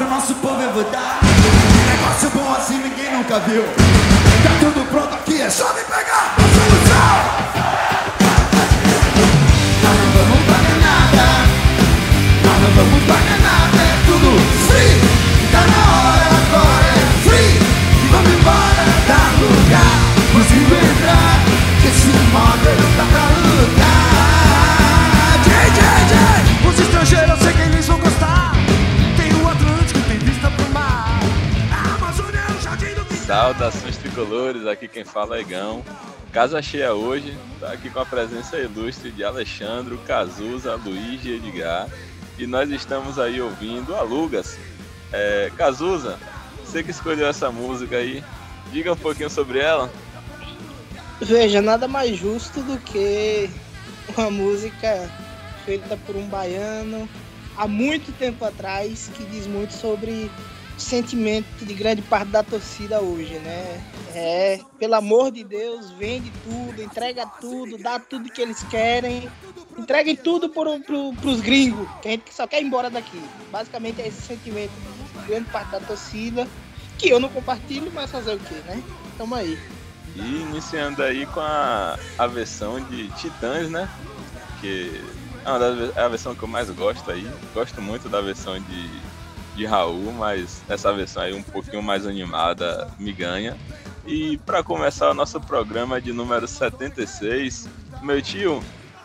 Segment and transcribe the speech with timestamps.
[0.00, 1.20] pro nosso povo eu vou dar.
[1.90, 3.62] Negócio bom assim ninguém nunca viu.
[4.42, 6.36] Tá tudo pronto aqui, é só me pegar.
[6.38, 7.16] A solução.
[9.82, 11.26] Nós não vamos pagar nada.
[12.44, 13.76] Nós não vamos pagar nada.
[13.76, 14.28] É tudo
[14.68, 14.96] free.
[15.52, 17.52] Tá na hora agora é free.
[18.10, 20.00] Vamos embora, dá lugar.
[20.70, 21.34] Entrar.
[21.82, 24.40] Que esse modo tá pra lutar.
[25.44, 26.14] JJ,
[26.68, 27.39] os estrangeiros
[33.30, 35.84] Saudações tricolores, aqui quem fala é Gão.
[36.32, 41.88] Casa cheia hoje, tá aqui com a presença ilustre de Alexandre, Cazuza, Luiz e Edgar.
[42.36, 44.58] E nós estamos aí ouvindo Alugas.
[45.12, 46.18] É, Cazuza,
[46.64, 48.24] você que escolheu essa música aí,
[48.72, 49.88] diga um pouquinho sobre ela.
[51.20, 53.48] Veja, nada mais justo do que
[54.16, 55.08] uma música
[55.64, 57.08] feita por um baiano
[57.56, 60.28] há muito tempo atrás, que diz muito sobre
[60.80, 63.82] sentimento de grande parte da torcida hoje, né?
[64.14, 69.30] É, pelo amor de Deus, vende tudo, entrega tudo, dá tudo que eles querem,
[69.78, 73.22] entreguem tudo pro, pro, pros gringos, que a gente só quer ir embora daqui.
[73.50, 74.72] Basicamente é esse sentimento
[75.20, 76.48] de grande parte da torcida,
[76.98, 78.82] que eu não compartilho, mas fazer o quê, né?
[79.16, 79.58] Tamo aí.
[80.16, 83.88] E iniciando aí com a, a versão de Titãs, né?
[84.60, 85.00] Que
[85.44, 87.28] é, é a versão que eu mais gosto aí.
[87.54, 89.00] Gosto muito da versão de,
[89.60, 93.54] de Raul, mas essa versão aí um pouquinho mais animada me ganha.
[94.06, 97.68] E para começar o nosso programa de número 76,
[98.00, 98.56] meu tio,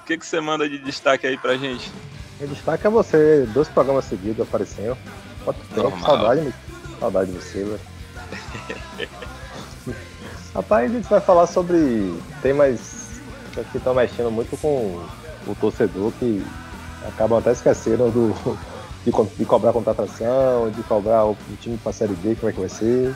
[0.02, 1.92] o que, que você manda de destaque aí pra gente?
[2.39, 4.98] Meu destaque é você, dois programas seguidos aparecendo.
[5.44, 6.06] Quanto tempo, Normal.
[6.06, 6.53] saudade, meu-
[7.02, 7.80] saudade de você, velho.
[10.56, 13.20] Rapaz, a gente vai falar sobre temas
[13.73, 15.06] que estão mexendo muito com
[15.45, 16.42] o torcedor, que
[17.06, 18.58] acabam até esquecendo do,
[19.06, 22.53] de, co- de cobrar contratação, de cobrar o, time para a Série B, como é
[22.53, 23.14] que vai ser.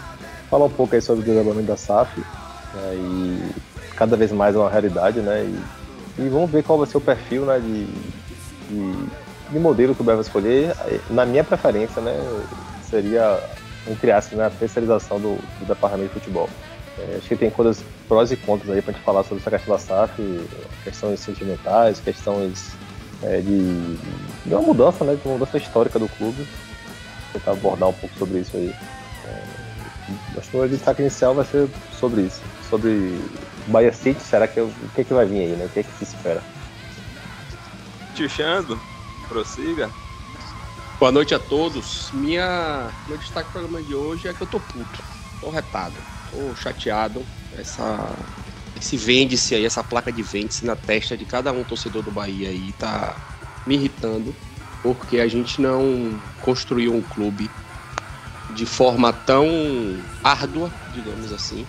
[0.49, 3.51] Falar um pouco aí sobre o desabamento da SAF, né, e
[3.95, 5.43] cada vez mais é uma realidade, né?
[5.43, 7.85] E, e vamos ver qual vai ser o perfil né, de,
[8.69, 9.05] de,
[9.51, 10.75] de modelo que o Bahia vai escolher.
[11.09, 12.15] Na minha preferência, né,
[12.89, 13.39] seria,
[13.87, 16.49] entre aspas, né, a terceirização do, do departamento de futebol.
[16.97, 19.73] É, acho que tem coisas prós e contras aí pra gente falar sobre essa questão
[19.73, 20.47] da SAF,
[20.83, 22.71] questões sentimentais, questões
[23.23, 23.97] é, de,
[24.45, 26.47] de uma mudança, né, de uma mudança histórica do clube.
[27.33, 28.73] Tentar abordar um pouco sobre isso aí.
[29.25, 29.43] É,
[30.37, 31.69] acho que o meu destaque inicial vai ser
[31.99, 32.89] sobre isso, sobre
[33.67, 35.65] o Bahia City, será que o o que, é que vai vir aí, né?
[35.65, 36.41] O que é que se espera?
[38.15, 38.79] Tio Xando,
[39.27, 39.89] prossiga.
[40.99, 42.09] Boa noite a todos.
[42.11, 45.03] Minha, meu destaque pro programa de hoje é que eu tô puto,
[45.39, 45.93] tô retado,
[46.31, 47.23] tô chateado.
[47.57, 48.09] Essa,
[48.79, 52.49] esse vende-se aí, essa placa de vende-se na testa de cada um torcedor do Bahia
[52.49, 53.15] aí tá
[53.67, 54.33] me irritando,
[54.81, 57.49] porque a gente não construiu um clube
[58.55, 59.45] de forma tão
[60.23, 61.65] árdua, digamos assim.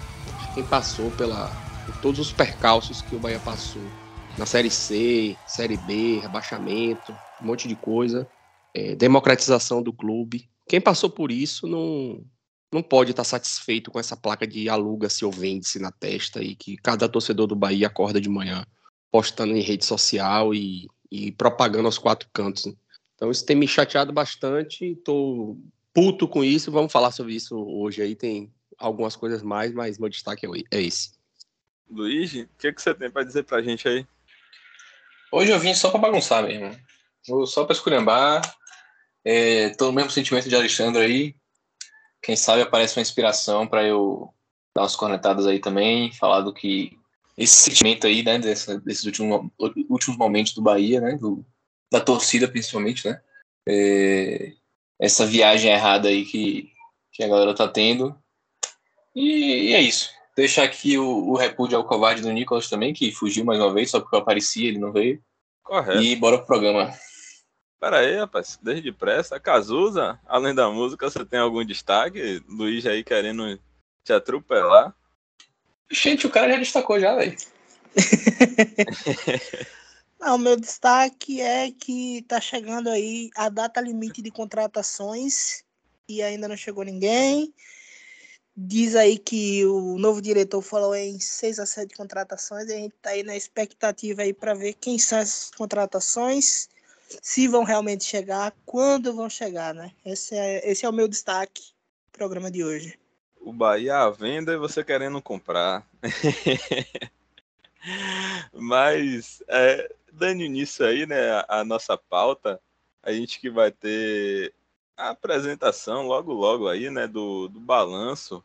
[0.54, 1.48] Quem passou pela,
[1.86, 3.82] por todos os percalços que o Bahia passou
[4.38, 7.12] na Série C, Série B, rebaixamento,
[7.42, 8.26] um monte de coisa
[8.74, 10.48] é, democratização do clube.
[10.68, 12.24] Quem passou por isso não,
[12.72, 16.76] não pode estar satisfeito com essa placa de aluga-se ou vende-se na testa e que
[16.76, 18.64] cada torcedor do Bahia acorda de manhã
[19.10, 22.66] postando em rede social e, e propagando aos quatro cantos.
[22.66, 22.74] né?
[23.16, 25.58] Então isso tem me chateado bastante, estou
[25.92, 30.08] puto com isso, vamos falar sobre isso hoje aí, tem algumas coisas mais, mas meu
[30.08, 31.12] destaque é é esse.
[31.90, 34.06] Luigi, o que, que você tem pra dizer pra gente aí?
[35.32, 36.78] Hoje eu vim só pra bagunçar mesmo.
[37.46, 38.40] Só pra esculhambar.
[39.24, 41.36] É, tô no mesmo sentimento de Alexandre aí.
[42.22, 44.32] Quem sabe aparece uma inspiração pra eu
[44.74, 46.98] dar umas cornetadas aí também, falar do que
[47.36, 49.50] esse sentimento aí, né, desses últimos,
[49.88, 51.44] últimos momentos do Bahia, né, do-
[51.90, 53.20] da torcida principalmente, né,
[53.68, 54.52] É,
[54.98, 56.70] essa viagem errada aí que,
[57.12, 58.14] que a galera tá tendo.
[59.14, 60.10] E, e é isso.
[60.36, 63.90] Deixar aqui o, o repúdio ao covarde do Nicolas também, que fugiu mais uma vez,
[63.90, 65.22] só porque eu apareci, ele não veio.
[65.62, 66.00] Correto.
[66.02, 66.92] E bora pro programa.
[67.80, 69.40] Pera aí, rapaz, desde depressa.
[69.40, 72.44] Cazuza, além da música, você tem algum destaque?
[72.46, 73.58] Luiz aí querendo
[74.04, 74.94] te atropelar.
[75.90, 77.36] Gente, o cara já destacou já, velho.
[80.20, 85.64] Não, meu destaque é que tá chegando aí a data limite de contratações
[86.06, 87.54] e ainda não chegou ninguém.
[88.54, 92.94] Diz aí que o novo diretor falou em seis a sete contratações e a gente
[93.00, 96.68] tá aí na expectativa aí para ver quem são essas contratações,
[97.22, 99.92] se vão realmente chegar, quando vão chegar, né?
[100.04, 102.98] Esse é, esse é o meu destaque do programa de hoje.
[103.40, 105.86] O Bahia à venda e você querendo comprar.
[108.52, 112.60] Mas, é, dando início aí, né, a, nossa pauta,
[113.02, 114.52] a gente que vai ter
[114.96, 118.44] a apresentação logo logo aí, né, do, do balanço.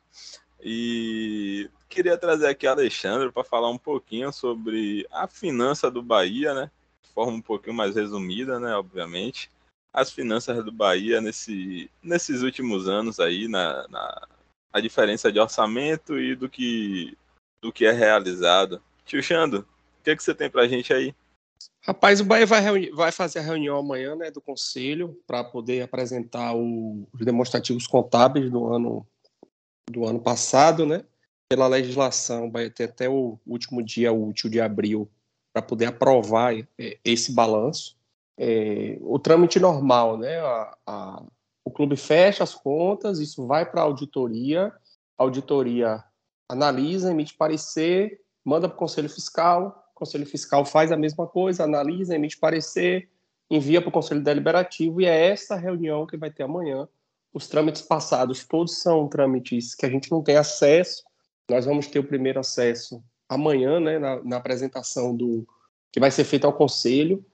[0.62, 6.71] E queria trazer aqui Alexandre para falar um pouquinho sobre a finança do Bahia, né?
[7.15, 9.50] Forma um pouquinho mais resumida, né, obviamente.
[9.94, 14.27] As finanças do Bahia nesse, nesses últimos anos aí, na, na
[14.73, 17.17] a diferença de orçamento e do que,
[17.62, 18.83] do que é realizado.
[19.06, 21.15] Tio Xando, o que, é que você tem para a gente aí?
[21.81, 26.53] Rapaz, o Bahia vai, vai fazer a reunião amanhã né, do Conselho para poder apresentar
[26.53, 29.07] o, os demonstrativos contábeis do ano,
[29.89, 31.06] do ano passado, né?
[31.47, 35.09] Pela legislação, o Bahia tem até o último dia útil de abril
[35.56, 37.96] para poder aprovar é, esse balanço.
[38.38, 40.38] É, o trâmite normal, né?
[40.42, 41.24] A, a,
[41.63, 44.74] o clube fecha as contas, isso vai para a auditoria,
[45.18, 46.04] a auditoria
[46.50, 51.63] analisa, emite parecer, manda para o Conselho Fiscal, o Conselho Fiscal faz a mesma coisa,
[51.63, 53.10] analisa, emite parecer,
[53.50, 56.86] envia para o Conselho Deliberativo e é essa reunião que vai ter amanhã.
[57.34, 61.01] Os trâmites passados todos são trâmites que a gente não tem acesso.
[61.50, 65.48] Nós vamos ter o primeiro acesso amanhã, né, na, na apresentação do
[65.92, 67.25] que vai ser feito ao Conselho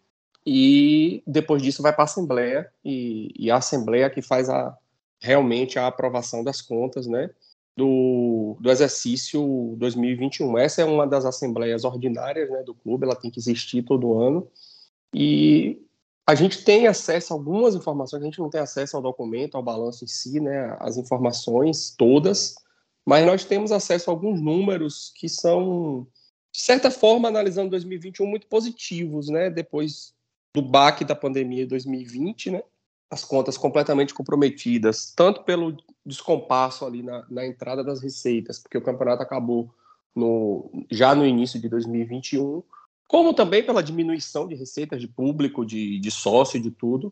[0.46, 4.78] e depois disso vai para a Assembleia e, e, a Assembleia que faz a,
[5.20, 7.30] realmente a aprovação das contas, né?
[7.76, 10.58] do, do exercício 2021.
[10.58, 14.48] Essa é uma das assembleias ordinárias né, do clube, ela tem que existir todo ano.
[15.14, 15.82] E
[16.26, 19.64] a gente tem acesso a algumas informações, a gente não tem acesso ao documento, ao
[19.64, 22.56] balanço em si, né, as informações todas,
[23.06, 26.08] mas nós temos acesso a alguns números que são,
[26.54, 30.14] de certa forma, analisando 2021, muito positivos, né, depois
[30.54, 32.64] do baque da pandemia de 2020, né,
[33.10, 35.76] as contas completamente comprometidas, tanto pelo
[36.06, 39.74] descompasso ali na, na entrada das receitas, porque o campeonato acabou
[40.16, 42.64] no, já no início de 2021,
[43.08, 47.12] como também pela diminuição de receitas de público, de, de sócio, de tudo.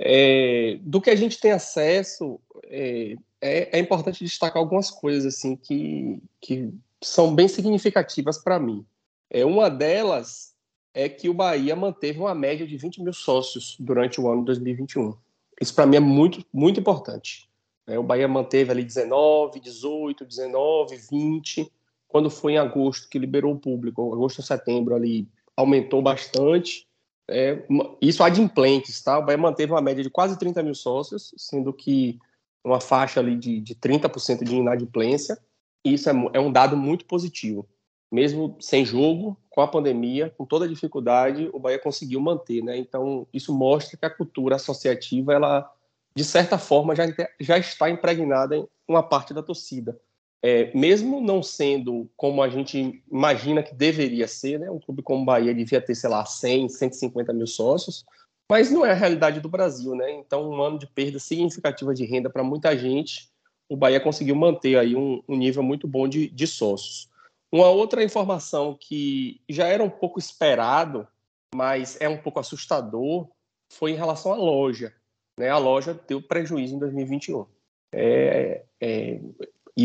[0.00, 5.56] É, do que a gente tem acesso, é, é, é, importante destacar algumas coisas assim
[5.56, 6.72] que, que
[7.02, 8.86] são bem significativas para mim.
[9.28, 10.54] É, uma delas
[10.94, 15.14] é que o Bahia manteve uma média de 20 mil sócios durante o ano 2021.
[15.60, 17.48] Isso para mim é muito, muito importante.
[17.86, 21.72] É, o Bahia manteve ali 19, 18, 19, 20.
[22.06, 26.87] Quando foi em agosto que liberou o público, agosto, setembro ali, aumentou bastante.
[27.30, 27.62] É,
[28.00, 29.18] isso adimplentes, tá?
[29.18, 32.18] O Bahia manteve uma média de quase 30 mil sócios, sendo que
[32.64, 35.38] uma faixa ali de, de 30% de inadimplência.
[35.84, 37.68] Isso é, é um dado muito positivo.
[38.10, 42.76] Mesmo sem jogo, com a pandemia, com toda a dificuldade, o Bahia conseguiu manter, né?
[42.78, 45.70] Então, isso mostra que a cultura associativa, ela,
[46.14, 47.04] de certa forma, já,
[47.38, 50.00] já está impregnada em uma parte da torcida.
[50.42, 54.70] É, mesmo não sendo como a gente imagina que deveria ser, né?
[54.70, 58.04] Um clube como o Bahia devia ter, sei lá, 100, 150 mil sócios,
[58.50, 60.12] mas não é a realidade do Brasil, né?
[60.12, 63.28] Então, um ano de perda significativa de renda para muita gente,
[63.68, 67.08] o Bahia conseguiu manter aí um, um nível muito bom de, de sócios.
[67.50, 71.06] Uma outra informação que já era um pouco esperado,
[71.54, 73.28] mas é um pouco assustador,
[73.72, 74.94] foi em relação à loja.
[75.38, 75.48] Né?
[75.48, 77.46] A loja deu prejuízo em 2021.
[77.92, 79.20] É, é,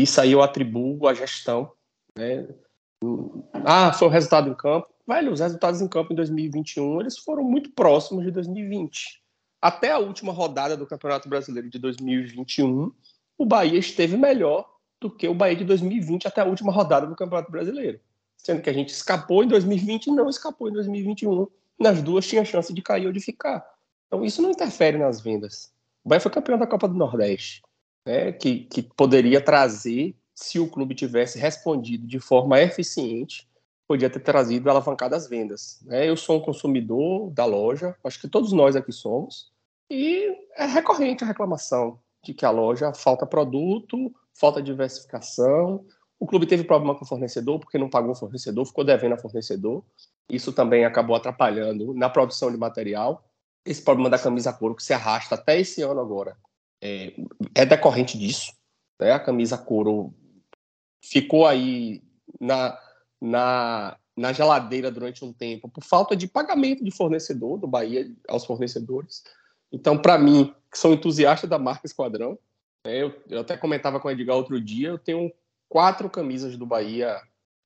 [0.02, 1.70] isso aí eu atribuo à gestão.
[2.16, 2.48] Né?
[3.64, 4.88] Ah, foi o resultado em campo.
[5.06, 9.22] Velho, os resultados em campo em 2021 eles foram muito próximos de 2020.
[9.60, 12.92] Até a última rodada do Campeonato Brasileiro de 2021,
[13.38, 14.68] o Bahia esteve melhor
[15.00, 18.00] do que o Bahia de 2020 até a última rodada do Campeonato Brasileiro.
[18.36, 21.46] Sendo que a gente escapou em 2020 e não escapou em 2021.
[21.78, 23.64] Nas duas tinha chance de cair ou de ficar.
[24.06, 25.72] Então isso não interfere nas vendas.
[26.02, 27.62] O Bahia foi campeão da Copa do Nordeste,
[28.04, 33.48] né, que, que poderia trazer, se o clube tivesse respondido de forma eficiente,
[33.86, 35.80] podia ter trazido alavancado as vendas.
[35.84, 36.08] Né?
[36.08, 39.52] Eu sou um consumidor da loja, acho que todos nós aqui somos,
[39.90, 45.84] e é recorrente a reclamação de que a loja falta produto, falta diversificação.
[46.18, 49.18] O clube teve problema com o fornecedor, porque não pagou o fornecedor, ficou devendo a
[49.18, 49.84] fornecedor.
[50.30, 53.22] Isso também acabou atrapalhando na produção de material.
[53.66, 56.34] Esse problema da camisa couro que se arrasta até esse ano agora
[56.84, 57.14] é,
[57.54, 58.52] é decorrente disso.
[59.00, 59.10] Né?
[59.10, 60.12] A camisa couro
[61.02, 62.02] ficou aí
[62.38, 62.78] na,
[63.20, 68.44] na, na geladeira durante um tempo por falta de pagamento de fornecedor do Bahia aos
[68.44, 69.24] fornecedores.
[69.72, 72.38] Então, para mim, que sou entusiasta da marca Esquadrão,
[72.86, 75.32] é, eu, eu até comentava com o Edgar outro dia, eu tenho
[75.68, 77.16] quatro camisas do Bahia,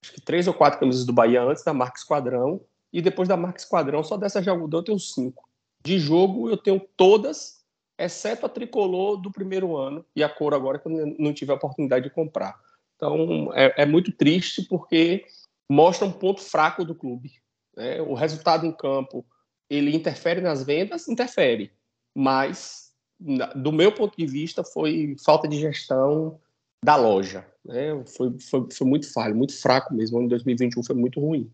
[0.02, 2.60] acho que três ou quatro camisas do Bahia antes da marca Esquadrão,
[2.92, 5.48] e depois da marca Esquadrão, só dessa de algodão eu tenho cinco.
[5.84, 7.57] De jogo eu tenho todas,
[7.99, 11.57] exceto a tricolor do primeiro ano e a cor agora que eu não tive a
[11.57, 12.59] oportunidade de comprar.
[12.97, 15.26] Então é, é muito triste porque
[15.69, 17.33] mostra um ponto fraco do clube.
[17.76, 18.00] Né?
[18.00, 19.25] O resultado em campo
[19.69, 21.73] ele interfere nas vendas, interfere,
[22.14, 22.88] mas
[23.21, 26.40] do meu ponto de vista, foi falta de gestão
[26.85, 27.45] da loja.
[27.64, 28.02] Né?
[28.17, 30.17] Foi, foi, foi muito falho, muito fraco mesmo.
[30.17, 31.50] O ano de 2021 foi muito ruim.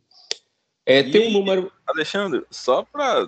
[0.87, 1.73] É, E, tem um número.
[1.87, 3.27] Alexandre, só para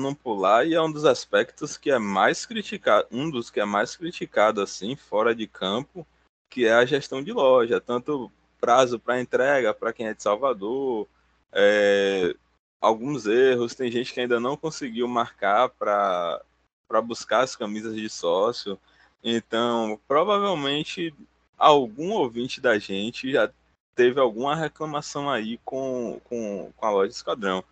[0.00, 3.64] não pular, e é um dos aspectos que é mais criticado, um dos que é
[3.64, 6.06] mais criticado assim, fora de campo,
[6.50, 11.06] que é a gestão de loja, tanto prazo para entrega para quem é de Salvador,
[11.52, 12.34] é,
[12.80, 16.40] alguns erros, tem gente que ainda não conseguiu marcar para
[16.86, 18.78] para buscar as camisas de sócio.
[19.22, 21.14] Então, provavelmente
[21.56, 23.50] algum ouvinte da gente já
[23.94, 27.64] teve alguma reclamação aí com, com, com a loja Esquadrão.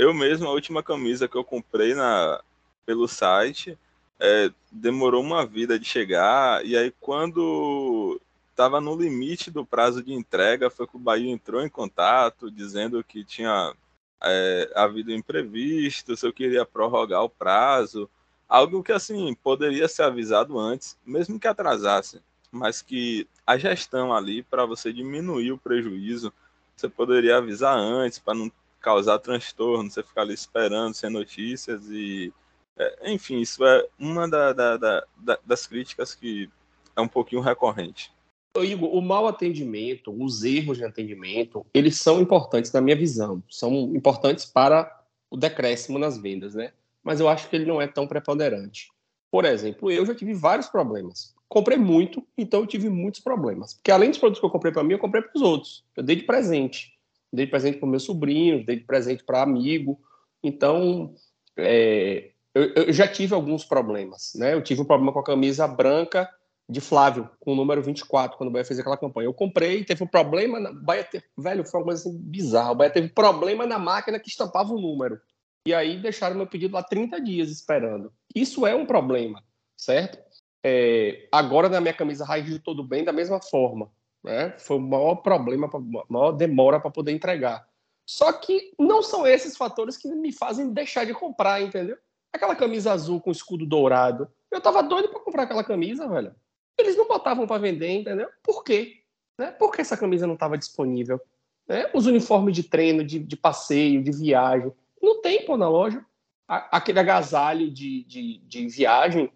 [0.00, 2.42] Eu mesmo, a última camisa que eu comprei na,
[2.86, 3.78] pelo site,
[4.18, 10.14] é, demorou uma vida de chegar, e aí quando estava no limite do prazo de
[10.14, 13.74] entrega, foi que o Bahia entrou em contato, dizendo que tinha
[14.22, 18.08] é, havido imprevisto, se eu queria prorrogar o prazo,
[18.48, 24.42] algo que assim poderia ser avisado antes, mesmo que atrasasse, mas que a gestão ali
[24.42, 26.32] para você diminuir o prejuízo,
[26.74, 32.32] você poderia avisar antes para não causar transtorno, você ficar ali esperando sem notícias e
[32.76, 36.48] é, enfim, isso é uma da, da, da, das críticas que
[36.96, 38.10] é um pouquinho recorrente.
[38.56, 43.42] Igor, o mau atendimento, os erros de atendimento, eles são importantes na minha visão.
[43.48, 46.72] São importantes para o decréscimo nas vendas, né?
[47.02, 48.90] Mas eu acho que ele não é tão preponderante.
[49.30, 51.34] Por exemplo, eu já tive vários problemas.
[51.48, 53.74] Comprei muito, então eu tive muitos problemas.
[53.74, 55.84] Porque além dos produtos que eu comprei para mim, eu comprei para os outros.
[55.96, 56.92] Eu dei de presente.
[57.32, 60.00] Dei de presente para meus sobrinhos, dei de presente para amigo.
[60.42, 61.14] Então,
[61.56, 64.54] é, eu, eu, já tive alguns problemas, né?
[64.54, 66.28] Eu tive um problema com a camisa branca
[66.68, 69.26] de Flávio, com o número 24, quando o Bahia fez aquela campanha.
[69.26, 70.72] Eu comprei, teve um problema, na...
[70.72, 71.24] Bahia teve...
[71.36, 72.72] velho, foi uma coisa assim bizarra.
[72.72, 75.20] O Bahia teve problema na máquina que estampava o número.
[75.66, 78.12] E aí deixaram meu pedido lá 30 dias esperando.
[78.34, 79.42] Isso é um problema,
[79.76, 80.18] certo?
[80.62, 81.28] É...
[81.32, 83.90] agora na minha camisa raiz tudo bem da mesma forma.
[84.22, 84.54] Né?
[84.58, 87.66] Foi o maior problema, a maior demora para poder entregar.
[88.06, 91.96] Só que não são esses fatores que me fazem deixar de comprar, entendeu?
[92.32, 94.28] Aquela camisa azul com escudo dourado.
[94.50, 96.34] Eu tava doido para comprar aquela camisa, velho.
[96.76, 98.28] Eles não botavam para vender, entendeu?
[98.42, 99.02] Por quê?
[99.38, 99.52] Né?
[99.52, 101.20] Por que essa camisa não estava disponível?
[101.68, 101.88] Né?
[101.94, 106.04] Os uniformes de treino, de, de, passeio, de viagem, não tem pô na loja.
[106.48, 109.30] Aquele agasalho de, de, de, viagem,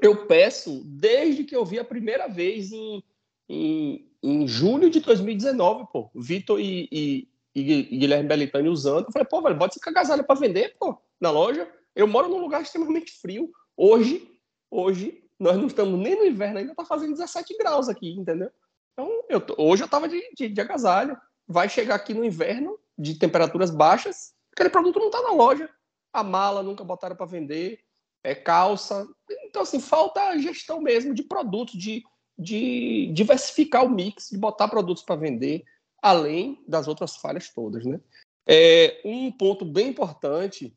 [0.00, 3.02] eu peço desde que eu vi a primeira vez em,
[3.50, 6.08] em, em julho de 2019, pô.
[6.14, 9.06] Vitor e, e, e, Guilherme Belitani usando.
[9.06, 11.68] Eu falei, pô, velho, bota esse agasalho para vender, pô, na loja.
[11.96, 13.50] Eu moro num lugar extremamente frio.
[13.76, 14.30] Hoje,
[14.70, 18.52] hoje, nós não estamos nem no inverno, ainda está fazendo 17 graus aqui, entendeu?
[18.92, 21.18] Então, eu tô, hoje eu estava de, de, de, agasalho.
[21.48, 25.68] Vai chegar aqui no inverno, de temperaturas baixas, aquele produto não está na loja.
[26.12, 27.80] A mala nunca botaram para vender,
[28.22, 29.08] é calça.
[29.48, 32.04] Então, assim, falta gestão mesmo de produtos, de,
[32.40, 35.64] de diversificar o mix, de botar produtos para vender,
[36.00, 38.00] além das outras falhas todas, né?
[38.46, 40.74] É, um ponto bem importante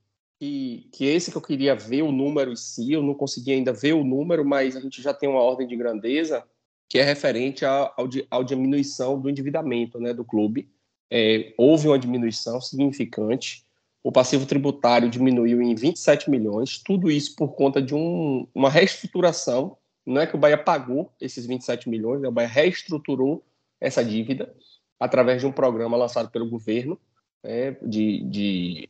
[0.92, 3.94] que, esse que eu queria ver o número em si, eu não consegui ainda ver
[3.94, 6.44] o número, mas a gente já tem uma ordem de grandeza
[6.90, 10.70] que é referente ao diminuição do endividamento né, do clube.
[11.10, 13.66] É, houve uma diminuição significante.
[14.04, 19.78] O passivo tributário diminuiu em 27 milhões, tudo isso por conta de um, uma reestruturação.
[20.06, 23.44] Não é que o Bahia pagou esses 27 milhões, né, o Bahia reestruturou
[23.80, 24.54] essa dívida
[25.00, 27.00] através de um programa lançado pelo governo
[27.44, 28.90] é, de, de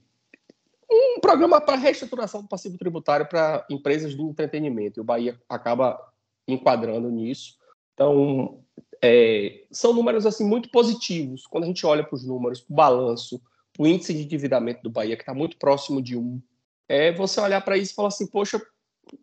[0.90, 5.00] um programa para reestruturação do passivo tributário para empresas do entretenimento.
[5.00, 6.00] E o Bahia acaba
[6.48, 7.58] enquadrando nisso.
[7.94, 8.60] Então,
[9.02, 11.48] é, são números assim muito positivos.
[11.48, 13.42] Quando a gente olha para os números, para o balanço,
[13.78, 16.40] o índice de endividamento do Bahia, que está muito próximo de um,
[16.88, 18.62] é você olhar para isso e falar assim, poxa,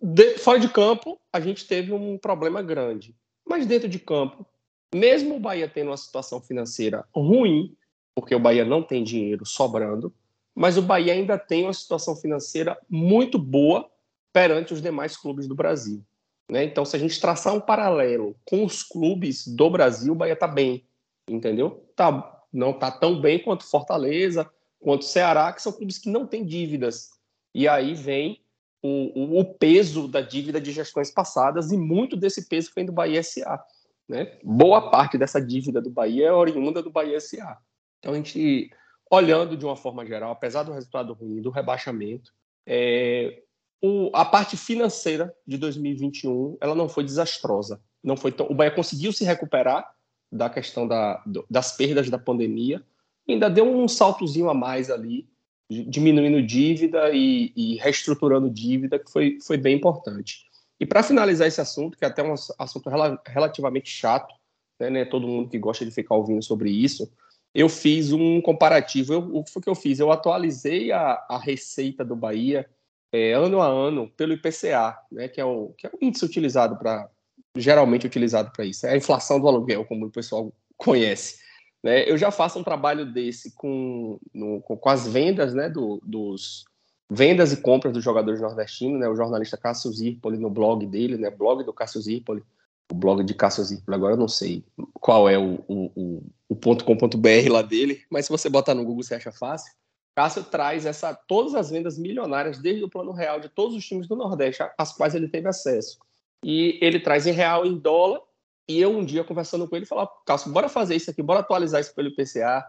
[0.00, 3.14] de, fora de campo, a gente teve um problema grande.
[3.46, 4.46] Mas dentro de campo,
[4.94, 7.76] mesmo o Bahia tendo uma situação financeira ruim,
[8.14, 10.12] porque o Bahia não tem dinheiro sobrando,
[10.54, 13.90] mas o Bahia ainda tem uma situação financeira muito boa
[14.32, 16.04] perante os demais clubes do Brasil.
[16.48, 16.64] Né?
[16.64, 20.48] Então, se a gente traçar um paralelo com os clubes do Brasil, o Bahia está
[20.48, 20.84] bem,
[21.28, 21.88] entendeu?
[21.94, 26.44] Tá, não está tão bem quanto Fortaleza, quanto Ceará, que são clubes que não têm
[26.44, 27.10] dívidas.
[27.54, 28.40] E aí vem
[28.82, 33.22] o, o, peso da dívida de gestões passadas, e muito desse peso vem do Bahia
[33.22, 33.62] SA.
[34.08, 34.38] Né?
[34.42, 37.58] Boa parte dessa dívida do Bahia é oriunda do Bahia SA.
[37.98, 38.70] Então, a gente
[39.10, 42.32] olhando de uma forma geral, apesar do resultado ruim, do rebaixamento,
[42.66, 43.42] é,
[43.82, 47.80] o, a parte financeira de 2021 ela não foi desastrosa.
[48.02, 49.94] Não foi tão, o Bahia conseguiu se recuperar
[50.32, 52.82] da questão da, das perdas da pandemia,
[53.28, 55.28] ainda deu um saltozinho a mais ali,
[55.70, 60.44] diminuindo dívida e, e reestruturando dívida, que foi, foi bem importante.
[60.80, 64.34] E para finalizar esse assunto, que é até um assunto rel relativamente chato,
[64.80, 67.12] né, né, todo mundo que gosta de ficar ouvindo sobre isso,
[67.54, 69.12] eu fiz um comparativo.
[69.12, 70.00] Eu, o que foi que eu fiz?
[70.00, 72.68] Eu atualizei a, a receita do Bahia
[73.12, 76.76] é, ano a ano pelo IPCA, né, que, é o, que é o índice utilizado
[76.76, 77.08] para
[77.56, 78.86] geralmente utilizado para isso.
[78.86, 81.38] É a inflação do aluguel, como o pessoal conhece.
[81.82, 82.08] Né?
[82.10, 86.64] Eu já faço um trabalho desse com, no, com, as vendas né, do, dos
[87.10, 89.08] vendas e compras dos jogadores nordestinos, né?
[89.08, 91.30] O jornalista Cássio Zirpoli no blog dele, né?
[91.30, 92.42] Blog do Cássio Zirpoli,
[92.90, 96.56] o blog de Cássio Zirpoli, agora eu não sei qual é o, o, o, o
[96.56, 99.72] .com.br lá dele, mas se você botar no Google você acha fácil.
[100.14, 104.06] Cássio traz essa, todas as vendas milionárias desde o plano real de todos os times
[104.06, 105.98] do Nordeste, às quais ele teve acesso.
[106.44, 108.20] E ele traz em real, em dólar,
[108.68, 111.80] e eu um dia conversando com ele, falar, Cássio, bora fazer isso aqui, bora atualizar
[111.80, 112.64] isso pelo IPCA.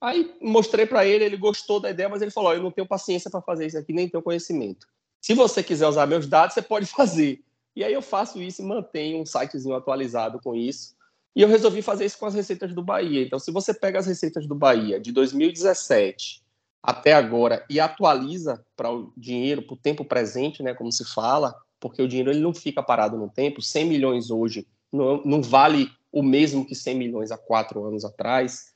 [0.00, 3.30] Aí mostrei para ele, ele gostou da ideia, mas ele falou, eu não tenho paciência
[3.30, 4.86] para fazer isso aqui, nem tenho conhecimento.
[5.20, 7.42] Se você quiser usar meus dados, você pode fazer.
[7.74, 10.94] E aí eu faço isso e mantenho um sitezinho atualizado com isso.
[11.34, 13.22] E eu resolvi fazer isso com as receitas do Bahia.
[13.22, 16.42] Então, se você pega as receitas do Bahia de 2017
[16.82, 21.54] até agora e atualiza para o dinheiro, para o tempo presente, né, como se fala,
[21.78, 23.60] porque o dinheiro ele não fica parado no tempo.
[23.60, 28.72] 100 milhões hoje não, vale o mesmo que 100 milhões há quatro anos atrás.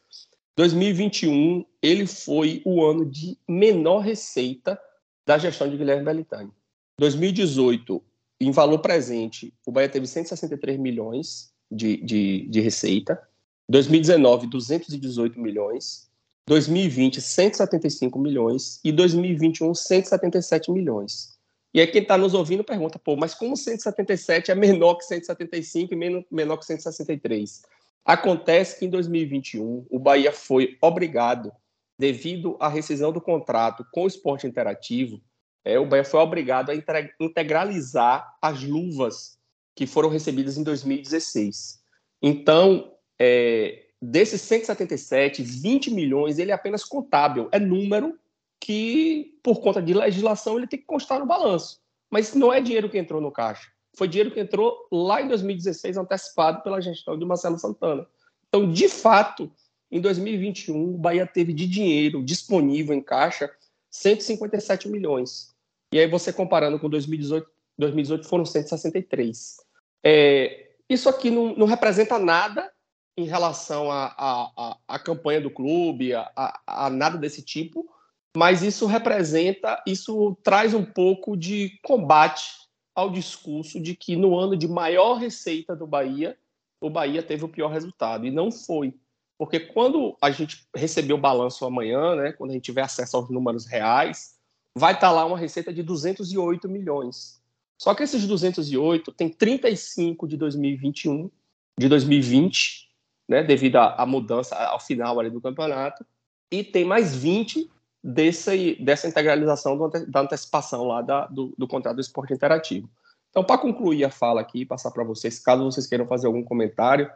[0.57, 4.79] 2021 ele foi o ano de menor receita
[5.27, 6.51] da gestão de Guilherme Belitani.
[6.99, 8.03] 2018,
[8.41, 13.21] em valor presente, o Bahia teve 163 milhões de, de, de receita.
[13.69, 16.11] 2019, 218 milhões.
[16.47, 21.39] 2020, 175 milhões e 2021, 177 milhões.
[21.73, 25.95] E aí quem está nos ouvindo pergunta, pô, mas como 177 é menor que 175
[25.95, 27.63] e menor que 163?
[28.05, 31.53] Acontece que em 2021 o Bahia foi obrigado,
[31.99, 35.21] devido à rescisão do contrato com o esporte interativo,
[35.65, 36.75] é, o Bahia foi obrigado a
[37.21, 39.39] integralizar as luvas
[39.75, 41.81] que foram recebidas em 2016.
[42.23, 48.19] Então, é, desses 177, 20 milhões, ele é apenas contábil, é número
[48.61, 51.81] que, por conta de legislação, ele tem que constar no balanço.
[52.11, 53.69] Mas não é dinheiro que entrou no caixa.
[53.97, 58.07] Foi dinheiro que entrou lá em 2016, antecipado pela gestão de Marcelo Santana.
[58.49, 59.51] Então, de fato,
[59.91, 63.51] em 2021, o Bahia teve de dinheiro disponível em caixa
[63.91, 65.55] 157 milhões.
[65.93, 69.57] E aí, você comparando com 2018, 2018 foram 163.
[70.05, 72.71] É, isso aqui não, não representa nada
[73.17, 77.89] em relação à campanha do clube, a, a, a, nada desse tipo,
[78.37, 82.61] mas isso representa, isso traz um pouco de combate
[82.95, 86.37] ao discurso de que no ano de maior receita do Bahia,
[86.81, 88.95] o Bahia teve o pior resultado, e não foi.
[89.39, 93.31] Porque quando a gente receber o balanço amanhã, né, quando a gente tiver acesso aos
[93.31, 94.39] números reais,
[94.77, 97.41] vai estar lá uma receita de 208 milhões.
[97.81, 101.31] Só que esses 208 tem 35 de 2021,
[101.79, 102.91] de 2020,
[103.27, 106.05] né, devido à, mudança ao final ali do campeonato,
[106.53, 107.71] e tem mais 20
[108.03, 112.89] dessa, dessa integralização do, da antecipação lá da, do, do contrato do esporte interativo.
[113.31, 117.11] Então, para concluir a fala aqui, passar para vocês, caso vocês queiram fazer algum comentário,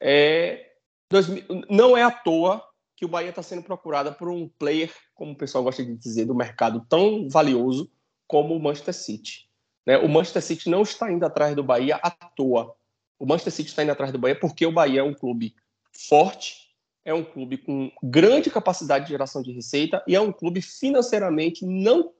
[0.00, 0.72] é,
[1.08, 1.26] dois,
[1.68, 2.64] não é à toa
[2.96, 6.24] que o Bahia está sendo procurada por um player, como o pessoal gosta de dizer,
[6.24, 7.90] do mercado tão valioso
[8.26, 9.48] como o Manchester City.
[9.86, 9.96] Né?
[9.98, 12.74] O Manchester City não está indo atrás do Bahia à toa.
[13.18, 15.54] O Manchester City está indo atrás do Bahia porque o Bahia é um clube
[15.92, 16.69] forte,
[17.10, 21.64] é um clube com grande capacidade de geração de receita e é um clube financeiramente
[21.66, 22.12] não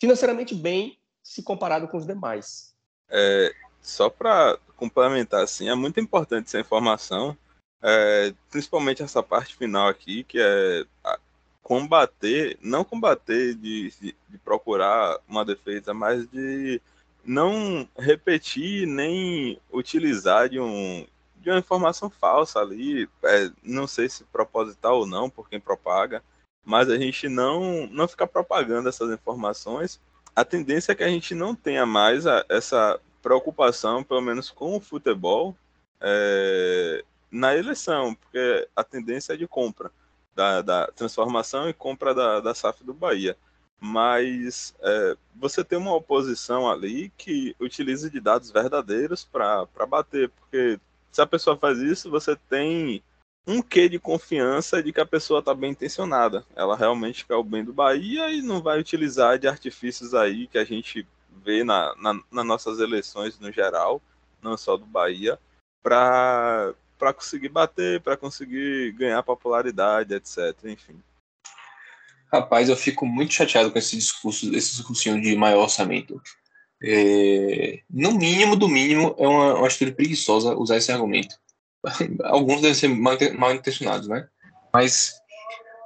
[0.00, 2.74] financeiramente bem se comparado com os demais.
[3.08, 3.52] É,
[3.82, 7.36] só para complementar assim, é muito importante essa informação,
[7.82, 10.84] é, principalmente essa parte final aqui, que é
[11.62, 16.80] combater, não combater de, de, de procurar uma defesa, mas de
[17.24, 21.06] não repetir nem utilizar de, um,
[21.40, 26.22] de uma informação falsa ali, é, não sei se proposital ou não, por quem propaga,
[26.64, 30.00] mas a gente não, não ficar propagando essas informações.
[30.36, 34.76] A tendência é que a gente não tenha mais a, essa preocupação, pelo menos com
[34.76, 35.56] o futebol,
[36.00, 39.90] é, na eleição, porque a tendência é de compra,
[40.34, 43.36] da, da transformação e compra da, da SAF do Bahia
[43.80, 50.78] mas é, você tem uma oposição ali que utiliza de dados verdadeiros para bater, porque
[51.10, 53.02] se a pessoa faz isso, você tem
[53.46, 56.44] um quê de confiança de que a pessoa está bem intencionada.
[56.54, 60.58] Ela realmente quer o bem do Bahia e não vai utilizar de artifícios aí que
[60.58, 61.06] a gente
[61.44, 64.00] vê na, na, nas nossas eleições no geral,
[64.42, 65.38] não só do Bahia,
[65.82, 66.74] para
[67.16, 70.56] conseguir bater, para conseguir ganhar popularidade, etc.
[70.64, 71.02] Enfim.
[72.32, 76.22] Rapaz, eu fico muito chateado com esse discurso, esse discursinho de maior orçamento.
[76.82, 81.36] É, no mínimo, do mínimo, é uma, uma atitude preguiçosa usar esse argumento.
[82.24, 84.26] Alguns devem ser mal, mal intencionados, né?
[84.72, 85.14] Mas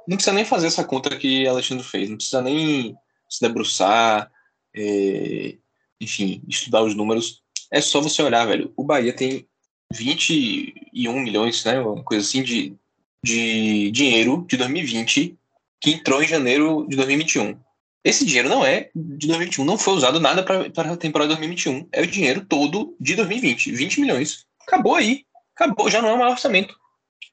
[0.07, 2.95] não precisa nem fazer essa conta que Alexandre fez, não precisa nem
[3.29, 4.31] se debruçar,
[4.75, 5.55] é,
[5.99, 7.41] enfim, estudar os números.
[7.71, 8.71] É só você olhar, velho.
[8.77, 9.47] O Bahia tem
[9.91, 11.79] 21 milhões, né?
[11.79, 12.75] Uma coisa assim de,
[13.23, 15.37] de dinheiro de 2020
[15.81, 17.57] que entrou em janeiro de 2021.
[18.05, 21.89] Esse dinheiro não é de 2021, não foi usado nada para a temporada de 2021.
[21.91, 24.45] É o dinheiro todo de 2020, 20 milhões.
[24.61, 25.25] Acabou aí.
[25.55, 26.75] Acabou, já não é o maior orçamento.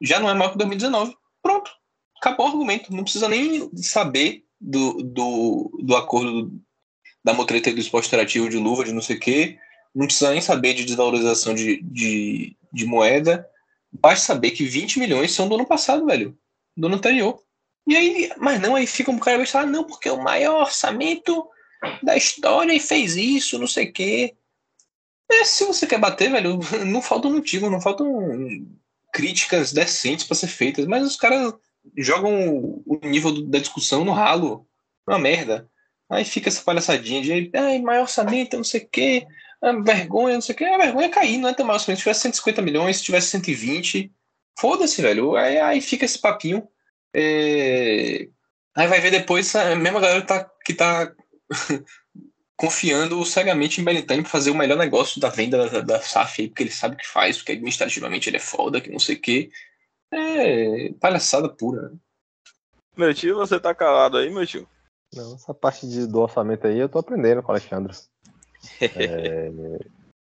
[0.00, 1.14] Já não é maior que 2019.
[1.42, 1.70] Pronto.
[2.16, 2.90] Acabou o argumento.
[2.90, 6.50] Não precisa nem saber do, do, do acordo
[7.22, 9.58] da motreta do esporte interativo de luva, de não sei o quê.
[9.94, 13.46] Não precisa nem saber de desvalorização de, de, de moeda.
[13.92, 16.34] Basta saber que 20 milhões são do ano passado, velho.
[16.74, 17.38] Do ano anterior.
[17.86, 20.62] E aí, mas não, aí fica um cara vai falar, não, porque é o maior
[20.62, 21.48] orçamento
[22.02, 24.34] da história e fez isso, não sei o quê.
[25.30, 28.06] É, se você quer bater, velho, não falta um motivo, não faltam
[29.12, 31.52] críticas decentes para ser feitas, mas os caras
[31.96, 34.66] jogam o nível da discussão no ralo.
[35.06, 35.68] Uma merda.
[36.08, 39.26] Aí fica essa palhaçadinha de ai, maior orçamento, não sei o quê,
[39.84, 40.64] vergonha, não sei o quê.
[40.64, 41.98] A vergonha é cair, não é ter maior orçamento.
[41.98, 44.12] Se tivesse 150 milhões, se tivesse 120,
[44.58, 45.34] foda-se, velho.
[45.36, 46.68] Aí, aí fica esse papinho.
[47.14, 48.28] É...
[48.74, 51.12] Aí vai ver depois a mesma galera tá, que tá
[52.56, 56.48] confiando cegamente em Belintani para fazer o melhor negócio da venda da, da SAF aí,
[56.48, 59.20] porque ele sabe o que faz, porque administrativamente ele é foda, que não sei o
[59.20, 59.50] quê.
[60.10, 61.90] É palhaçada pura.
[61.90, 61.96] Né?
[62.96, 64.68] Meu tio, você tá calado aí, meu tio?
[65.14, 67.96] Não, essa parte de, do orçamento aí eu tô aprendendo com o Alexandre.
[68.80, 69.50] é,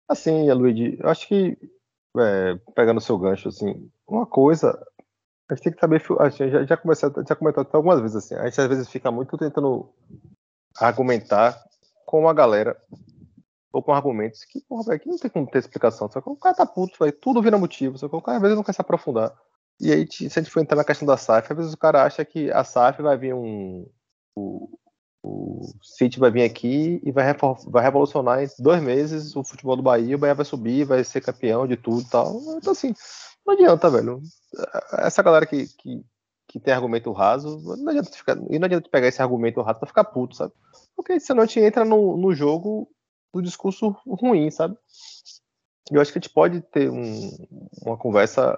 [0.08, 1.58] assim, Luigi, eu acho que
[2.18, 4.80] é, pegando o seu gancho, assim, uma coisa,
[5.50, 8.36] a gente tem que saber, a gente já, já, comecei, já comentou algumas vezes assim,
[8.36, 9.90] a gente às vezes fica muito tentando
[10.80, 11.58] argumentar
[12.06, 12.78] com a galera
[13.76, 16.10] ou com argumentos que, porra, véio, não tem como ter explicação.
[16.10, 17.98] Só que o cara tá puto, véio, tudo vira motivo.
[17.98, 19.36] Só que o cara às vezes não quer se aprofundar.
[19.82, 22.04] E aí, se a gente for entrar na questão da SAF, às vezes o cara
[22.06, 23.86] acha que a SAF vai vir um.
[24.34, 24.70] O,
[25.22, 27.26] o City vai vir aqui e vai,
[27.68, 31.20] vai revolucionar em dois meses o futebol do Bahia, o Bahia vai subir, vai ser
[31.20, 32.40] campeão de tudo e tal.
[32.58, 32.94] Então, assim,
[33.46, 34.22] não adianta, velho.
[34.94, 36.04] Essa galera que, que,
[36.48, 39.88] que tem argumento raso, não adianta ficar, e não adianta pegar esse argumento raso pra
[39.88, 40.54] ficar puto, sabe?
[40.96, 42.90] Porque senão a gente entra no, no jogo
[43.34, 44.78] do discurso ruim, sabe?
[45.92, 47.30] Eu acho que a gente pode ter um,
[47.86, 48.58] uma conversa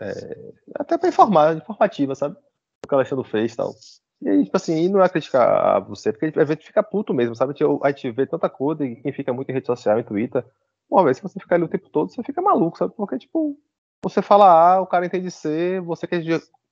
[0.00, 2.36] é, até para informar, informativa, sabe?
[2.84, 3.74] O que o Alexandre fez e tal.
[4.22, 7.54] E tipo assim, e não é criticar você, porque a gente fica puto mesmo, sabe?
[7.82, 10.44] A gente vê tanta coisa e quem fica muito em rede social, em Twitter,
[10.90, 12.94] uma vez se você ficar ali o tempo todo, você fica maluco, sabe?
[12.96, 13.56] Porque, tipo,
[14.02, 16.22] você fala A, o cara entende C, você quer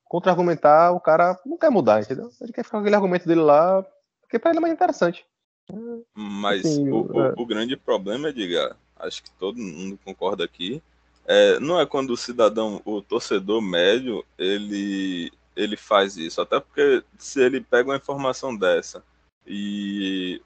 [0.03, 2.29] contra-argumentar, o cara não quer mudar, entendeu?
[2.41, 3.83] Ele quer ficar com aquele argumento dele lá,
[4.21, 5.25] porque para ele é mais interessante.
[6.13, 7.33] Mas assim, o, é...
[7.37, 10.83] o, o, grande problema, Edgar, acho que todo mundo concorda aqui,
[11.25, 16.41] é, não é quando o cidadão, o torcedor médio, ele, ele faz isso.
[16.41, 19.01] Até porque se ele pega uma informação dessa
[19.47, 20.41] e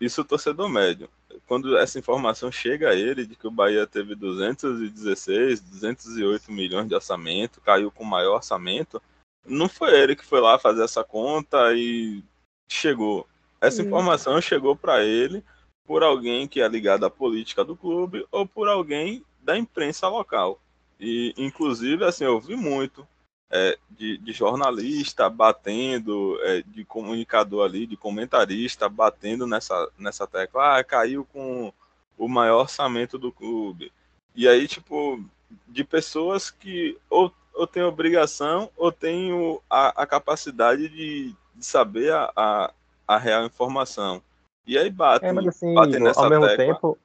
[0.00, 1.10] isso o torcedor médio,
[1.46, 6.94] quando essa informação chega a ele de que o Bahia teve 216, 208 milhões de
[6.94, 9.00] orçamento, caiu com maior orçamento,
[9.44, 12.22] não foi ele que foi lá fazer essa conta e
[12.70, 13.26] chegou.
[13.60, 15.44] Essa informação chegou para ele
[15.86, 20.60] por alguém que é ligado à política do clube ou por alguém da imprensa local.
[20.98, 23.06] E, inclusive, assim, eu vi muito
[23.50, 30.78] é, de, de, jornalista batendo, é, de comunicador ali, de comentarista batendo nessa, nessa tecla.
[30.78, 31.72] Ah, caiu com
[32.16, 33.92] o maior orçamento do clube.
[34.36, 35.22] E aí, tipo,
[35.66, 39.32] de pessoas que ou, ou têm obrigação ou têm
[39.68, 42.72] a, a capacidade de, de saber a, a,
[43.06, 44.22] a, real informação.
[44.66, 46.74] E aí bate, é, mas assim, bate nessa ao mesmo tecla.
[46.74, 46.98] tempo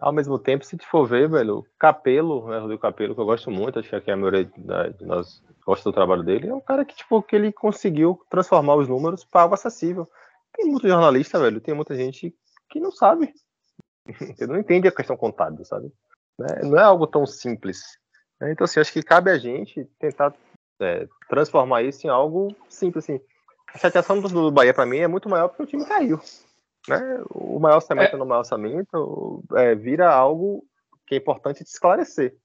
[0.00, 3.50] ao mesmo tempo, se te for ver, velho, Capelo, né, Rodrigo Capelo, que eu gosto
[3.50, 6.84] muito, acho que é a maioria de nós gosta do trabalho dele, é um cara
[6.84, 10.08] que, tipo, que ele conseguiu transformar os números para algo acessível.
[10.52, 12.34] Tem muito jornalista, velho, tem muita gente
[12.70, 13.34] que não sabe,
[14.36, 15.92] que não entende a questão contábil, sabe?
[16.38, 16.60] Né?
[16.62, 17.80] Não é algo tão simples.
[18.40, 18.52] Né?
[18.52, 20.34] Então, assim, acho que cabe a gente tentar
[20.80, 23.20] é, transformar isso em algo simples, assim.
[23.74, 26.20] A chateação do Bahia, para mim, é muito maior porque o time caiu.
[26.88, 27.22] Né?
[27.30, 28.18] O maior orçamento é.
[28.18, 30.64] no maior orçamento é, vira algo
[31.06, 32.36] que é importante de esclarecer.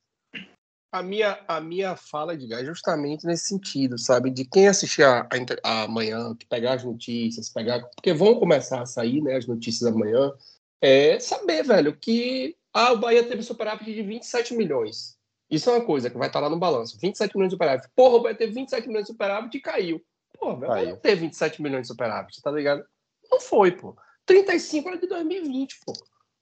[0.92, 4.30] A minha, a minha fala de é justamente nesse sentido, sabe?
[4.30, 5.28] De quem assistir a,
[5.64, 7.82] a, amanhã, que pegar as notícias, pegar.
[7.96, 10.34] Porque vão começar a sair né, as notícias amanhã.
[10.82, 15.18] É saber, velho, que ah, o Bahia teve superávit de 27 milhões.
[15.50, 16.98] Isso é uma coisa que vai estar lá no balanço.
[17.00, 17.90] 27 milhões de superávit.
[17.96, 20.02] Porra, o Bahia teve 27 milhões de superávit e caiu.
[20.38, 22.84] Porra, velho, não teve 27 milhões de superávit, tá ligado?
[23.30, 23.96] Não foi, pô.
[24.32, 25.92] 35 era de 2020, pô.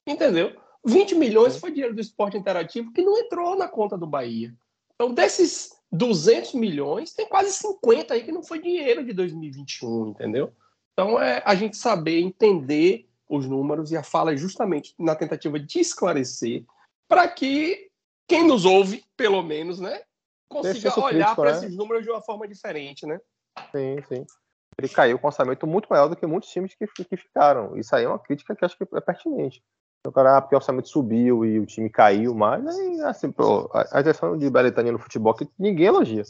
[0.05, 0.55] Entendeu?
[0.85, 4.53] 20 milhões foi dinheiro do esporte interativo que não entrou na conta do Bahia.
[4.93, 10.53] Então, desses 200 milhões, tem quase 50 aí que não foi dinheiro de 2021, entendeu?
[10.93, 15.59] Então, é a gente saber entender os números e a fala é justamente na tentativa
[15.59, 16.63] de esclarecer
[17.07, 17.89] para que
[18.27, 20.03] quem nos ouve, pelo menos, né,
[20.47, 21.57] consiga olhar para né?
[21.57, 23.19] esses números de uma forma diferente, né?
[23.71, 24.25] Sim, sim.
[24.79, 27.75] Ele caiu com um orçamento muito maior do que muitos times que, que ficaram.
[27.75, 29.61] Isso aí é uma crítica que acho que é pertinente.
[30.07, 33.69] O cara, ah, porque o orçamento subiu e o time caiu mais, aí, assim, pô,
[33.73, 36.23] a, gestão de Beretania no futebol que ninguém elogia.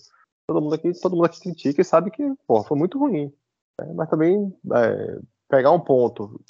[0.48, 3.32] Todo mundo aqui, todo mundo aqui critica e sabe que, pô, foi muito ruim.
[3.80, 6.44] É, mas também é, pegar um ponto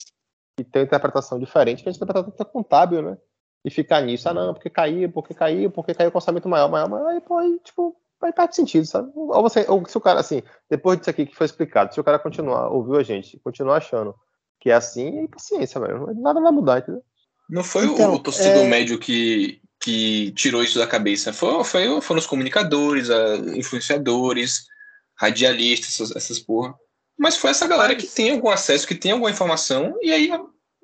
[0.58, 3.18] e ter uma interpretação diferente, que a gente interpretação tá contábil, né?
[3.66, 6.88] E ficar nisso, ah não, porque caiu, porque caiu, porque caiu com orçamento maior, maior,
[6.88, 9.12] mas aí, pô, aí, tipo, aí perde sentido, sabe?
[9.16, 12.04] Ou, você, ou se o cara, assim, depois disso aqui que foi explicado, se o
[12.04, 14.14] cara continuar, ouviu a gente, continuar achando
[14.60, 16.14] que é assim, paciência, velho.
[16.16, 17.02] Nada vai mudar, entendeu?
[17.50, 18.68] Não foi então, o torcedor é...
[18.68, 21.32] médio que, que tirou isso da cabeça.
[21.32, 24.66] Foi, foi, foram os comunicadores, a, influenciadores,
[25.18, 26.76] radialistas, essas, essas porra.
[27.18, 30.30] Mas foi essa galera que tem algum acesso, que tem alguma informação, e aí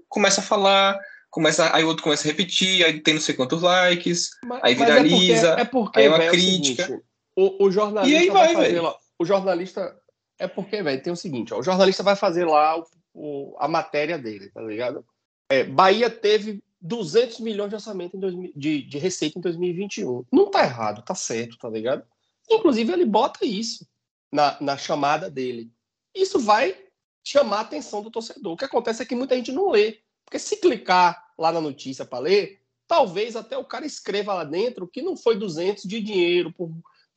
[0.09, 3.61] começa a falar, começa, aí o outro começa a repetir, aí tem não sei quantos
[3.61, 6.81] likes, mas, aí viraliza, é porque, é porque, aí é uma véio, crítica.
[6.81, 9.99] É o, seguinte, o, o, jornalista e aí vai, vai lá, o jornalista
[10.37, 13.67] é porque, velho, tem o seguinte, ó, o jornalista vai fazer lá o, o, a
[13.67, 15.05] matéria dele, tá ligado?
[15.49, 20.25] É, Bahia teve 200 milhões de orçamento em 2000, de, de receita em 2021.
[20.31, 22.03] Não tá errado, tá certo, tá ligado?
[22.49, 23.87] Inclusive, ele bota isso
[24.31, 25.71] na, na chamada dele.
[26.13, 26.75] Isso vai
[27.23, 28.53] chamar a atenção do torcedor.
[28.53, 29.99] O que acontece é que muita gente não lê.
[30.23, 34.87] Porque se clicar lá na notícia para ler, talvez até o cara escreva lá dentro
[34.87, 36.71] que não foi 200 de dinheiro por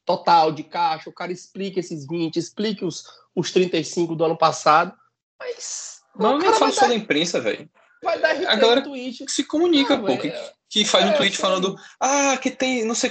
[0.09, 3.05] total de caixa, o cara explique esses 20, explique os,
[3.37, 4.95] os 35 do ano passado,
[5.39, 5.99] mas...
[6.19, 7.69] Não, não fala só da imprensa, velho.
[8.03, 9.27] Vai dar a galera tweet.
[9.29, 10.33] se comunica, ah, pô, que,
[10.71, 13.11] que, faz é, um tweet falando, ah, que tem, não sei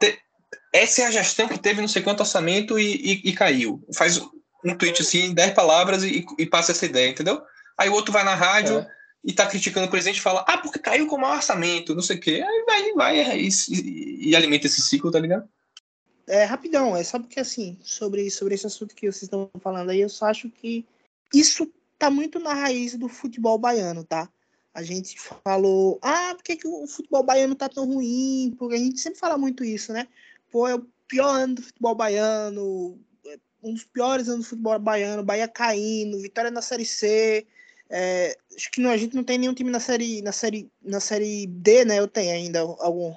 [0.00, 0.18] te,
[0.72, 3.84] essa é a gestão que teve não sei quanto orçamento e, e, e caiu.
[3.94, 4.18] Faz
[4.64, 7.42] um tweet assim, em 10 palavras e, e, passa essa ideia, entendeu?
[7.76, 8.86] Aí o outro vai na rádio é.
[9.22, 12.02] e tá criticando o presidente e fala, ah, porque caiu com o maior orçamento, não
[12.02, 12.42] sei o quê.
[12.44, 13.50] Aí vai, vai é, e,
[14.30, 15.46] e, alimenta esse ciclo, tá ligado?
[16.28, 20.00] É, rapidão, é só porque assim, sobre, sobre esse assunto que vocês estão falando aí,
[20.00, 20.84] eu só acho que
[21.34, 24.30] isso tá muito na raiz do futebol baiano, tá?
[24.74, 28.54] A gente falou, ah, por que, que o futebol baiano tá tão ruim?
[28.58, 30.06] Porque a gente sempre fala muito isso, né?
[30.52, 32.98] Pô, é o pior ano do futebol baiano,
[33.62, 37.46] um dos piores anos do futebol baiano, Bahia caindo, vitória na Série C.
[37.90, 41.00] É, acho que não, a gente não tem nenhum time na série, na série, na
[41.00, 41.98] série D, né?
[41.98, 43.14] Eu tenho ainda algum.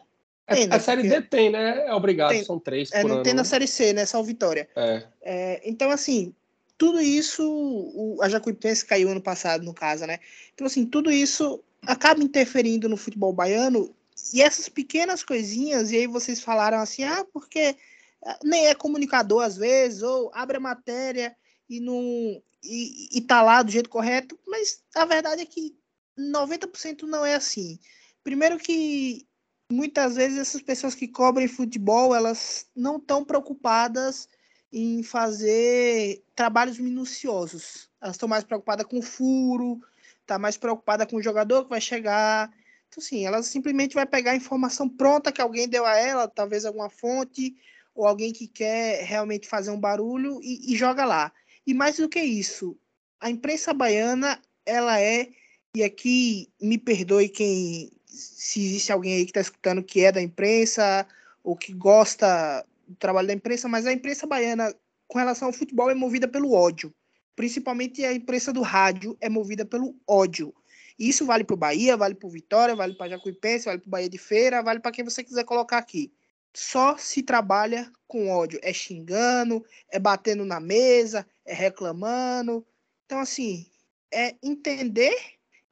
[0.55, 0.75] Tem, né?
[0.75, 1.87] A série D tem, né?
[1.87, 2.91] É obrigado, tem, são três.
[2.91, 3.23] É, não ano.
[3.23, 4.05] tem na série C, né?
[4.05, 4.69] Só Vitória.
[4.75, 5.03] É.
[5.21, 5.61] é.
[5.63, 6.33] então, assim,
[6.77, 10.19] tudo isso, o, a Jacuipense caiu ano passado, no caso, né?
[10.53, 13.93] Então, assim, tudo isso acaba interferindo no futebol baiano
[14.33, 17.75] e essas pequenas coisinhas, e aí vocês falaram assim, ah, porque
[18.23, 21.35] ah, nem é comunicador às vezes, ou abre a matéria
[21.69, 25.75] e não e, e tá lá do jeito correto, mas a verdade é que
[26.17, 27.79] 90% não é assim.
[28.23, 29.25] Primeiro que
[29.71, 34.27] muitas vezes essas pessoas que cobrem futebol, elas não estão preocupadas
[34.71, 37.89] em fazer trabalhos minuciosos.
[38.01, 39.79] Elas estão mais preocupadas com o furo,
[40.25, 42.49] tá mais preocupada com o jogador que vai chegar.
[42.87, 46.65] Então, assim, ela simplesmente vai pegar a informação pronta que alguém deu a ela, talvez
[46.65, 47.55] alguma fonte,
[47.93, 51.31] ou alguém que quer realmente fazer um barulho e, e joga lá.
[51.65, 52.77] E mais do que isso,
[53.19, 55.29] a imprensa baiana, ela é,
[55.75, 60.21] e aqui me perdoe quem, se existe alguém aí que está escutando que é da
[60.21, 61.07] imprensa,
[61.43, 64.73] ou que gosta do trabalho da imprensa, mas a imprensa baiana,
[65.07, 66.93] com relação ao futebol, é movida pelo ódio.
[67.35, 70.53] Principalmente a imprensa do rádio é movida pelo ódio.
[70.99, 73.91] Isso vale para o Bahia, vale para o Vitória, vale para Jacuipense, vale para o
[73.91, 76.13] Bahia de Feira, vale para quem você quiser colocar aqui.
[76.53, 78.59] Só se trabalha com ódio.
[78.61, 82.65] É xingando, é batendo na mesa, é reclamando.
[83.05, 83.65] Então, assim,
[84.13, 85.15] é entender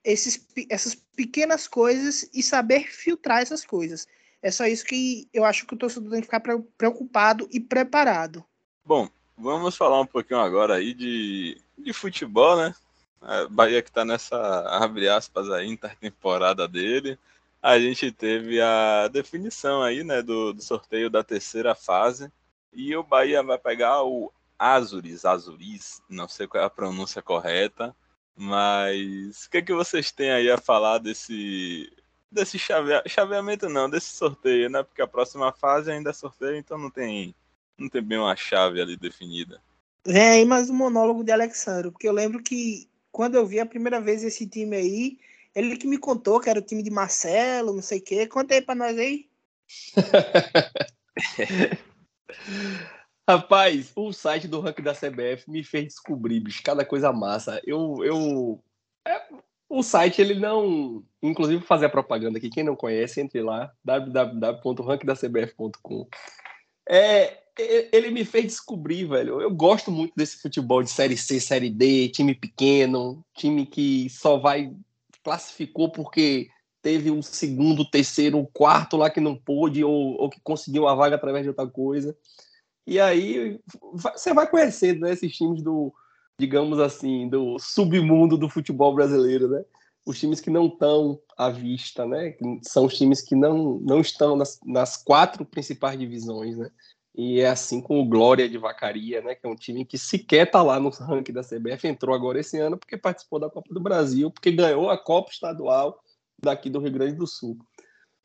[0.03, 4.07] esses, essas pequenas coisas e saber filtrar essas coisas.
[4.41, 6.41] É só isso que eu acho que o torcedor tem que ficar
[6.77, 8.43] preocupado e preparado.
[8.85, 12.73] Bom, vamos falar um pouquinho agora aí de, de futebol, né?
[13.21, 14.37] A Bahia que tá nessa,
[14.81, 17.19] abre aspas, aí, intertemporada dele.
[17.61, 22.31] A gente teve a definição aí, né, do, do sorteio da terceira fase.
[22.71, 27.93] E o Bahia vai pegar o Azuris, Azuris, não sei qual é a pronúncia correta,
[28.41, 31.91] mas o que, é que vocês têm aí a falar desse
[32.31, 32.93] desse chave...
[33.05, 34.81] chaveamento não, desse sorteio, né?
[34.81, 37.35] Porque a próxima fase ainda é sorteio, então não tem
[37.77, 39.61] não tem bem uma chave ali definida.
[40.05, 43.65] Vem aí mais um monólogo de Alexandre, porque eu lembro que quando eu vi a
[43.65, 45.19] primeira vez esse time aí,
[45.53, 48.25] Ele que me contou que era o time de Marcelo, não sei o quê.
[48.25, 49.27] Conta aí pra nós aí.
[53.29, 57.61] Rapaz, o site do ranking da CBF me fez descobrir, bicho, cada coisa massa.
[57.63, 58.59] Eu, eu,
[59.07, 59.21] é,
[59.69, 66.07] o site ele não, inclusive fazer a propaganda aqui, quem não conhece, entre lá www.rankdacbf.com.
[66.89, 67.37] É,
[67.93, 69.39] ele me fez descobrir, velho.
[69.39, 74.39] Eu gosto muito desse futebol de série C, série D, time pequeno, time que só
[74.39, 74.73] vai
[75.23, 76.49] classificou porque
[76.81, 81.15] teve um segundo, terceiro, quarto lá que não pôde ou, ou que conseguiu uma vaga
[81.15, 82.17] através de outra coisa.
[82.89, 83.59] E aí
[83.93, 85.93] você vai conhecendo né, esses times do,
[86.39, 89.63] digamos assim, do submundo do futebol brasileiro, né?
[90.07, 92.35] Os times que não estão à vista, né?
[92.63, 96.71] São os times que não, não estão nas, nas quatro principais divisões, né?
[97.15, 99.35] E é assim com o Glória de Vacaria, né?
[99.35, 102.57] Que é um time que sequer está lá no ranking da CBF, entrou agora esse
[102.57, 106.01] ano porque participou da Copa do Brasil, porque ganhou a Copa Estadual
[106.41, 107.55] daqui do Rio Grande do Sul.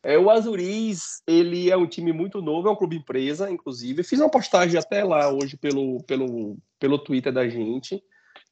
[0.05, 4.03] É, o Azuriz, ele é um time muito novo, é um clube empresa, inclusive.
[4.03, 8.05] Fiz uma postagem até lá hoje pelo, pelo, pelo Twitter da gente.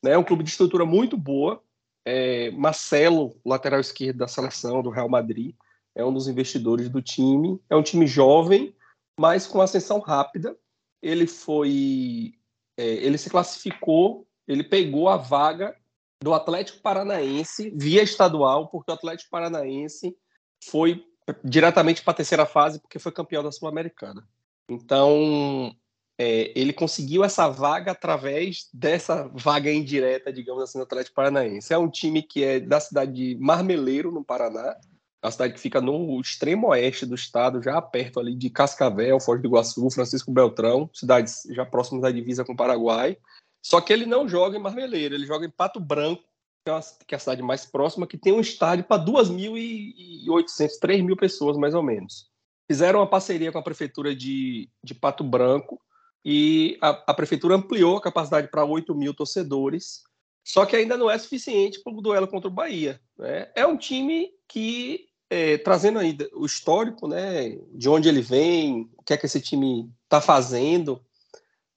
[0.02, 0.12] Né?
[0.12, 1.62] É um clube de estrutura muito boa.
[2.06, 5.54] É, Marcelo, lateral esquerdo da seleção do Real Madrid,
[5.94, 7.60] é um dos investidores do time.
[7.68, 8.74] É um time jovem,
[9.20, 10.56] mas com ascensão rápida.
[11.02, 12.32] Ele foi.
[12.78, 15.76] É, ele se classificou, ele pegou a vaga
[16.22, 20.16] do Atlético Paranaense via estadual, porque o Atlético Paranaense
[20.64, 21.04] foi
[21.44, 24.26] diretamente para a terceira fase, porque foi campeão da Sul-Americana.
[24.68, 25.74] Então,
[26.18, 31.72] é, ele conseguiu essa vaga através dessa vaga indireta, digamos assim, do Atlético Paranaense.
[31.72, 34.76] É um time que é da cidade de Marmeleiro, no Paraná,
[35.22, 39.40] a cidade que fica no extremo oeste do estado, já perto ali de Cascavel, Foz
[39.40, 43.16] do Iguaçu, Francisco Beltrão, cidades já próximas da divisa com o Paraguai.
[43.64, 46.24] Só que ele não joga em Marmeleiro, ele joga em Pato Branco,
[46.64, 51.02] que é, que é a cidade mais próxima, que tem um estádio para 2.800, 3
[51.02, 52.30] mil pessoas, mais ou menos.
[52.70, 55.80] Fizeram uma parceria com a prefeitura de, de Pato Branco
[56.24, 60.02] e a, a prefeitura ampliou a capacidade para 8 mil torcedores,
[60.44, 63.00] só que ainda não é suficiente para o duelo contra o Bahia.
[63.18, 63.50] Né?
[63.54, 69.02] É um time que é, trazendo aí o histórico, né, de onde ele vem, o
[69.02, 71.04] que é que esse time está fazendo,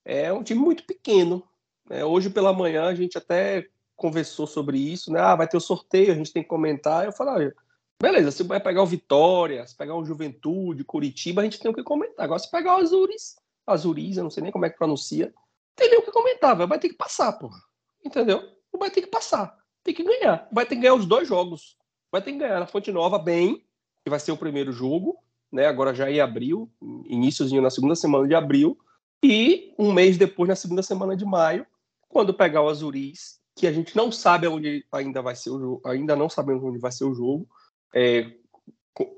[0.04, 1.44] é um time muito pequeno.
[1.90, 2.04] Né?
[2.04, 5.20] Hoje pela manhã a gente até conversou sobre isso, né?
[5.20, 7.06] Ah, vai ter o sorteio, a gente tem que comentar.
[7.06, 7.54] Eu falei, ah,
[8.02, 11.74] beleza, se vai pegar o Vitória, se pegar o Juventude, Curitiba, a gente tem o
[11.74, 12.26] que comentar.
[12.26, 15.34] Agora, se pegar o Azuris, Azuris, eu não sei nem como é que pronuncia,
[15.76, 17.60] tem nem o que comentar, vai ter que passar, porra.
[18.04, 18.44] Entendeu?
[18.78, 20.48] Vai ter que passar, tem que ganhar.
[20.52, 21.78] Vai ter que ganhar os dois jogos
[22.16, 23.62] vai ter que ganhar na Fonte Nova bem,
[24.02, 25.18] que vai ser o primeiro jogo,
[25.52, 25.66] né?
[25.66, 26.72] Agora já em abril,
[27.06, 28.78] iníciozinho na segunda semana de abril,
[29.22, 31.68] e um mês depois, na segunda semana de maio,
[32.08, 35.82] quando pegar o Azuris, que a gente não sabe onde ainda vai ser o jogo,
[35.86, 37.48] ainda não sabemos onde vai ser o jogo.
[37.94, 38.30] É,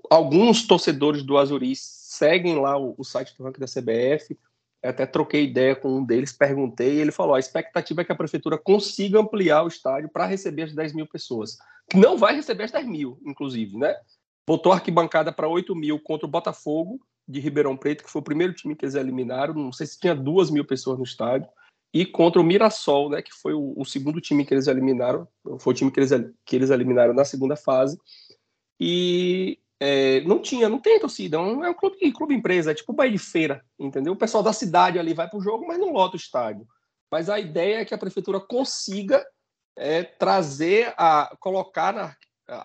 [0.09, 4.37] alguns torcedores do Azuris seguem lá o, o site do ranking da CBF,
[4.83, 8.15] até troquei ideia com um deles, perguntei, e ele falou: a expectativa é que a
[8.15, 11.57] prefeitura consiga ampliar o estádio para receber as 10 mil pessoas.
[11.89, 13.95] Que não vai receber as 10 mil, inclusive, né?
[14.45, 18.53] Botou arquibancada para 8 mil contra o Botafogo de Ribeirão Preto, que foi o primeiro
[18.53, 19.53] time que eles eliminaram.
[19.53, 21.49] Não sei se tinha 2 mil pessoas no estádio.
[21.93, 23.21] E contra o Mirassol, né?
[23.21, 25.27] Que foi o, o segundo time que eles eliminaram.
[25.59, 26.11] Foi o time que eles,
[26.45, 27.97] que eles eliminaram na segunda fase.
[28.79, 32.93] E é, não tinha, não tem torcida, é um, é clube, clube empresa, é tipo
[32.93, 34.13] Bahia de Feira, entendeu?
[34.13, 36.67] O pessoal da cidade ali vai para o jogo, mas não lota o estádio.
[37.11, 39.25] Mas a ideia é que a prefeitura consiga
[39.75, 42.15] é, trazer, a colocar na,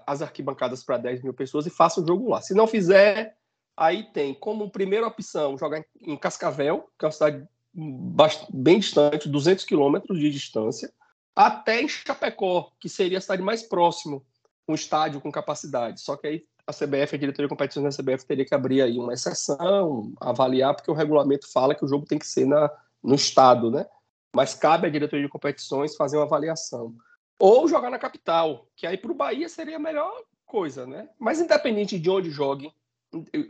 [0.06, 2.40] as arquibancadas para 10 mil pessoas e faça o jogo lá.
[2.40, 3.37] Se não fizer,
[3.76, 9.64] aí tem como primeira opção jogar em Cascavel, que é uma cidade bem distante, 200
[9.64, 10.92] quilômetros de distância,
[11.35, 14.20] até em Chapecó, que seria a cidade mais próxima,
[14.68, 16.00] um estádio com capacidade.
[16.00, 18.98] Só que aí a CBF, a diretoria de competições da CBF, teria que abrir aí
[18.98, 22.70] uma exceção, avaliar, porque o regulamento fala que o jogo tem que ser na,
[23.02, 23.87] no estado, né?
[24.35, 26.94] Mas cabe à diretoria de competições fazer uma avaliação.
[27.38, 30.12] Ou jogar na capital, que aí para o Bahia seria a melhor
[30.46, 31.08] coisa, né?
[31.18, 32.73] Mas independente de onde jogue,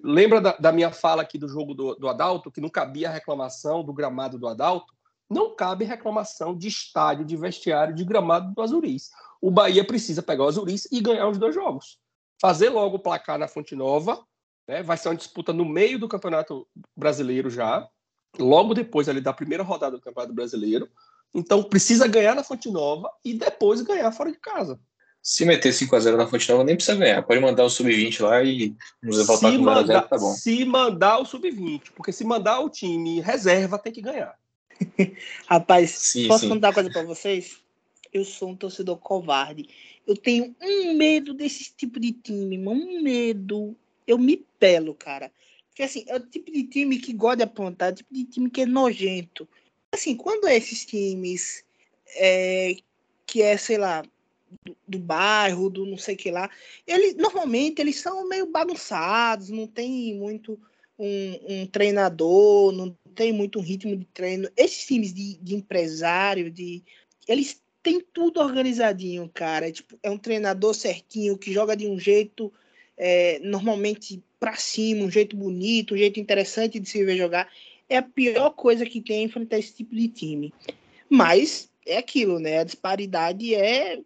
[0.02, 3.84] lembra da, da minha fala aqui do jogo do, do Adalto, que não cabia reclamação
[3.84, 4.92] do gramado do Adalto?
[5.30, 9.10] Não cabe reclamação de estádio, de vestiário, de gramado do Azuris.
[9.40, 11.98] O Bahia precisa pegar o Azuris e ganhar os dois jogos
[12.42, 14.20] fazer logo o placar na Fonte Nova,
[14.66, 14.82] né?
[14.82, 17.88] vai ser uma disputa no meio do Campeonato Brasileiro já,
[18.36, 20.90] logo depois ali da primeira rodada do Campeonato Brasileiro.
[21.32, 24.80] Então precisa ganhar na Fonte Nova e depois ganhar fora de casa.
[25.22, 27.22] Se meter 5x0 na Fonte Nova, nem precisa ganhar.
[27.22, 30.32] Pode mandar o sub-20 lá e nos voltar se com 0x0, tá bom.
[30.34, 34.34] Se mandar o sub-20, porque se mandar o time reserva, tem que ganhar.
[35.46, 36.48] Rapaz, sim, posso sim.
[36.48, 37.62] contar uma coisa pra vocês?
[38.12, 39.68] eu sou um torcedor covarde.
[40.06, 42.84] Eu tenho um medo desse tipo de time, mano.
[42.84, 43.74] Um medo.
[44.06, 45.32] Eu me pelo, cara.
[45.68, 48.24] Porque assim, é o tipo de time que gosta de apontar, é o tipo de
[48.24, 49.48] time que é nojento.
[49.90, 51.64] Assim, quando é esses times
[52.16, 52.76] é,
[53.26, 54.02] que é, sei lá,
[54.86, 56.50] do, bairro, do não sei que lá,
[56.86, 60.59] eles normalmente eles são meio bagunçados, não tem muito
[60.98, 64.48] um, um, treinador, não tem muito um ritmo de treino.
[64.57, 66.82] Esses times de, de empresário, de
[67.26, 69.68] eles têm tudo organizadinho, cara.
[69.68, 72.53] É, tipo, é um treinador certinho que joga de um jeito
[72.96, 77.48] é, normalmente para cima, um jeito bonito, um jeito interessante de se ver jogar.
[77.88, 80.55] É a pior coisa que tem enfrentar esse tipo de time.
[81.09, 82.59] Mas é aquilo, né?
[82.59, 84.00] A disparidade é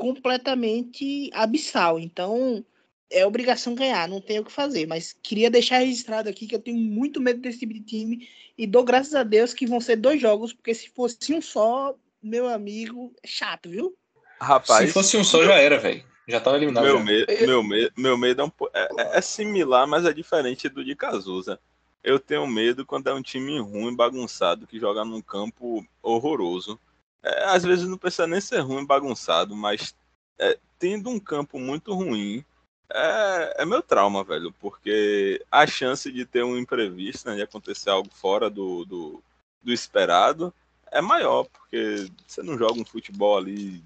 [0.00, 1.98] completamente abissal.
[1.98, 2.64] Então,
[3.10, 4.86] é obrigação ganhar, não tem o que fazer.
[4.86, 8.66] Mas queria deixar registrado aqui que eu tenho muito medo desse tipo de time e
[8.66, 12.48] dou graças a Deus que vão ser dois jogos, porque se fosse um só, meu
[12.48, 13.96] amigo, é chato, viu?
[14.40, 14.86] Rapaz.
[14.86, 16.04] Se fosse um só, já era, velho.
[16.26, 16.84] Já tava eliminado.
[16.84, 17.04] Meu, já.
[17.04, 20.94] me, meu, me, meu medo é, um, é, é, similar, mas é diferente do de
[20.94, 21.58] Cazuza.
[22.02, 26.80] Eu tenho medo quando é um time ruim, bagunçado, que joga num campo horroroso.
[27.22, 29.94] É, às vezes não precisa nem ser ruim, bagunçado, mas
[30.38, 32.44] é, tendo um campo muito ruim,
[32.92, 37.90] é, é, meu trauma, velho, porque a chance de ter um imprevisto, né, de acontecer
[37.90, 39.22] algo fora do, do,
[39.62, 40.52] do esperado,
[40.90, 43.82] é maior, porque você não joga um futebol ali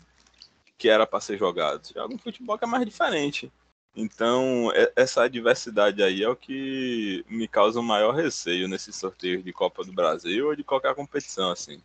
[0.78, 3.52] que era para ser jogado, você joga um futebol que é mais diferente.
[3.96, 9.52] Então, essa adversidade aí é o que me causa o maior receio nesses sorteios de
[9.52, 11.80] Copa do Brasil ou de qualquer competição, assim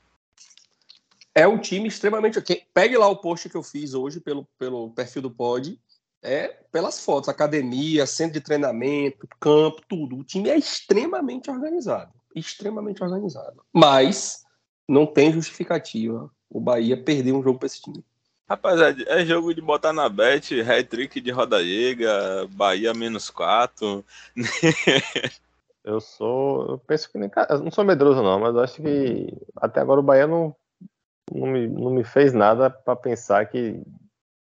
[1.39, 2.41] é um time extremamente.
[2.73, 5.79] Pegue lá o post que eu fiz hoje pelo, pelo perfil do Pod.
[6.21, 10.17] É pelas fotos, academia, centro de treinamento, campo, tudo.
[10.17, 12.11] O time é extremamente organizado.
[12.35, 13.63] Extremamente organizado.
[13.73, 14.43] Mas
[14.85, 18.03] não tem justificativa o Bahia perder um jogo para esse time.
[18.49, 24.03] Rapaz, é, é jogo de botar na bet, hat-trick de Rodaíga, Bahia menos 4.
[25.85, 26.71] eu sou.
[26.71, 27.31] Eu penso que nem.
[27.49, 30.53] Eu não sou medroso, não, mas eu acho que até agora o Bahia não
[31.31, 33.81] não me, não me fez nada para pensar que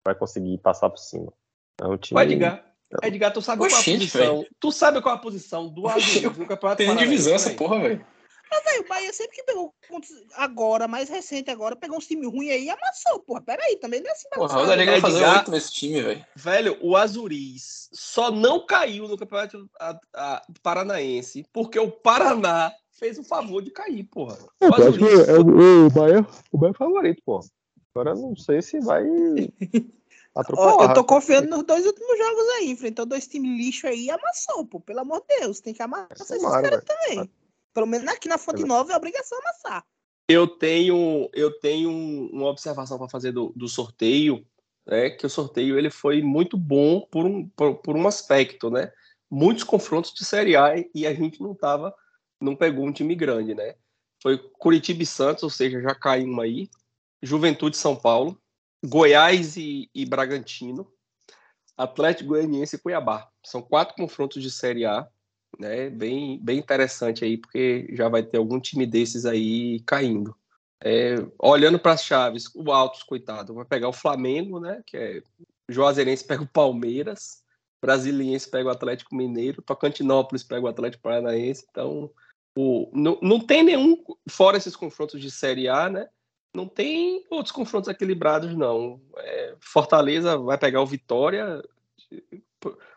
[0.05, 1.33] vai conseguir passar por cima.
[1.81, 2.19] É um time...
[2.19, 2.65] O Edgar,
[3.03, 4.37] Edgar, tu sabe Oxente, qual é a posição?
[4.39, 4.57] Véio.
[4.59, 8.07] Tu sabe qual é a posição do Azul no Campeonato Tem divisão essa porra, velho.
[8.51, 9.75] Mas, velho, o Bahia sempre que pegou
[10.35, 13.43] agora, mais recente agora, pegou uns times ruins aí e amassou, porra.
[13.43, 16.27] Peraí, também não é assim Porra, o Rodrigo vai fazer oito nesse time, velho.
[16.35, 23.19] Velho, o Azuris só não caiu no Campeonato a, a, Paranaense porque o Paraná fez
[23.19, 24.37] o favor de cair, porra.
[24.61, 27.41] É, eu acho que é, o, o, Bahia, o Bahia é favorito, pô.
[27.95, 29.05] Agora não sei se vai
[30.35, 30.91] atropelar.
[30.91, 32.71] eu tô confiando nos dois últimos jogos aí.
[32.71, 34.81] Enfrentou dois times lixo aí e amassou, pô.
[34.81, 37.31] Pelo amor de Deus, tem que amassar esses caras também.
[37.73, 39.85] Pelo menos aqui na Fonte Nova é obrigação amassar.
[40.29, 44.45] Eu tenho, eu tenho uma observação para fazer do, do sorteio,
[44.87, 45.11] né?
[45.11, 48.93] Que o sorteio ele foi muito bom por um, por, por um aspecto, né?
[49.31, 51.95] Muitos confrontos de Série A e a gente não tava
[52.41, 53.75] não pegou um time grande, né?
[54.23, 56.69] Foi Curitiba e Santos, ou seja, já caiu uma aí.
[57.23, 58.41] Juventude São Paulo,
[58.85, 60.91] Goiás e, e Bragantino,
[61.77, 63.29] Atlético Goianiense e Cuiabá.
[63.45, 65.09] São quatro confrontos de Série A,
[65.59, 65.91] né?
[65.91, 70.37] Bem, bem interessante aí, porque já vai ter algum time desses aí caindo.
[70.81, 74.83] É, olhando para as chaves, o Altos, coitado, vai pegar o Flamengo, né?
[74.87, 75.23] Que é
[75.69, 77.43] Juazeirense pega o Palmeiras,
[77.81, 82.11] Brasiliense pega o Atlético Mineiro, Tocantinópolis pega o Atlético Paranaense, então
[82.61, 86.09] o, não, não tem nenhum, fora esses confrontos de Série A, né?
[86.53, 89.01] Não tem outros confrontos equilibrados, não.
[89.17, 91.63] É, Fortaleza vai pegar o Vitória.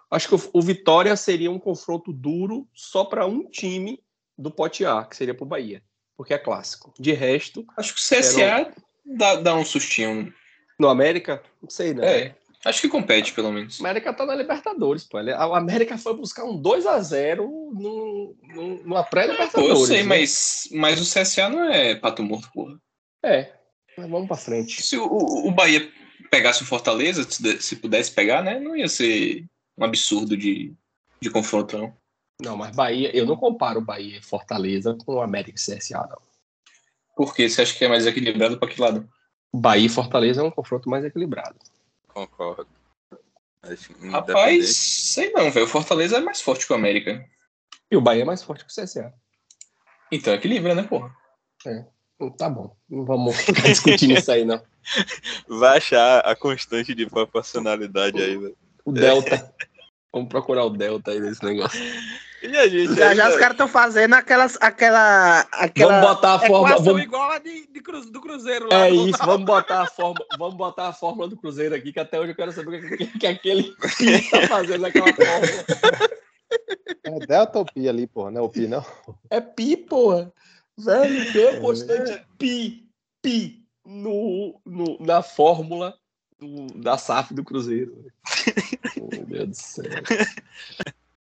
[0.09, 4.03] Acho que o, o Vitória seria um confronto duro só para um time
[4.35, 5.83] do Pote A, que seria para o Bahia,
[6.17, 6.91] porque é clássico.
[6.99, 7.63] De resto.
[7.77, 8.73] Acho que o CSA
[9.05, 9.15] um...
[9.15, 10.33] dá, dá um sustinho.
[10.79, 11.43] No América?
[11.61, 12.19] Não sei, né?
[12.19, 12.35] É.
[12.63, 13.79] Acho que compete, pelo menos.
[13.79, 15.17] O América tá na Libertadores, pô.
[15.17, 19.79] O América foi buscar um 2x0 no, no, numa pré-Libertadores.
[19.79, 20.03] Eu sei, né?
[20.03, 22.79] mas, mas o CSA não é pato morto, porra.
[23.23, 23.51] É,
[23.97, 24.81] mas vamos pra frente.
[24.83, 25.91] Se o, o Bahia
[26.29, 27.27] pegasse o Fortaleza,
[27.59, 29.45] se pudesse pegar, né, não ia ser
[29.77, 30.73] um absurdo de,
[31.19, 31.93] de confronto, não.
[32.41, 36.07] Não, mas Bahia, eu não comparo o Bahia e Fortaleza com o América e CSA,
[36.09, 36.21] não.
[37.15, 37.49] Por quê?
[37.49, 39.07] Você acha que é mais equilibrado para que lado?
[39.53, 41.55] Bahia e Fortaleza é um confronto mais equilibrado.
[42.13, 42.67] Concordo.
[44.11, 45.65] Rapaz, sei não, velho.
[45.65, 47.23] O Fortaleza é mais forte que o América.
[47.91, 49.13] E o Bahia é mais forte que o CSA.
[50.11, 51.15] Então equilibra, né, porra?
[51.65, 51.85] É.
[52.37, 52.75] Tá bom.
[52.89, 54.61] Não vamos ficar discutindo isso aí, não.
[55.47, 58.57] Vai achar a constante de proporcionalidade aí, velho.
[58.83, 59.53] O Delta.
[60.11, 61.79] Vamos procurar o Delta aí nesse negócio.
[62.41, 66.39] E a gente Já já os caras estão fazendo aquelas, aquela, aquela Vamos botar a
[66.39, 66.79] fórmula.
[66.81, 68.87] Vamos, igual a de, de Cru- do Cruzeiro lá.
[68.87, 69.25] é do isso, Ronaldo.
[69.25, 72.35] vamos botar, a fórmula, vamos botar a fórmula do Cruzeiro aqui, que até hoje eu
[72.35, 75.65] quero saber o que, que, que aquele pi tá fazendo naquela fórmula.
[77.03, 78.83] É delta ou pi ali, porra, não é o pi, não?
[79.29, 80.33] É pi, porra.
[80.77, 82.89] Velho, meu constante é pi,
[83.21, 85.95] pi no, no, na fórmula
[86.39, 88.05] do, da SAF do Cruzeiro.
[88.97, 89.83] Meu Deus do céu.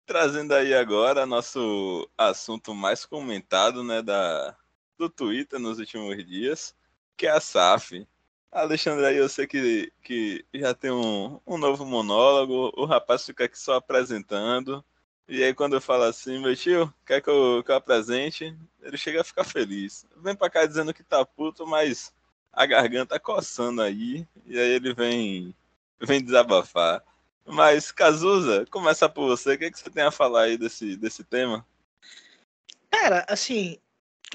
[0.09, 4.57] Trazendo aí agora nosso assunto mais comentado, né, da,
[4.97, 6.75] do Twitter nos últimos dias,
[7.15, 8.07] que é a SAF.
[8.51, 13.43] Alexandre aí, eu sei que, que já tem um, um novo monólogo, o rapaz fica
[13.43, 14.83] aqui só apresentando,
[15.27, 18.57] e aí quando eu falo assim, meu tio, quer que eu, que eu apresente?
[18.81, 20.07] Ele chega a ficar feliz.
[20.17, 22.11] Vem pra cá dizendo que tá puto, mas
[22.51, 25.53] a garganta coçando aí, e aí ele vem,
[26.01, 27.03] vem desabafar.
[27.51, 30.95] Mas, Cazuza, começar por você, o que, é que você tem a falar aí desse,
[30.95, 31.65] desse tema?
[32.91, 33.79] Cara, assim,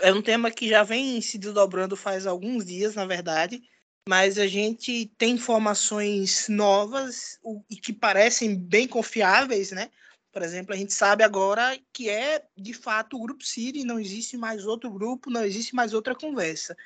[0.03, 3.63] é um tema que já vem se desdobrando faz alguns dias, na verdade,
[4.09, 7.39] mas a gente tem informações novas
[7.71, 9.91] e que parecem bem confiáveis, né?
[10.33, 14.37] Por exemplo, a gente sabe agora que é, de fato, o Grupo City, não existe
[14.37, 16.77] mais outro grupo, não existe mais outra conversa.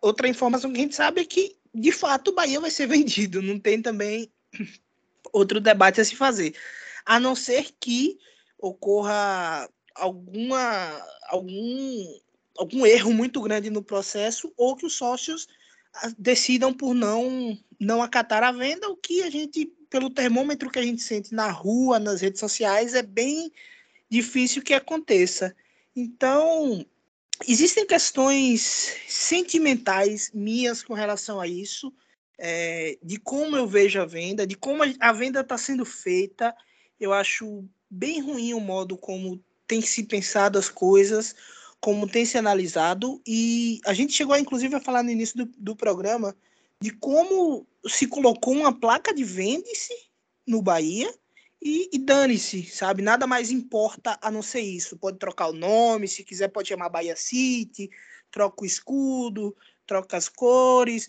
[0.00, 3.42] Outra informação que a gente sabe é que, de fato, o Bahia vai ser vendido,
[3.42, 4.32] não tem também
[5.32, 6.54] outro debate a se fazer.
[7.04, 8.18] A não ser que
[8.58, 12.20] ocorra alguma algum
[12.56, 15.48] algum erro muito grande no processo ou que os sócios
[15.94, 20.78] ah, decidam por não não acatar a venda, o que a gente pelo termômetro que
[20.78, 23.52] a gente sente na rua, nas redes sociais, é bem
[24.10, 25.54] difícil que aconteça.
[25.94, 26.84] Então,
[27.46, 31.92] existem questões sentimentais minhas com relação a isso,
[32.38, 36.54] é, de como eu vejo a venda, de como a- venda está sendo feita.
[36.98, 41.34] Eu acho bem ruim o modo como tem se pensado as coisas,
[41.80, 45.76] como tem se analisado, e a gente chegou, inclusive, a falar no início do, do
[45.76, 46.34] programa
[46.80, 49.94] de como se colocou uma placa de vende-se
[50.46, 51.12] no Bahia
[51.62, 53.02] e, e dane-se, sabe?
[53.02, 54.98] Nada mais importa a não ser isso.
[54.98, 57.90] Pode trocar o nome, se quiser pode chamar Bahia City,
[58.30, 59.56] troca o escudo,
[59.86, 61.08] troca as cores.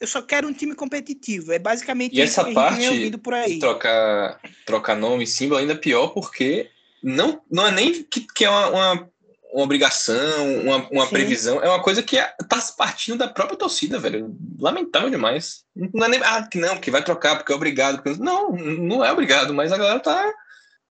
[0.00, 1.52] Eu só quero um time competitivo.
[1.52, 3.58] É basicamente E isso essa parte por aí.
[3.58, 6.70] trocar, trocar nome e símbolo ainda é pior porque
[7.02, 9.10] não, não é nem que, que é uma, uma,
[9.52, 11.10] uma obrigação, uma, uma Sim.
[11.12, 14.36] previsão, é uma coisa que é, tá partindo da própria torcida, velho.
[14.58, 15.64] Lamentável demais.
[15.74, 18.02] Não é nem, ah, que não, que vai trocar porque é obrigado.
[18.02, 20.30] porque- Não, não é obrigado, mas a galera tá.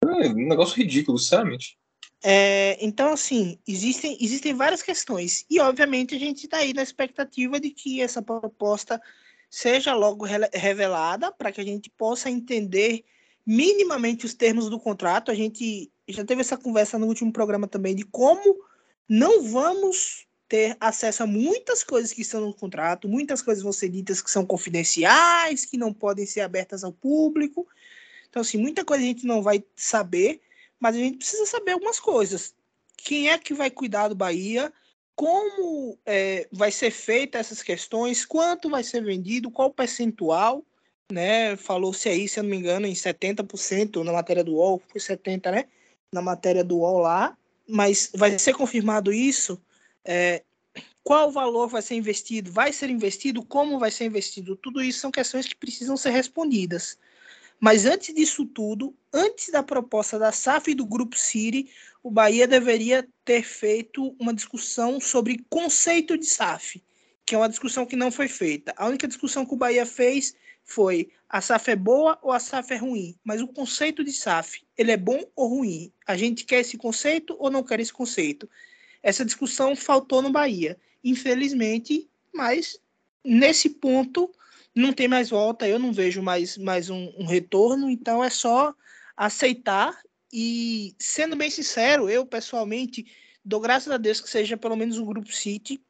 [0.03, 1.76] É um negócio ridículo, sinceramente.
[2.23, 5.45] É, então, assim, existem, existem várias questões.
[5.49, 9.01] E, obviamente, a gente está aí na expectativa de que essa proposta
[9.49, 13.05] seja logo revelada para que a gente possa entender
[13.45, 15.31] minimamente os termos do contrato.
[15.31, 18.57] A gente já teve essa conversa no último programa também de como
[19.07, 23.89] não vamos ter acesso a muitas coisas que estão no contrato, muitas coisas vão ser
[23.89, 27.67] ditas que são confidenciais, que não podem ser abertas ao público.
[28.29, 30.41] Então, assim, muita coisa a gente não vai saber
[30.79, 32.53] mas a gente precisa saber algumas coisas.
[32.95, 34.71] Quem é que vai cuidar do Bahia?
[35.15, 38.25] Como é, vai ser feita essas questões?
[38.25, 39.51] Quanto vai ser vendido?
[39.51, 40.63] Qual o percentual?
[41.11, 41.55] Né?
[41.55, 45.51] Falou-se aí, se eu não me engano, em 70% na matéria do UOL, foi 70%,
[45.51, 45.65] né?
[46.11, 47.37] Na matéria do UOL lá.
[47.67, 49.59] Mas vai ser confirmado isso?
[50.03, 50.43] É,
[51.03, 52.51] qual valor vai ser investido?
[52.51, 53.41] Vai ser investido?
[53.41, 54.57] Como vai ser investido?
[54.57, 56.97] Tudo isso são questões que precisam ser respondidas.
[57.59, 61.69] Mas antes disso tudo, antes da proposta da SAF e do Grupo City,
[62.03, 66.83] o Bahia deveria ter feito uma discussão sobre conceito de SAF,
[67.25, 68.73] que é uma discussão que não foi feita.
[68.77, 72.73] A única discussão que o Bahia fez foi a SAF é boa ou a SAF
[72.73, 75.91] é ruim, mas o conceito de SAF, ele é bom ou ruim?
[76.05, 78.49] A gente quer esse conceito ou não quer esse conceito?
[79.01, 82.79] Essa discussão faltou no Bahia, infelizmente, mas
[83.23, 84.31] nesse ponto
[84.77, 88.73] não tem mais volta, eu não vejo mais, mais um, um retorno, então é só
[89.15, 89.99] aceitar
[90.31, 93.05] e, sendo bem sincero, eu pessoalmente
[93.43, 95.81] dou graças a Deus que seja pelo menos o Grupo City,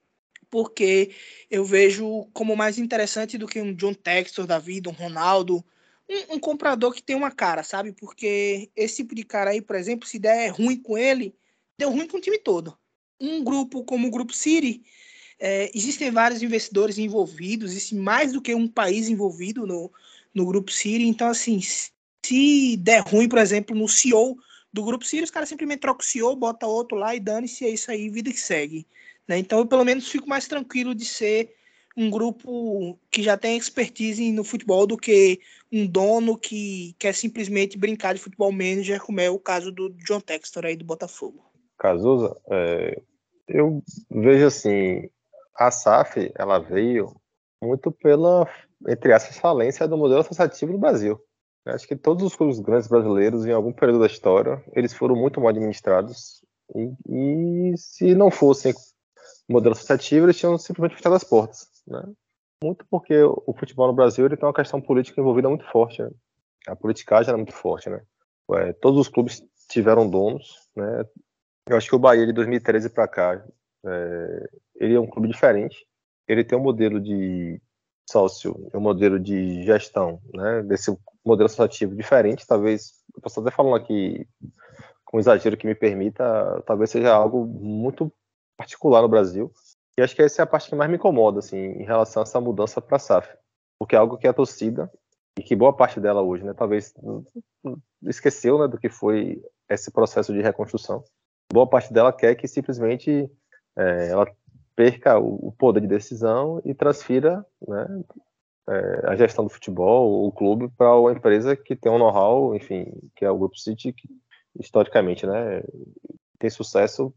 [0.49, 1.11] porque
[1.51, 5.65] eu vejo como mais interessante do que um John Textor da vida, um Ronaldo,
[6.09, 7.91] um, um comprador que tem uma cara, sabe?
[7.91, 11.35] Porque esse tipo de cara aí, por exemplo, se der ruim com ele,
[11.77, 12.77] deu ruim com o time todo.
[13.19, 14.83] Um grupo como o Grupo City,
[15.39, 19.91] é, existem vários investidores envolvidos, existe mais do que um país envolvido no,
[20.33, 21.05] no Grupo City.
[21.05, 24.37] Então, assim, se der ruim, por exemplo, no CEO
[24.73, 27.69] do Grupo City, os caras simplesmente trocam o CEO, bota outro lá e dane-se, é
[27.69, 28.85] isso aí, vida que segue.
[29.27, 29.37] Né?
[29.37, 31.53] Então, eu pelo menos fico mais tranquilo de ser
[31.95, 35.39] um grupo que já tem expertise no futebol do que
[35.71, 40.19] um dono que quer simplesmente brincar de futebol manager, como é o caso do John
[40.19, 41.43] Textor aí do Botafogo.
[41.77, 43.01] Cazuza, é,
[43.47, 45.09] eu vejo assim,
[45.57, 47.15] a SAF, ela veio
[47.61, 48.47] muito pela,
[48.87, 51.19] entre aspas, falência do modelo associativo do Brasil.
[51.65, 55.15] Eu acho que todos os clubes grandes brasileiros, em algum período da história, eles foram
[55.15, 56.41] muito mal administrados.
[56.73, 58.73] E, e se não fossem
[59.49, 61.67] modelo associativo, eles tinham simplesmente fechado as portas.
[61.85, 62.03] Né?
[62.63, 66.01] Muito porque o futebol no Brasil ele tem uma questão política envolvida muito forte.
[66.01, 66.09] Né?
[66.67, 67.89] A politicagem era muito forte.
[67.89, 68.01] Né?
[68.53, 70.55] É, todos os clubes tiveram donos.
[70.75, 71.05] Né?
[71.67, 73.45] Eu acho que o Bahia de 2013 para cá,
[73.85, 74.49] é,
[74.79, 75.85] ele é um clube diferente.
[76.27, 77.61] Ele tem um modelo de
[78.09, 80.63] sócio, um modelo de gestão, né?
[80.63, 82.47] desse modelo associativo diferente.
[82.47, 84.27] Talvez, eu posso até falando aqui
[85.05, 88.11] com exagero que me permita, talvez seja algo muito
[88.57, 89.51] particular no Brasil.
[89.97, 92.23] E acho que essa é a parte que mais me incomoda, assim, em relação a
[92.23, 93.29] essa mudança para a SAF.
[93.79, 94.91] Porque é algo que a torcida,
[95.37, 96.93] e que boa parte dela hoje, né, talvez
[98.03, 101.03] esqueceu né, do que foi esse processo de reconstrução.
[101.51, 103.29] Boa parte dela quer que simplesmente
[103.77, 104.27] é, ela
[104.77, 108.03] perca o, poder de decisão e transfira né,
[108.69, 112.85] é, a gestão do futebol, o clube, para uma empresa que tem um know-how, enfim,
[113.15, 114.07] que é o Grupo City, que
[114.59, 115.63] historicamente né,
[116.37, 117.11] tem sucesso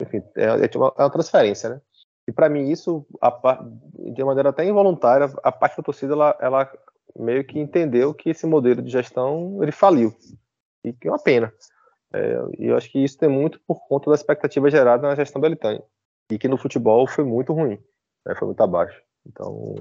[0.00, 1.80] enfim, é, é, uma, é uma transferência, né?
[2.26, 3.58] E para mim isso, a,
[4.12, 6.72] de maneira até involuntária, a parte da torcida ela, ela,
[7.16, 10.14] meio que entendeu que esse modelo de gestão ele faliu
[10.84, 11.52] e que é uma pena.
[12.12, 15.40] É, e eu acho que isso tem muito por conta da expectativa gerada na gestão
[15.40, 15.48] da
[16.30, 17.78] e que no futebol foi muito ruim,
[18.26, 18.34] né?
[18.34, 19.00] foi muito abaixo.
[19.26, 19.74] Então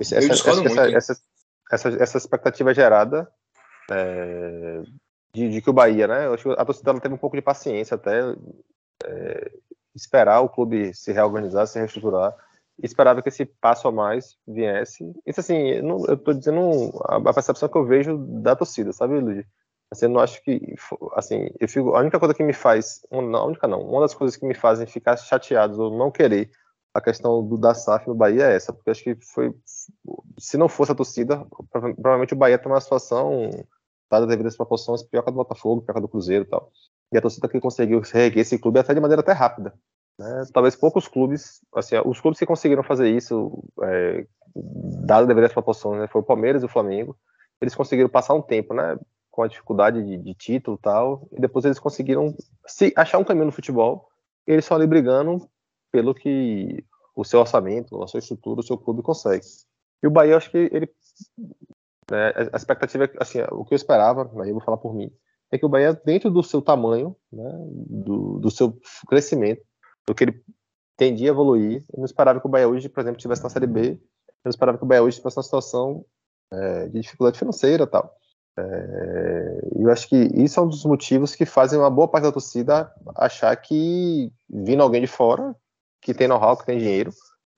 [0.00, 1.22] essa, essa, essa,
[1.70, 3.30] essa, essa, expectativa gerada
[3.90, 4.82] é,
[5.32, 6.26] de, de, que o Bahia, né?
[6.26, 8.20] Eu acho que a torcida teve um pouco de paciência até
[9.04, 9.52] é,
[9.94, 12.34] esperar o clube se reorganizar, se reestruturar,
[12.82, 15.12] esperava que esse passo a mais viesse.
[15.26, 19.20] Isso assim, não, eu estou dizendo a, a, percepção que eu vejo da torcida, sabe,
[19.20, 19.44] Luiz?
[19.90, 20.74] Assim, eu não acho que,
[21.14, 24.14] assim, eu fico, a única coisa que me faz, não, a única não, uma das
[24.14, 26.50] coisas que me fazem ficar chateados ou não querer
[26.94, 29.54] a questão do da SAF no Bahia é essa, porque acho que foi,
[30.38, 33.50] se não fosse a torcida, provavelmente o Bahia tem uma situação,
[34.10, 36.48] dada devido às proporções, pior que a do Botafogo, pior que a do Cruzeiro e
[36.48, 36.70] tal
[37.12, 39.74] e a torcida que conseguiu reerguer esse clube até de maneira até rápida.
[40.18, 40.44] Né?
[40.52, 46.06] Talvez poucos clubes, assim, os clubes que conseguiram fazer isso, é, dado deveras proporções, né,
[46.06, 47.16] foi o Palmeiras e o Flamengo,
[47.60, 48.96] eles conseguiram passar um tempo, né,
[49.40, 52.34] com a dificuldade de, de título e tal, e depois eles conseguiram
[52.66, 54.06] se achar um caminho no futebol,
[54.46, 55.48] eles estão ali brigando
[55.90, 56.84] pelo que
[57.16, 59.46] o seu orçamento, a sua estrutura, o seu clube consegue.
[60.02, 60.90] E o Bahia, acho que ele,
[62.10, 65.10] né, a expectativa, assim, o que eu esperava, aí eu vou falar por mim,
[65.50, 67.50] é que o Bahia, dentro do seu tamanho, né,
[67.88, 68.78] do, do, seu
[69.08, 69.62] crescimento,
[70.06, 70.44] do que ele
[70.98, 73.66] tendia a evoluir, eu não esperava que o Bahia hoje, por exemplo, estivesse na Série
[73.66, 73.98] B, eu
[74.44, 76.04] não esperava que o Bahia hoje estivesse numa situação
[76.52, 78.14] é, de dificuldade financeira tal.
[78.58, 82.32] É, eu acho que isso é um dos motivos que fazem uma boa parte da
[82.32, 85.54] torcida achar que, vindo alguém de fora,
[86.02, 87.10] que tem know-how, que tem dinheiro,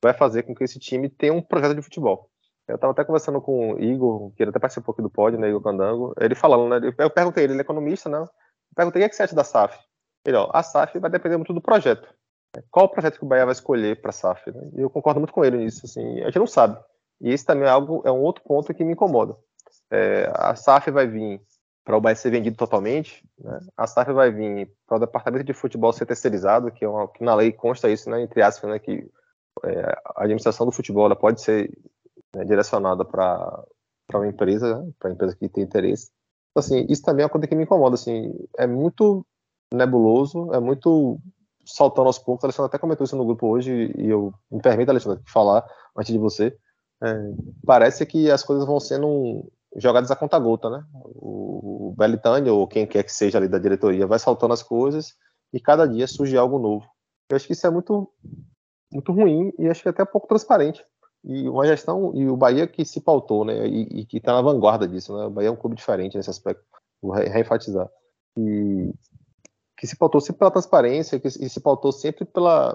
[0.02, 2.28] vai fazer com que esse time tenha um projeto de futebol.
[2.68, 5.48] Eu estava até conversando com o Igor, que ele até participou aqui do pódio, né,
[5.48, 8.28] Igor Candango, ele falando, né, eu perguntei ele, é economista, né, eu
[8.74, 9.78] perguntei o que, é que da SAF?
[10.24, 12.08] Ele, ó, a SAF vai depender muito do projeto.
[12.70, 14.50] Qual o projeto que o Bahia vai escolher para a SAF?
[14.50, 14.70] Né?
[14.76, 16.78] E eu concordo muito com ele nisso, assim, a gente não sabe.
[17.20, 19.36] E esse também é algo, é um outro ponto que me incomoda.
[19.92, 21.38] É, a SAF vai vir
[21.84, 23.60] para o Bahia ser vendido totalmente, né?
[23.76, 27.22] a SAF vai vir para o departamento de futebol ser terceirizado, que, é uma, que
[27.22, 29.06] na lei consta isso, né, entre aspas, né, que
[29.64, 29.80] é,
[30.16, 31.70] a administração do futebol pode ser
[32.34, 33.64] né, direcionada para
[34.14, 36.10] uma empresa, né, para empresa que tem interesse.
[36.50, 39.26] Então, assim, isso também é uma coisa que me incomoda, assim, é muito
[39.72, 41.18] nebuloso, é muito
[41.66, 42.44] saltando aos poucos.
[42.44, 45.66] A Alexandre até comentou isso no grupo hoje e eu me permito, Alexandre, falar
[45.96, 46.56] antes de você.
[47.02, 47.14] É,
[47.66, 50.84] parece que as coisas vão sendo jogadas a conta gota, né?
[50.94, 55.14] O Belitânia ou quem quer que seja ali da diretoria vai saltando as coisas
[55.52, 56.86] e cada dia surge algo novo.
[57.28, 58.10] Eu acho que isso é muito
[58.92, 60.84] muito ruim e acho que até pouco transparente.
[61.24, 64.42] E uma gestão e o Bahia que se pautou, né, e, e que está na
[64.42, 66.64] vanguarda disso, né, o Bahia é um clube diferente nesse aspecto,
[67.00, 67.88] vou reenfatizar,
[68.36, 68.92] e
[69.78, 72.74] que se pautou sempre pela transparência, que se pautou sempre pela,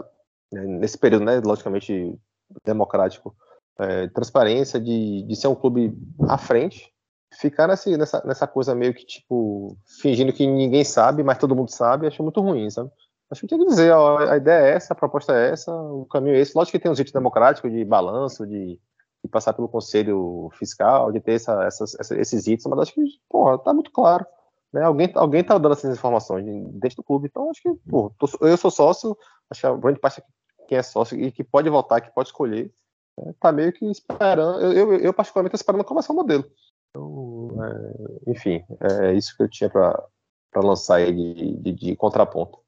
[0.51, 2.17] né, nesse período, né, logicamente
[2.65, 3.35] democrático,
[3.79, 5.97] é, transparência de, de ser um clube
[6.27, 6.91] à frente,
[7.39, 11.69] ficar nessa, nessa, nessa coisa meio que, tipo, fingindo que ninguém sabe, mas todo mundo
[11.69, 12.89] sabe, acho muito ruim, sabe?
[13.29, 16.05] Acho que tinha que dizer, ó, a ideia é essa, a proposta é essa, o
[16.05, 16.55] caminho é esse.
[16.55, 18.79] Lógico que tem um jeito democrático de balanço, de,
[19.23, 23.57] de passar pelo conselho fiscal, de ter essa, essas, esses itens, mas acho que, porra,
[23.59, 24.25] tá muito claro.
[24.71, 24.81] Né?
[24.81, 28.11] Alguém, alguém tá dando essas informações dentro do clube, então acho que, porra,
[28.41, 29.17] eu sou sócio,
[29.49, 30.23] acho que a grande parte
[30.67, 32.71] quem é sócio e que pode votar, que pode escolher,
[33.19, 34.61] é, tá meio que esperando.
[34.61, 36.45] Eu, eu, eu particularmente, estou esperando começar o modelo.
[36.89, 38.63] Então, é, enfim,
[39.01, 40.07] é isso que eu tinha para
[40.55, 42.59] lançar aí de, de, de contraponto.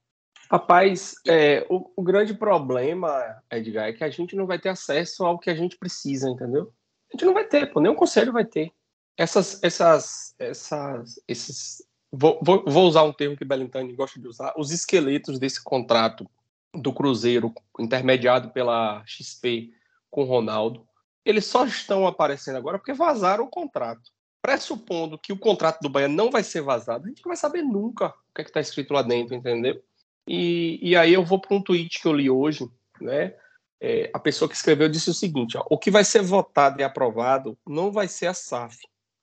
[0.51, 5.23] Rapaz, é, o, o, grande problema, Edgar, é que a gente não vai ter acesso
[5.23, 6.73] ao que a gente precisa, entendeu?
[7.09, 8.71] A gente não vai ter, pô, nenhum conselho vai ter.
[9.15, 14.53] Essas, essas, essas, esses, vou, vou, vou usar um termo que Belintani gosta de usar,
[14.57, 16.27] os esqueletos desse contrato
[16.73, 19.71] do Cruzeiro, intermediado pela XP
[20.09, 20.87] com o Ronaldo,
[21.25, 24.09] eles só estão aparecendo agora porque vazaram o contrato.
[24.41, 27.61] Pressupondo que o contrato do Bahia não vai ser vazado, a gente não vai saber
[27.61, 29.81] nunca o que é está escrito lá dentro, entendeu?
[30.27, 32.69] E, e aí eu vou para um tweet que eu li hoje,
[33.01, 33.35] né?
[33.81, 36.83] É, a pessoa que escreveu disse o seguinte: ó, o que vai ser votado e
[36.83, 38.77] aprovado não vai ser a SAF,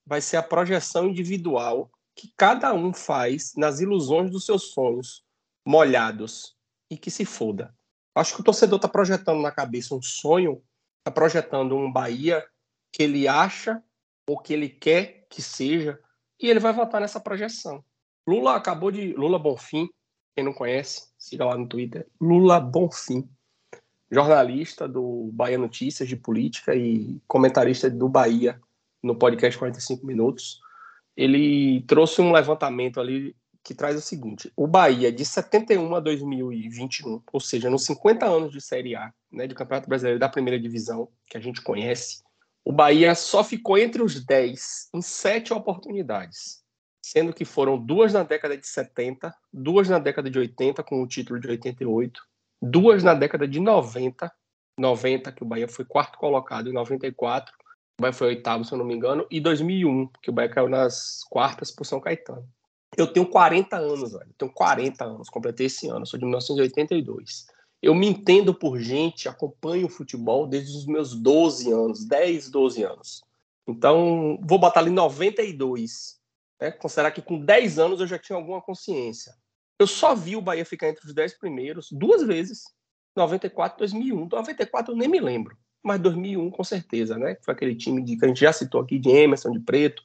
[0.05, 5.22] vai ser a projeção individual que cada um faz nas ilusões dos seus sonhos,
[5.64, 6.57] molhados,
[6.91, 7.74] e que se foda.
[8.14, 10.62] Acho que o torcedor está projetando na cabeça um sonho,
[11.07, 12.44] está projetando um Bahia
[12.92, 13.80] que ele acha
[14.28, 16.00] ou que ele quer que seja,
[16.40, 17.84] e ele vai votar nessa projeção.
[18.28, 19.12] Lula acabou de.
[19.12, 19.88] Lula Bonfim
[20.36, 22.07] quem não conhece, siga lá no Twitter.
[22.20, 23.26] Lula Bonfim,
[24.11, 28.61] jornalista do Bahia Notícias de política e comentarista do Bahia
[29.02, 30.61] no podcast 45 Minutos.
[31.16, 33.34] Ele trouxe um levantamento ali
[33.66, 38.52] que traz o seguinte: o Bahia, de 71 a 2021, ou seja, nos 50 anos
[38.52, 42.22] de Série A, né, de Campeonato Brasileiro da Primeira Divisão, que a gente conhece,
[42.64, 46.64] o Bahia só ficou entre os 10 em sete oportunidades
[47.04, 51.06] sendo que foram duas na década de 70, duas na década de 80 com o
[51.06, 52.20] título de 88,
[52.60, 54.28] duas na década de 90,
[54.76, 57.54] 90 que o Bahia foi quarto colocado, em 94
[57.98, 60.68] o Bahia foi oitavo, se eu não me engano, e 2001 que o Bahia caiu
[60.68, 62.46] nas quartas por São Caetano.
[62.97, 64.26] Eu tenho 40 anos, velho.
[64.28, 67.47] Eu tenho 40 anos, completei esse ano, sou de 1982.
[67.82, 72.82] Eu me entendo por gente, acompanho o futebol desde os meus 12 anos, 10, 12
[72.82, 73.22] anos.
[73.68, 76.16] Então, vou botar ali 92
[76.61, 76.70] né?
[76.70, 79.34] Considerar que com 10 anos eu já tinha alguma consciência.
[79.78, 82.64] Eu só vi o Bahia ficar entre os 10 primeiros duas vezes,
[83.14, 84.26] 94 2001.
[84.26, 87.36] 94 eu nem me lembro, mas 2001 com certeza, né?
[87.42, 90.03] Foi aquele time de, que a gente já citou aqui, de Emerson, de Preto,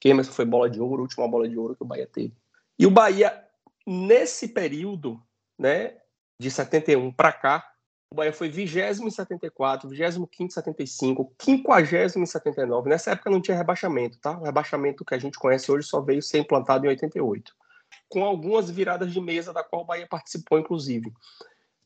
[0.00, 2.34] que Emerson foi bola de ouro, última bola de ouro que o Bahia teve.
[2.78, 3.44] E o Bahia,
[3.86, 5.20] nesse período,
[5.58, 5.96] né,
[6.40, 7.72] de 71 para cá,
[8.10, 12.88] o Bahia foi 20 em 74, 25 em 75, 50 em 79.
[12.88, 14.38] Nessa época não tinha rebaixamento, tá?
[14.38, 17.52] O rebaixamento que a gente conhece hoje só veio ser implantado em 88.
[18.08, 21.12] Com algumas viradas de mesa, da qual o Bahia participou, inclusive.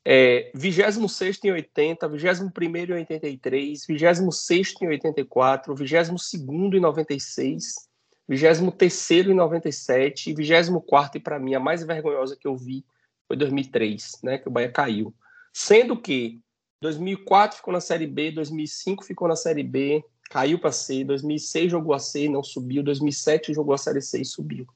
[0.05, 2.51] É, 26 em 80, 21
[2.89, 7.92] em 83, 26 em 84, 22 em 96,
[8.37, 12.85] 23 em 97 e 24 e para mim a mais vergonhosa que eu vi
[13.27, 15.15] foi 2003, né, que o Bahia caiu.
[15.53, 16.41] Sendo que
[16.81, 21.95] 2004 ficou na Série B, 2005 ficou na Série B, caiu para C, 2006 jogou
[21.95, 24.67] a C, não subiu, 2007 jogou a Série C e subiu.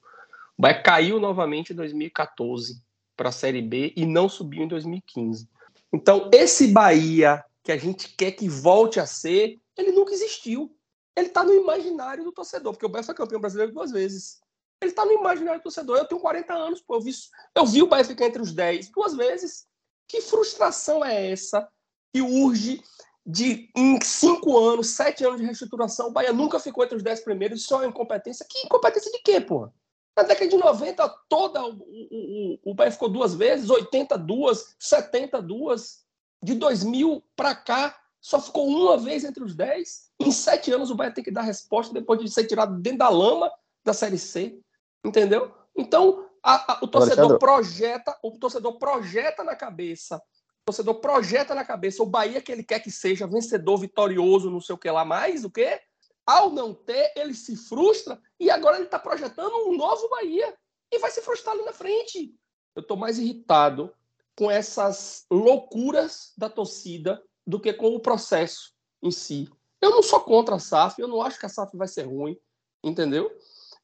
[0.57, 2.81] O Bahia caiu novamente em 2014
[3.15, 5.47] para a Série B e não subiu em 2015.
[5.91, 10.73] Então, esse Bahia que a gente quer que volte a ser, ele nunca existiu.
[11.17, 14.39] Ele está no imaginário do torcedor, porque o Bahia foi campeão brasileiro duas vezes.
[14.79, 15.97] Ele está no imaginário do torcedor.
[15.97, 17.11] Eu tenho 40 anos, pô, eu vi,
[17.55, 19.65] eu vi o Bahia ficar entre os 10 duas vezes.
[20.07, 21.67] Que frustração é essa
[22.13, 22.83] que urge
[23.25, 27.19] de em cinco anos, sete anos de reestruturação, o Bahia nunca ficou entre os dez
[27.19, 28.45] primeiros, só incompetência.
[28.47, 29.73] Que incompetência de quê, porra?
[30.15, 36.05] Na década de 90, toda o, o, o Bahia ficou duas vezes, 82, 72.
[36.43, 40.09] De 2000 para cá, só ficou uma vez entre os dez.
[40.19, 43.09] Em sete anos, o Bahia tem que dar resposta depois de ser tirado dentro da
[43.09, 43.51] lama
[43.83, 44.59] da Série C.
[45.05, 45.53] Entendeu?
[45.75, 47.39] Então, a, a, o torcedor Alexandre.
[47.39, 52.63] projeta, o torcedor projeta na cabeça, o torcedor projeta na cabeça o Bahia que ele
[52.63, 55.79] quer que seja vencedor, vitorioso, não sei o que lá mais, o quê?
[56.25, 60.53] Ao não ter, ele se frustra e agora ele está projetando um novo Bahia
[60.91, 62.33] e vai se frustrar ali na frente.
[62.75, 63.93] Eu estou mais irritado
[64.37, 69.49] com essas loucuras da torcida do que com o processo em si.
[69.81, 72.37] Eu não sou contra a SAF, eu não acho que a SAF vai ser ruim,
[72.83, 73.31] entendeu?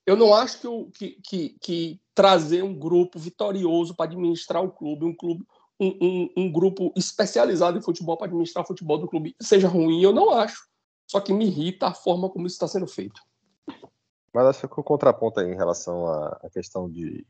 [0.05, 5.05] Eu não acho que, que, que, que trazer um grupo vitorioso para administrar o clube,
[5.05, 5.45] um clube,
[5.80, 10.01] um, um, um grupo especializado em futebol para administrar o futebol do clube seja ruim,
[10.01, 10.68] eu não acho.
[11.09, 13.22] Só que me irrita a forma como isso está sendo feito.
[14.34, 17.26] Mas acho que o contraponto aí em relação à questão de,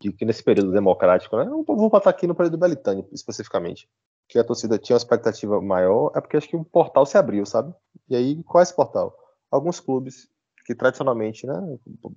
[0.00, 1.44] de que nesse período democrático, né?
[1.44, 3.88] Vou botar aqui no período Belitani, especificamente,
[4.30, 7.44] que a torcida tinha uma expectativa maior, é porque acho que um portal se abriu,
[7.44, 7.74] sabe?
[8.08, 9.12] E aí, qual é esse portal?
[9.50, 10.28] Alguns clubes
[10.64, 11.54] que tradicionalmente, né,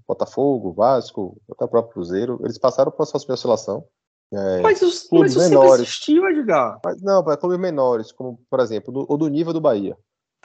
[0.08, 3.84] Botafogo, Vasco, até o próprio Cruzeiro, eles passaram por um processo de oscilação
[4.32, 5.82] É, Mas, os, clubes mas menores.
[5.82, 6.80] existiu, Edgar.
[6.86, 9.98] Mas não, para clubes menores, como por exemplo, do, ou do nível do Bahia.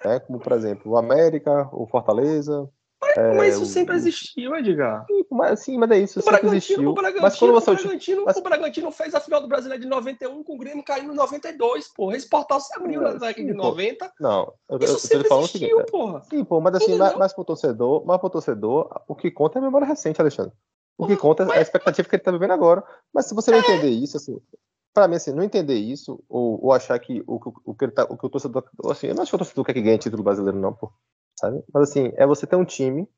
[0.03, 0.21] Né?
[0.21, 2.67] Como, por exemplo, o América, o Fortaleza.
[3.19, 5.05] É, mas isso o- sempre existiu, Edgar.
[5.07, 6.89] Sim, Mas, sim, mas é isso, O sempre Bragantino, existiu.
[6.91, 7.71] o Bragantino, Mas quando você.
[7.71, 10.83] o, Bragantino, mas- o Bragantino fez a final do Brasileiro de 91 com o Grêmio
[10.85, 12.17] caindo em 92, porra.
[12.17, 13.63] Esse portal se abriu na década de pô.
[13.63, 14.13] 90.
[14.21, 15.71] Não, eu, Isso eu sempre falando o seguinte.
[15.73, 16.23] existiu, porra.
[16.31, 19.61] Sim, pô, mas assim, mais, mais pro torcedor, mais pro torcedor, o que conta é
[19.61, 20.53] a memória recente, Alexandre.
[20.97, 22.83] O que conta é a expectativa que ele tá vivendo agora.
[23.15, 24.41] Mas se você não entender isso, assim,
[24.93, 27.93] pra mim, assim, não entender isso, ou, ou achar que o, que- o, que ele
[27.93, 28.65] tá, o que o torcedor.
[28.91, 30.91] Assim, eu não acho que o torcedor quer que ganhe título brasileiro, não, pô.
[31.39, 31.63] Sabe?
[31.73, 33.09] Mas assim, é você ter um time.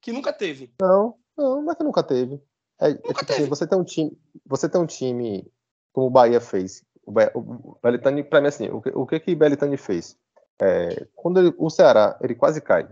[0.00, 0.72] Que nunca teve.
[0.80, 2.42] Não, não, não é que nunca teve.
[2.80, 3.32] É, é tipo teve.
[3.32, 4.18] assim, você tem um time.
[4.46, 5.50] Você tem um time
[5.92, 6.84] como o Bahia fez.
[7.06, 10.16] O, Ba- o Belitani, pra mim, assim, o que o que, que Belitani fez?
[10.60, 12.88] É, quando ele- o Ceará, ele quase cai.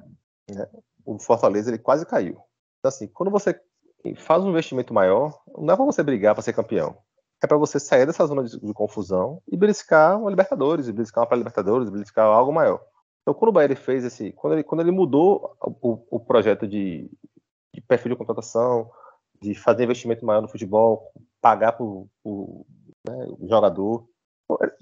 [0.51, 0.69] né?
[1.05, 2.35] O Fortaleza, ele quase caiu.
[2.79, 3.61] Então, assim, quando você
[4.19, 6.97] faz um investimento maior, não é pra você brigar para ser campeão.
[7.43, 11.23] É para você sair dessa zona de, de confusão e beliscar uma Libertadores, e beliscar
[11.23, 12.81] uma pré-Libertadores, e beliscar algo maior.
[13.23, 14.33] Então, quando o Bahia fez esse.
[14.33, 17.09] Quando ele, quando ele mudou o, o projeto de,
[17.73, 18.91] de perfil de contratação,
[19.41, 22.09] de fazer investimento maior no futebol, pagar pro
[23.07, 24.07] né, o jogador.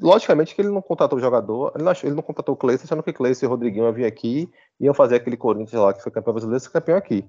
[0.00, 3.02] Logicamente que ele não contratou o jogador, ele não, ele não contratou o Cleiton, achando
[3.02, 6.02] que Cleiton e o Rodriguinho iam vir aqui e iam fazer aquele Corinthians lá que
[6.02, 7.24] foi campeão brasileiro ser campeão aqui.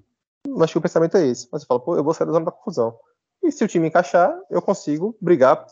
[0.47, 1.47] Mas acho que o pensamento é esse.
[1.51, 2.97] Mas você fala, pô, eu vou sair da zona da confusão.
[3.43, 5.65] E se o time encaixar, eu consigo brigar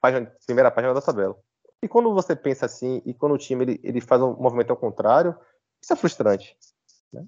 [0.00, 1.36] página, primeira página da tabela.
[1.84, 4.76] E quando você pensa assim, e quando o time ele, ele faz um movimento ao
[4.76, 5.36] contrário,
[5.82, 6.56] isso é frustrante.
[7.12, 7.24] né?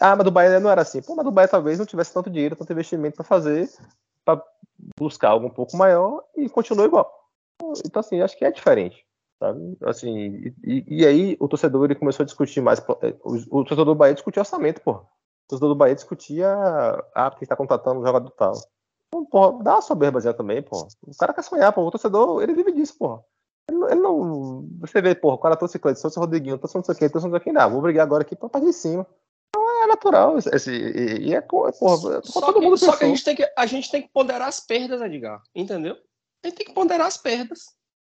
[0.00, 1.02] Ah, mas do Bahia não era assim.
[1.02, 3.70] Pô, mas do Bahia talvez não tivesse tanto dinheiro, tanto investimento para fazer,
[4.24, 4.42] para
[4.98, 7.12] buscar algo um pouco maior e continuou igual.
[7.84, 9.04] Então, assim, acho que é diferente.
[9.38, 9.76] Sabe?
[9.84, 12.78] Assim, e, e- aí o torcedor ele começou a discutir mais.
[13.02, 14.92] eh, O, o torcedor do Bahia discutia orçamento, pô.
[14.92, 15.06] O
[15.48, 16.48] torcedor do Bahia discutia.
[17.14, 18.52] Ah, porque está contratando um jogador tal.
[19.08, 20.86] Então, porra, dá uma soberbazinha também, pô.
[21.06, 21.82] O cara quer sonhar, pô.
[21.86, 23.22] O torcedor, ele vive disso, porra.
[23.70, 24.68] Ele, não-.
[24.80, 27.28] Você vê, porra, o cara trouxe Cleiton, trouxe Rodriguinho, trouxe não sei o quê, trouxe
[27.28, 27.54] não sei o.
[27.54, 29.06] Não, vou brigar agora aqui pra partir de cima.
[29.48, 30.38] Então é natural.
[30.38, 33.36] Esse, e, e é, co- porra, Só todo que, mundo só que a, gente tem
[33.36, 35.42] que a gente tem que ponderar as perdas, Edgar.
[35.54, 35.96] Entendeu?
[36.44, 37.60] A gente tem que ponderar as perdas.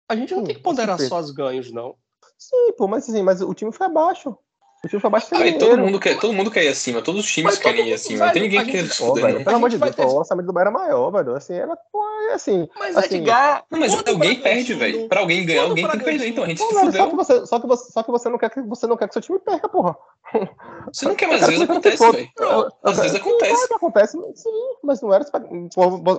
[0.09, 1.95] A gente não Sim, tem que ponderar só os ganhos, não.
[2.37, 4.37] Sim, pô, mas assim, mas o time foi abaixo.
[4.85, 5.81] O time sem Aí todo dinheiro.
[5.85, 8.25] mundo, quer, todo mundo quer ir acima, todos os times Mas querem ir acima.
[8.27, 9.43] Não tem ninguém que quer gente- fuder, velho, não.
[9.43, 11.35] pelo amor de Deus, ter- o orçamento do Bahia era maior, velho.
[11.35, 11.75] Assim, era,
[12.29, 12.67] é assim.
[12.77, 13.63] Mas, Assim, Edgar.
[13.71, 15.07] Não, mas alguém perde, velho.
[15.09, 16.27] Pra alguém ganhar, alguém tem que perder.
[16.27, 17.15] Então a gente se velho, só, que fudeu.
[17.17, 19.21] você, só, que você, só que você não quer que você não quer que seu
[19.21, 19.95] time perca, porra.
[20.91, 22.29] Você não quer, mas às vezes acontece, velho.
[22.83, 23.73] Às vezes acontece.
[23.73, 24.49] acontece, mas- sim,
[24.83, 25.25] mas não era.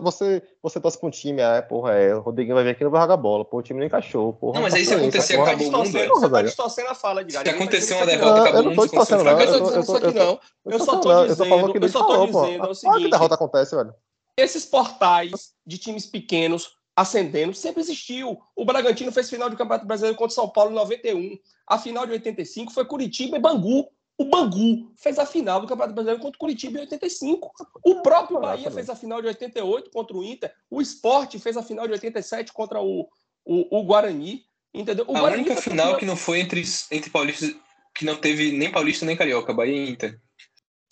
[0.02, 2.84] você, você torce pra um time, ah, porra, é, o Rodriguinho vai vir aqui e
[2.84, 4.54] não vai jogar bola, pô, o time não encaixou, porra.
[4.54, 5.48] Não, mas aí se acontecer, porra.
[5.52, 5.86] acabou o mundo.
[5.92, 7.42] Você tá distorcendo a fala, Edgar.
[7.44, 9.40] Se tá acontecer uma isso aqui, derrota, acabou eu não tô um distorcendo, não.
[9.40, 10.40] Eu tô dizendo isso aqui, não.
[10.64, 12.44] Eu só tô eu tô dizendo, falando que eu só tô falou, pô.
[12.44, 13.10] dizendo é o Olha que seguinte.
[13.10, 13.94] derrota acontece, velho.
[14.36, 18.38] Esses portais de times pequenos ascendendo sempre existiu.
[18.56, 21.38] O Bragantino fez final de Campeonato Brasileiro contra o São Paulo em 91.
[21.66, 23.88] A final de 85 foi Curitiba e Bangu.
[24.18, 27.52] O Bangu fez a final do Campeonato Brasileiro contra o Curitiba em 85.
[27.84, 30.50] O próprio Bahia fez a final de 88 contra o Inter.
[30.70, 33.06] O Sport fez a final de 87 contra o,
[33.44, 34.44] o, o Guarani.
[34.72, 35.04] Entendeu?
[35.06, 37.54] O A Guarani única final que não foi entre, entre paulistas,
[37.96, 40.20] que não teve nem paulista nem carioca, Bahia e Inter.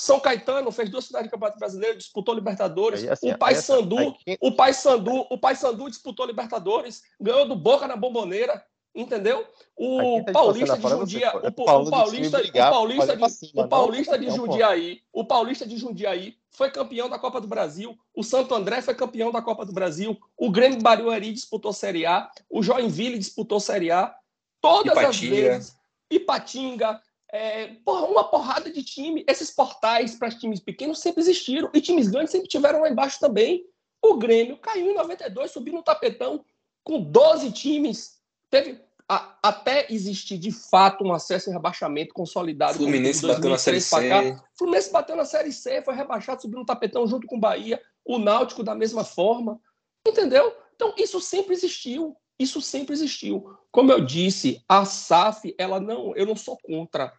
[0.00, 3.02] São Caetano fez duas finais de Campeonato Brasileiro, disputou Libertadores.
[3.02, 7.54] Aí, assim, o aí, Paysandu, aí, quem- o Paysandu, o Paysandu disputou Libertadores, ganhou do
[7.54, 9.38] Boca na Bomboneira, entendeu?
[9.38, 9.46] Aí
[9.76, 11.52] O tá Paulista de a fala é o, o
[11.90, 14.30] Paulista, o Paulista de, cima, o não Paulista de.
[14.30, 18.94] Jundiaí, o Paulista de Jundiaí foi campeão da Copa do Brasil, o Santo André foi
[18.94, 23.90] campeão da Copa do Brasil, o Grêmio Barueri disputou Série A, o Joinville disputou Série
[23.92, 24.14] A,
[24.60, 25.34] todas as Ipatinga.
[25.36, 25.76] vezes,
[26.16, 27.00] Ipatinga,
[27.32, 29.24] é, porra, uma porrada de time.
[29.28, 31.70] Esses portais para times pequenos sempre existiram.
[31.74, 33.64] E times grandes sempre tiveram lá embaixo também.
[34.02, 36.44] O Grêmio caiu em 92, subiu no tapetão
[36.82, 38.18] com 12 times.
[38.50, 42.74] Teve a- até existir de fato um acesso e rebaixamento consolidado.
[42.74, 44.22] Fluminense bateu na Série 2003 pra cá.
[44.38, 44.48] C.
[44.56, 47.80] Fluminense bateu na Série C, foi rebaixado, subiu no tapetão junto com o Bahia.
[48.04, 49.58] O Náutico da mesma forma.
[50.06, 50.54] Entendeu?
[50.76, 52.14] Então, isso sempre existiu.
[52.38, 53.56] Isso sempre existiu.
[53.70, 57.12] Como eu disse, a SAF, ela não, eu não sou contra.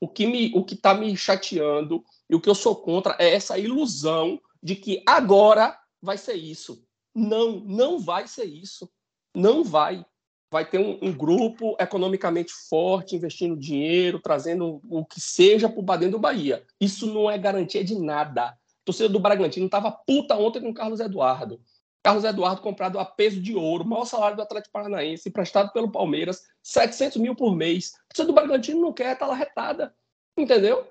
[0.00, 3.34] O que me, o que está me chateando e o que eu sou contra é
[3.34, 6.84] essa ilusão de que agora vai ser isso.
[7.14, 8.88] Não, não vai ser isso.
[9.34, 10.04] Não vai.
[10.50, 15.98] Vai ter um, um grupo economicamente forte, investindo dinheiro, trazendo o que seja para o
[15.98, 16.64] dentro do Bahia.
[16.80, 18.46] Isso não é garantia de nada.
[18.46, 21.60] A torcida do Bragantino estava puta ontem com o Carlos Eduardo.
[22.08, 26.42] Carlos Eduardo comprado a peso de ouro, maior salário do Atlético Paranaense, emprestado pelo Palmeiras,
[26.62, 27.92] 700 mil por mês.
[27.96, 29.94] A torcida do Bragantino não quer, tá lá retada.
[30.34, 30.88] Entendeu?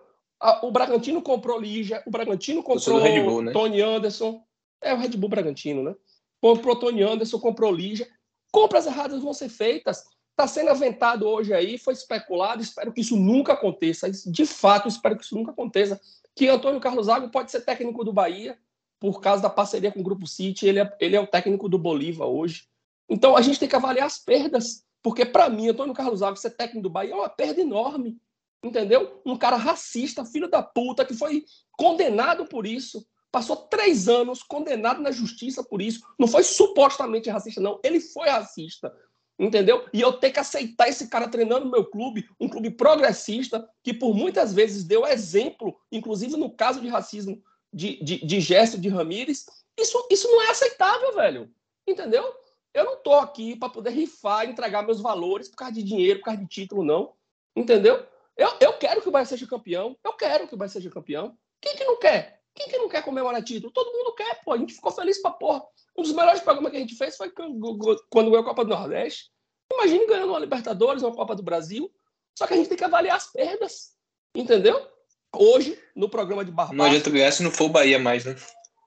[0.62, 3.52] O Bragantino comprou Lígia, o Bragantino comprou Red Bull, né?
[3.52, 4.44] Tony Anderson.
[4.80, 5.96] É o Red Bull Bragantino, né?
[6.40, 8.08] comprou Tony Anderson, comprou Lígia.
[8.52, 10.04] Compras erradas vão ser feitas.
[10.30, 14.08] Está sendo aventado hoje aí, foi especulado, espero que isso nunca aconteça.
[14.12, 16.00] De fato, espero que isso nunca aconteça.
[16.36, 18.56] Que Antônio Carlos Zago pode ser técnico do Bahia,
[19.00, 21.78] por causa da parceria com o Grupo City, ele é, ele é o técnico do
[21.78, 22.68] Bolívar hoje.
[23.10, 26.52] Então a gente tem que avaliar as perdas, porque para mim, Antônio Carlos Zago ser
[26.52, 28.18] técnico do Bahia é uma perda enorme.
[28.64, 29.22] Entendeu?
[29.26, 33.06] Um cara racista, filho da puta, que foi condenado por isso.
[33.32, 36.02] Passou três anos condenado na justiça por isso.
[36.18, 37.80] Não foi supostamente racista, não.
[37.84, 38.92] Ele foi racista.
[39.40, 39.86] Entendeu?
[39.94, 43.94] E eu ter que aceitar esse cara treinando no meu clube, um clube progressista, que
[43.94, 47.40] por muitas vezes deu exemplo, inclusive no caso de racismo
[47.74, 49.46] de, de, de gesto de Ramires,
[49.78, 51.52] isso, isso não é aceitável, velho.
[51.88, 52.34] Entendeu?
[52.74, 56.26] Eu não tô aqui para poder rifar, entregar meus valores por causa de dinheiro, por
[56.26, 57.14] causa de título, não.
[57.56, 58.06] Entendeu?
[58.36, 59.98] Eu, eu quero que o Bahia seja campeão.
[60.04, 61.36] Eu quero que o Bahia seja campeão.
[61.60, 62.42] Quem que não quer?
[62.54, 63.72] Quem que não quer comemorar título?
[63.72, 64.54] Todo mundo quer, pô.
[64.54, 65.64] A gente ficou feliz pra porra.
[65.98, 69.32] Um dos melhores programas que a gente fez foi quando ganhou a Copa do Nordeste.
[69.72, 71.92] Imagine ganhando uma Libertadores, uma Copa do Brasil.
[72.38, 73.96] Só que a gente tem que avaliar as perdas.
[74.36, 74.88] Entendeu?
[75.36, 76.78] Hoje, no programa de Barbados...
[76.78, 78.36] Não adianta ganhar se não for o Bahia mais, né?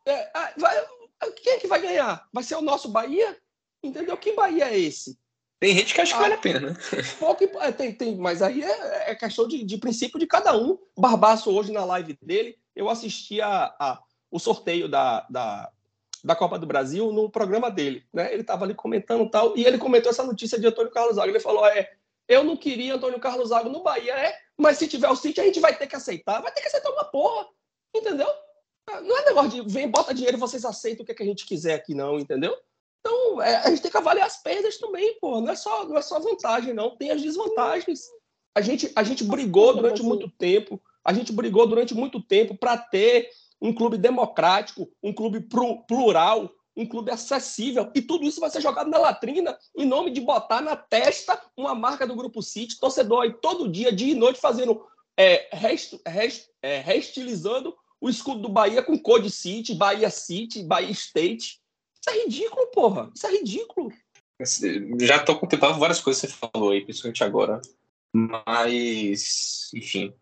[0.06, 0.76] É, ah, vai,
[1.42, 2.26] quem é que vai ganhar?
[2.32, 3.36] Vai ser o nosso Bahia?
[3.82, 4.16] Entendeu?
[4.16, 5.18] Que Bahia é esse?
[5.58, 6.76] Tem gente que acha que ah, vale a pena, né?
[7.18, 10.78] Pouco, é, tem, tem, mas aí é, é questão de, de, princípio de cada um.
[10.98, 15.70] Barbaço, hoje na live dele, eu assisti a, a, o sorteio da, da,
[16.24, 18.04] da Copa do Brasil no programa dele.
[18.10, 18.32] Né?
[18.32, 21.30] Ele estava ali comentando tal, e ele comentou essa notícia de Antônio Carlos Zago.
[21.30, 21.92] Ele falou: é,
[22.26, 25.44] eu não queria Antônio Carlos Zago no Bahia, é, mas se tiver o City, a
[25.44, 26.40] gente vai ter que aceitar.
[26.40, 27.46] Vai ter que aceitar uma porra.
[27.94, 28.28] Entendeu?
[29.02, 31.26] Não é negócio de vem, bota dinheiro e vocês aceitam o que, é que a
[31.26, 32.56] gente quiser aqui, não, entendeu?
[33.00, 35.40] Então, é, a gente tem que avaliar as perdas também, pô.
[35.40, 36.96] Não é só, não é só vantagem, não.
[36.96, 38.00] Tem as desvantagens.
[38.54, 40.80] A gente, a gente brigou durante muito tempo.
[41.04, 43.30] A gente brigou durante muito tempo para ter
[43.60, 45.46] um clube democrático, um clube
[45.86, 46.50] plural,
[46.80, 47.90] um clube acessível.
[47.94, 51.74] E tudo isso vai ser jogado na latrina em nome de botar na testa uma
[51.74, 54.84] marca do Grupo City, torcedor aí todo dia, dia e noite, fazendo,
[55.16, 56.82] é, rest, rest, é,
[58.00, 61.60] o escudo do Bahia com Code City, Bahia City, Bahia State.
[62.00, 63.10] Isso é ridículo, porra.
[63.14, 63.92] Isso é ridículo.
[65.00, 67.60] Já tô contemplando várias coisas que você falou aí, principalmente agora.
[68.12, 70.14] Mas, enfim,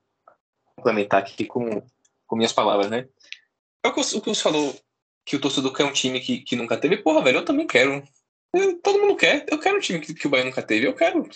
[0.74, 1.82] complementar aqui com,
[2.26, 3.08] com minhas palavras, né?
[3.84, 4.74] É o que você falou,
[5.28, 6.96] que o torcedor quer um time que, que nunca teve.
[6.96, 8.02] Porra, velho, eu também quero.
[8.82, 9.44] Todo mundo quer.
[9.50, 10.86] Eu quero um time que, que o Bahia nunca teve.
[10.86, 11.28] Eu quero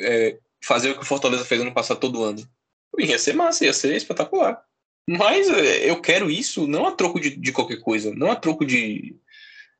[0.00, 2.48] é, fazer o que o Fortaleza fez ano passado todo ano.
[2.96, 4.62] Ia ser massa, ia ser espetacular.
[5.08, 8.64] Mas é, eu quero isso não a troco de, de qualquer coisa, não a troco
[8.64, 9.16] de.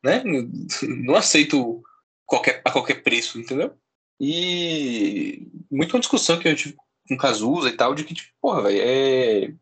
[0.02, 0.22] Né?
[1.04, 1.82] Não aceito
[2.24, 3.74] qualquer, a qualquer preço, entendeu?
[4.20, 6.76] E muito uma discussão que eu tive
[7.08, 9.54] com Cazuza e tal, de que, tipo, porra, velho, é.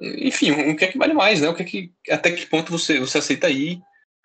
[0.00, 1.48] Enfim, o que é que vale mais, né?
[1.48, 3.80] O que é que, até que ponto você, você aceita aí?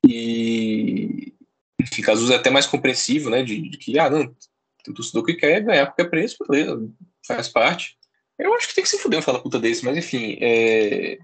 [0.07, 1.33] E.
[1.79, 3.43] Enfim, Cazuza é até mais compreensivo, né?
[3.43, 4.35] De, de que, ah, não,
[4.83, 6.89] tem torcedor que quer ganhar qualquer preço, beleza,
[7.25, 7.97] faz parte.
[8.37, 11.19] Eu acho que tem que se fuder um fala puta desse, mas enfim, é...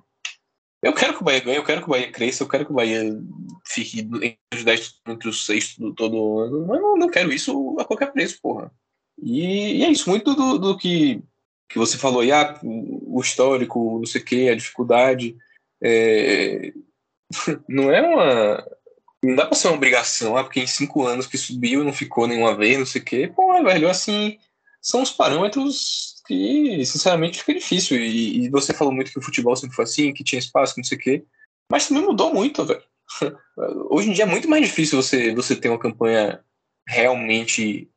[0.84, 2.72] eu quero que o Bahia ganhe, eu quero que o Bahia cresça, eu quero que
[2.72, 3.02] o Bahia
[3.66, 7.76] fique entre os 10 entre os 6 do todo ano, mas não, não quero isso
[7.80, 8.72] a qualquer preço, porra.
[9.22, 11.24] E, e é isso, muito do, do, que,
[11.70, 15.36] que você falou aí, ah, o histórico, não sei o que, a dificuldade.
[15.82, 16.74] É...
[17.68, 18.66] não é uma.
[19.24, 22.28] Não dá pra ser uma obrigação, ah, porque em cinco anos que subiu não ficou
[22.28, 23.32] nenhuma vez, não sei o quê.
[23.36, 24.38] Pô, velho, assim,
[24.82, 27.98] são os parâmetros que, sinceramente, fica difícil.
[27.98, 30.84] E, e, você falou muito que o futebol sempre foi assim, que tinha espaço, não
[30.84, 31.26] sei o quê.
[31.72, 32.84] Mas também mudou muito, velho.
[33.90, 36.44] Hoje em dia é muito mais difícil você, você ter uma campanha
[36.88, 37.90] realmente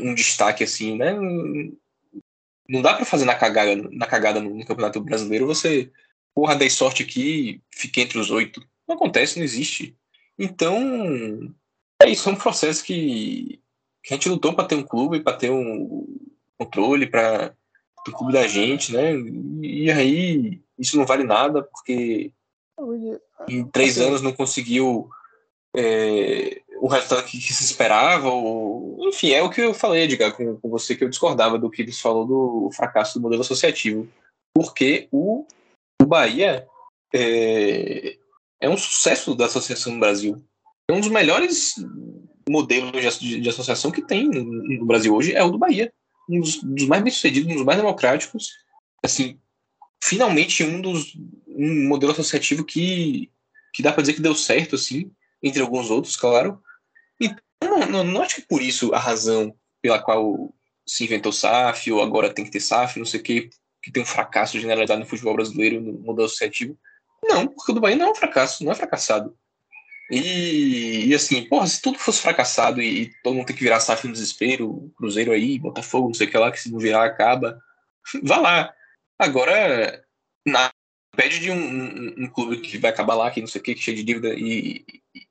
[0.00, 1.14] um destaque assim, né?
[2.72, 5.90] Não dá para fazer na cagada, na cagada no, Campeonato Brasileiro você,
[6.34, 8.66] porra, dei sorte aqui, fiquei entre os oito.
[8.88, 9.94] Não acontece, não existe.
[10.38, 11.54] Então,
[12.02, 13.60] é isso, é um processo que,
[14.02, 16.06] que a gente lutou para ter um clube, para ter um,
[16.58, 17.54] controle para
[18.08, 19.12] o clube da gente, né?
[19.60, 22.32] E aí isso não vale nada porque
[23.48, 25.08] em três assim, anos não conseguiu
[25.76, 28.28] é, o resultado que, se esperava.
[28.28, 31.70] Ou, enfim, é o que eu falei, Edgar, com, com você, que eu discordava do
[31.70, 34.08] que eles falou do fracasso do modelo associativo.
[34.52, 35.46] Porque o,
[36.02, 36.66] o Bahia
[37.14, 38.16] é,
[38.60, 40.42] é um sucesso da associação no Brasil.
[40.90, 41.76] É um dos melhores
[42.48, 45.92] modelos de, de associação que tem no, no Brasil hoje, é o do Bahia
[46.28, 48.50] um dos, dos mais bem-sucedidos, um dos mais democráticos.
[49.04, 49.38] Assim,
[50.02, 51.16] finalmente um dos
[51.46, 53.30] um modelo associativo que,
[53.72, 55.10] que dá para dizer que deu certo, assim,
[55.42, 56.60] entre alguns outros, claro.
[57.22, 60.52] Então, não, não, acho que por isso a razão pela qual
[60.86, 63.50] se inventou SAF, ou agora tem que ter SAF, não sei o que,
[63.82, 66.76] que tem um fracasso generalizado no futebol brasileiro, no modelo associativo.
[67.24, 69.36] Não, porque o do Bahia não é um fracasso, não é fracassado.
[70.10, 73.80] E, e assim, porra, se tudo fosse fracassado e, e todo mundo tem que virar
[73.80, 77.04] SAF no desespero, Cruzeiro aí, Botafogo, não sei o que lá, que se não virar
[77.04, 77.58] acaba,
[78.22, 78.74] vá lá.
[79.18, 80.04] Agora,
[80.46, 80.70] na,
[81.16, 83.74] pede de um, um, um, clube que vai acabar lá, que não sei o que,
[83.74, 84.84] que cheio de dívida e,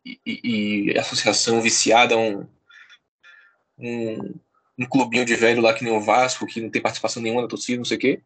[0.05, 2.45] e, e, associação viciada, um,
[3.77, 4.33] um,
[4.79, 7.47] um clubinho de velho lá que nem o Vasco, que não tem participação nenhuma da
[7.47, 8.23] torcida, não sei o que,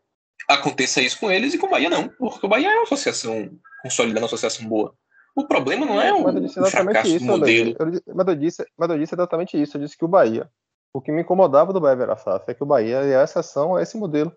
[0.48, 3.50] aconteça isso com eles e com o Bahia não, porque o Bahia é uma associação
[3.82, 4.96] consolidada, uma associação boa.
[5.36, 7.76] O problema não é o, o fracasso isso, do modelo.
[7.78, 9.76] Eu, mas, eu disse, mas eu disse exatamente isso.
[9.76, 10.50] Eu disse que o Bahia.
[10.94, 13.76] O que me incomodava do Bahia Vera Saf é que o Bahia é a exceção
[13.76, 14.32] a esse modelo.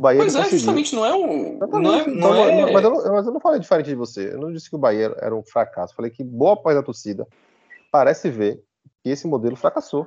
[0.00, 1.58] O Bahia mas é, justamente, não é o.
[1.58, 2.72] Não é, não é...
[2.72, 4.32] Mas, eu não, mas eu não falei diferente de você.
[4.32, 5.94] Eu não disse que o Bahia era um fracasso.
[5.94, 7.26] Falei que boa parte da torcida
[7.92, 8.62] parece ver
[9.02, 10.06] que esse modelo fracassou.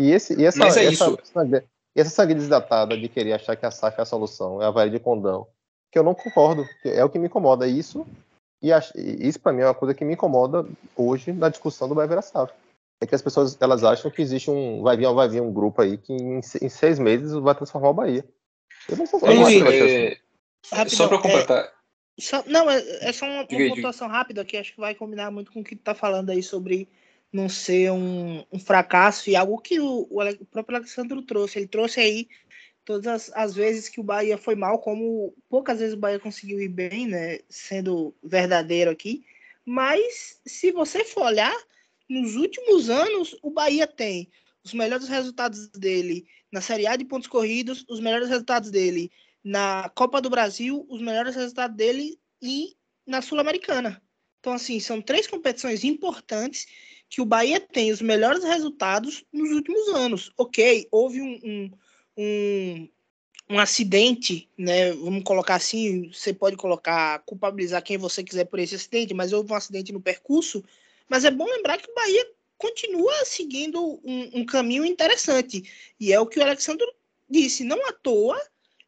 [0.00, 1.18] E, esse, e essa, mas é essa, isso.
[1.22, 1.64] Essa,
[1.94, 4.92] essa sangue desdatada de querer achar que a SAF é a solução, é a varia
[4.92, 5.46] de condão,
[5.90, 6.66] que eu não concordo.
[6.84, 7.66] é o que me incomoda.
[7.66, 8.06] Isso
[8.62, 8.70] e
[9.28, 10.66] isso para mim é uma coisa que me incomoda
[10.96, 12.52] hoje na discussão do Bahia Vera SAF.
[13.00, 14.82] É que as pessoas elas acham que existe um.
[14.82, 17.94] Vai vir, vai vir um grupo aí que em, em seis meses vai transformar o
[17.94, 18.24] Bahia.
[18.88, 21.64] Eu não é, só para completar.
[21.64, 21.72] É,
[22.18, 25.52] só, não, é, é só uma, uma pontuação rápida que acho que vai combinar muito
[25.52, 26.88] com o que tu tá falando aí sobre
[27.32, 31.58] não ser um, um fracasso e algo que o, o, próprio Alexandre trouxe.
[31.58, 32.28] Ele trouxe aí
[32.84, 36.60] todas as, as, vezes que o Bahia foi mal, como poucas vezes o Bahia conseguiu
[36.60, 37.40] ir bem, né?
[37.48, 39.24] Sendo verdadeiro aqui.
[39.64, 41.54] Mas se você for olhar,
[42.08, 44.30] nos últimos anos o Bahia tem
[44.64, 49.10] os melhores resultados dele na Série A de pontos corridos, os melhores resultados dele
[49.42, 52.76] na Copa do Brasil, os melhores resultados dele e
[53.06, 54.02] na Sul-Americana.
[54.40, 56.66] Então, assim, são três competições importantes
[57.08, 60.32] que o Bahia tem os melhores resultados nos últimos anos.
[60.36, 61.70] Ok, houve um, um
[62.16, 62.88] um,
[63.50, 64.92] um acidente, né?
[64.92, 69.52] Vamos colocar assim, você pode colocar, culpabilizar quem você quiser por esse acidente, mas houve
[69.52, 70.64] um acidente no percurso.
[71.08, 72.26] Mas é bom lembrar que o Bahia
[72.56, 75.70] continua seguindo um, um caminho interessante.
[75.98, 76.86] E é o que o Alexandre
[77.28, 78.40] disse, não à toa,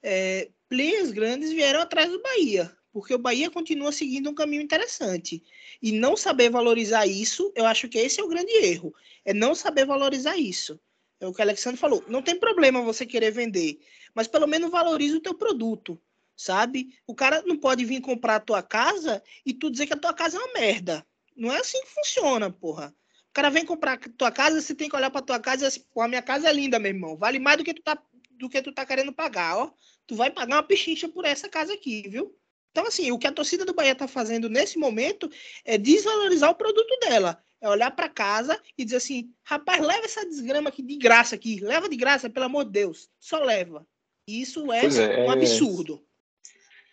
[0.03, 5.43] é, players grandes vieram atrás do Bahia, porque o Bahia continua seguindo um caminho interessante.
[5.83, 8.95] E não saber valorizar isso, eu acho que esse é o grande erro.
[9.25, 10.81] É não saber valorizar isso.
[11.21, 12.05] É o que o Alexandre falou.
[12.09, 13.81] Não tem problema você querer vender,
[14.15, 16.01] mas pelo menos valorize o teu produto,
[16.37, 16.97] sabe?
[17.07, 20.15] O cara não pode vir comprar a tua casa e tu dizer que a tua
[20.15, 21.05] casa é uma merda.
[21.37, 22.95] Não é assim que funciona, porra.
[23.39, 25.85] O cara vem comprar tua casa, você tem que olhar pra tua casa e assim,
[25.95, 27.17] pô, a minha casa é linda, meu irmão.
[27.17, 27.97] Vale mais do que tu tá,
[28.33, 29.71] do que tu tá querendo pagar, ó.
[30.09, 32.37] Tu vai pagar uma pechincha por essa casa aqui, viu?
[32.73, 35.31] Então, assim, o que a torcida do Bahia tá fazendo nesse momento
[35.65, 37.41] é desvalorizar o produto dela.
[37.61, 41.61] É olhar para casa e dizer assim: rapaz, leva essa desgrama aqui de graça aqui.
[41.61, 43.09] Leva de graça, pelo amor de Deus.
[43.21, 43.87] Só leva.
[44.27, 46.05] Isso é, é um absurdo.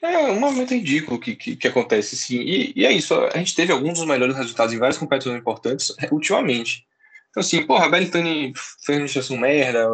[0.02, 2.40] É um movimento ridículo que, que, que acontece, sim.
[2.40, 5.94] E, e, é isso, a gente teve alguns dos melhores resultados em várias competições importantes
[6.00, 6.86] é, ultimamente.
[7.30, 9.88] Então, assim, porra, a Belitani fez administração merda,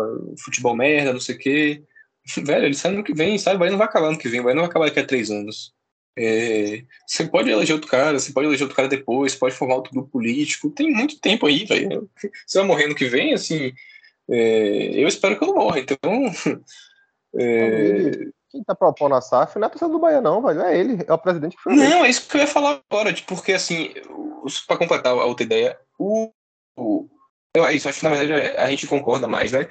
[0.44, 1.84] futebol merda, não sei o quê.
[2.38, 3.58] Velho, ele sai no que vem, sabe?
[3.58, 5.74] Bahia não vai acabar no que vem, Bahia não vai acabar daqui a três anos.
[6.18, 9.94] É, você pode eleger outro cara, você pode eleger outro cara depois, pode formar outro
[9.94, 10.70] grupo político.
[10.70, 12.10] Tem muito tempo aí, velho.
[12.46, 13.74] Você vai morrer no que vem, assim.
[14.30, 16.00] É, eu espero que eu não morra, então.
[17.34, 18.28] É...
[18.52, 20.62] Quem tá propondo a SAF não é a pessoa do Bahia, não, velho.
[20.62, 21.76] É ele, é o presidente que foi.
[21.76, 23.94] Não, é isso que eu ia falar agora, tipo, porque assim,
[24.68, 26.32] para completar a outra ideia, o.
[26.78, 27.08] o
[27.56, 29.68] eu, isso acho que na verdade a gente concorda mais, né?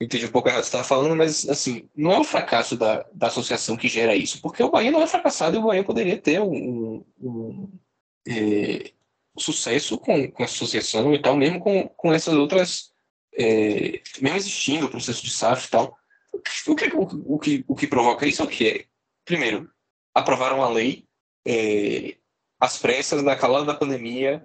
[0.00, 3.04] entendi um pouco o que você estava falando, mas assim, não é o fracasso da,
[3.12, 6.16] da associação que gera isso, porque o Bahia não é fracassado e o Bahia poderia
[6.16, 7.78] ter um, um, um
[8.26, 8.92] é,
[9.38, 12.92] sucesso com, com a associação e tal, mesmo com, com essas outras,
[13.34, 15.99] é, mesmo existindo o processo de SAF e tal.
[16.32, 18.84] O que, o, o, que, o que provoca isso é o que é,
[19.24, 19.70] primeiro,
[20.14, 21.04] aprovaram a lei
[21.46, 22.16] é,
[22.58, 24.44] às pressas, na calada da pandemia,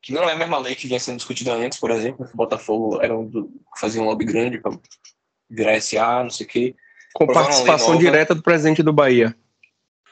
[0.00, 2.36] que não é a mesma lei que vinha sendo discutida antes, por exemplo, que o
[2.36, 4.78] Botafogo era um do, fazia um lobby grande para
[5.50, 6.74] virar SA, não sei o quê.
[7.14, 9.34] Com participação direta do presidente do Bahia.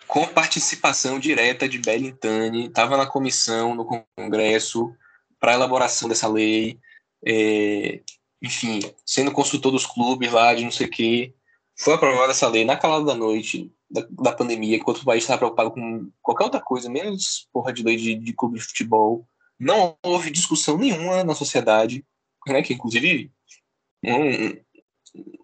[0.06, 4.94] Com participação direta de Bellintani, estava na comissão, no Congresso,
[5.38, 6.78] para a elaboração dessa lei,
[7.24, 8.00] é,
[8.44, 11.34] enfim, sendo consultor dos clubes lá, de não sei o quê.
[11.78, 15.38] Foi aprovada essa lei na calada da noite da, da pandemia, enquanto o país estava
[15.38, 19.26] preocupado com qualquer outra coisa, menos porra de lei de, de clube de futebol
[19.58, 22.04] não houve discussão nenhuma na sociedade,
[22.46, 23.30] né, que inclusive
[24.04, 24.48] um,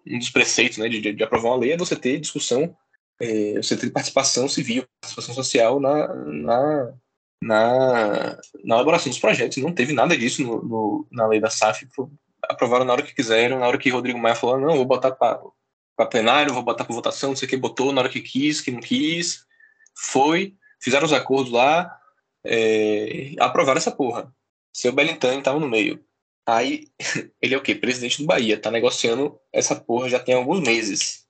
[0.05, 2.75] um dos preceitos né, de, de, aprovar uma lei é você ter discussão,
[3.19, 6.93] é, você ter participação civil, participação social na, na,
[7.41, 9.57] na, na elaboração dos projetos.
[9.57, 11.87] Não teve nada disso no, no, na lei da SAF.
[12.51, 15.39] Aprovaram na hora que quiseram, na hora que Rodrigo Maia falou, não, vou botar para
[16.09, 18.71] plenário, vou botar para votação, não sei o que, botou na hora que quis, que
[18.71, 19.45] não quis,
[19.95, 21.97] foi, fizeram os acordos lá,
[22.45, 24.33] é, aprovaram essa porra.
[24.73, 26.03] Seu Belintani tava no meio.
[26.45, 26.87] Aí,
[27.41, 27.73] ele é o quê?
[27.73, 28.59] Presidente do Bahia.
[28.59, 31.25] Tá negociando essa porra já tem alguns meses.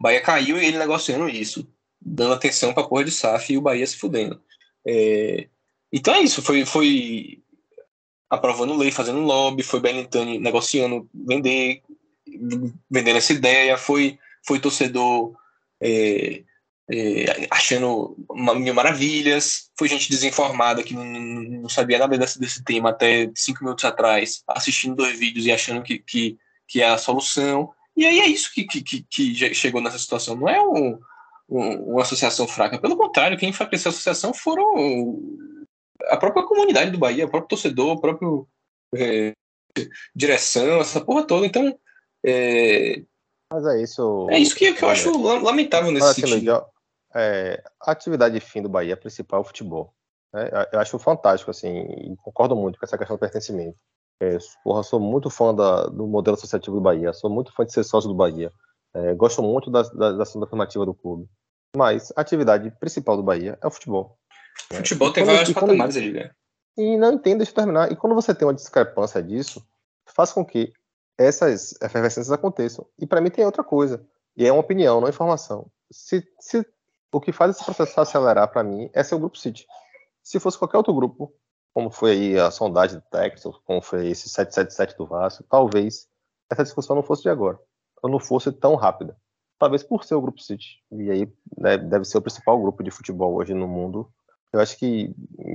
[0.00, 1.68] Bahia caiu e ele negociando isso.
[2.00, 4.42] Dando atenção pra porra de SAF e o Bahia se fudendo.
[4.86, 5.48] É,
[5.92, 6.42] então é isso.
[6.42, 7.43] Foi, foi
[8.34, 9.62] aprovando lei, fazendo lobby.
[9.62, 11.82] Foi Belintani negociando, vender,
[12.90, 13.76] vendendo essa ideia.
[13.76, 15.34] Foi, foi torcedor
[15.80, 16.42] é,
[16.90, 18.16] é, achando
[18.56, 23.64] mil maravilhas, foi gente desinformada que não, não sabia nada desse, desse, tema até cinco
[23.64, 26.38] minutos atrás, assistindo dois vídeos e achando que, que,
[26.68, 27.70] que é a solução.
[27.96, 30.36] E aí é isso que, que, que chegou nessa situação.
[30.36, 30.98] Não é um,
[31.48, 35.18] um, uma associação fraca, pelo contrário, quem enfraqueceu a associação foram
[36.08, 38.48] a própria comunidade do Bahia, o próprio torcedor, o próprio
[38.94, 39.32] é,
[40.14, 41.46] direção, essa porra toda.
[41.46, 41.78] Então,
[42.24, 43.02] é,
[43.52, 44.26] mas é isso.
[44.30, 46.64] É isso que, que eu acho lamentável nesse assim, sentido.
[47.14, 49.94] é, a atividade fim do Bahia principal é o futebol.
[50.32, 50.50] Né?
[50.72, 53.76] Eu acho fantástico, assim, e concordo muito com essa questão do pertencimento.
[54.20, 57.72] É, porra, sou muito fã da, do modelo associativo do Bahia, sou muito fã de
[57.72, 58.50] ser sócio do Bahia.
[58.94, 61.28] É, gosto muito da, da, da ação afirmativa do clube.
[61.76, 64.16] Mas a atividade principal do Bahia é o futebol.
[64.70, 64.78] Né?
[64.78, 66.30] Futebol tem vários patamares aí, né?
[66.76, 67.92] E não entendo, deixa eu terminar.
[67.92, 69.64] E quando você tem uma discrepância disso,
[70.06, 70.72] faz com que
[71.16, 72.86] essas efervescências aconteçam.
[72.98, 74.04] E para mim tem outra coisa,
[74.36, 75.70] e é uma opinião, não informação.
[75.90, 76.66] Se, se
[77.12, 79.66] o que faz esse processo acelerar para mim é ser o grupo City.
[80.22, 81.32] Se fosse qualquer outro grupo,
[81.72, 86.08] como foi aí a sondagem do Texas, como foi esse 777 do Vasco, talvez
[86.50, 87.58] essa discussão não fosse de agora,
[88.02, 89.16] ou não fosse tão rápida.
[89.58, 92.90] Talvez por ser o grupo City, e aí né, deve ser o principal grupo de
[92.90, 94.10] futebol hoje no mundo.
[94.54, 95.12] Eu acho que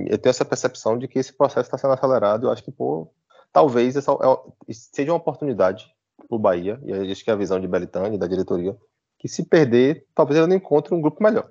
[0.08, 2.46] eu tenho essa percepção de que esse processo está sendo acelerado.
[2.46, 3.10] Eu acho que pô,
[3.50, 5.86] talvez essa é, seja uma oportunidade
[6.28, 8.76] para o Bahia, e acho que é a visão de Belitani, da diretoria,
[9.18, 11.50] que se perder, talvez ele não encontre um grupo melhor.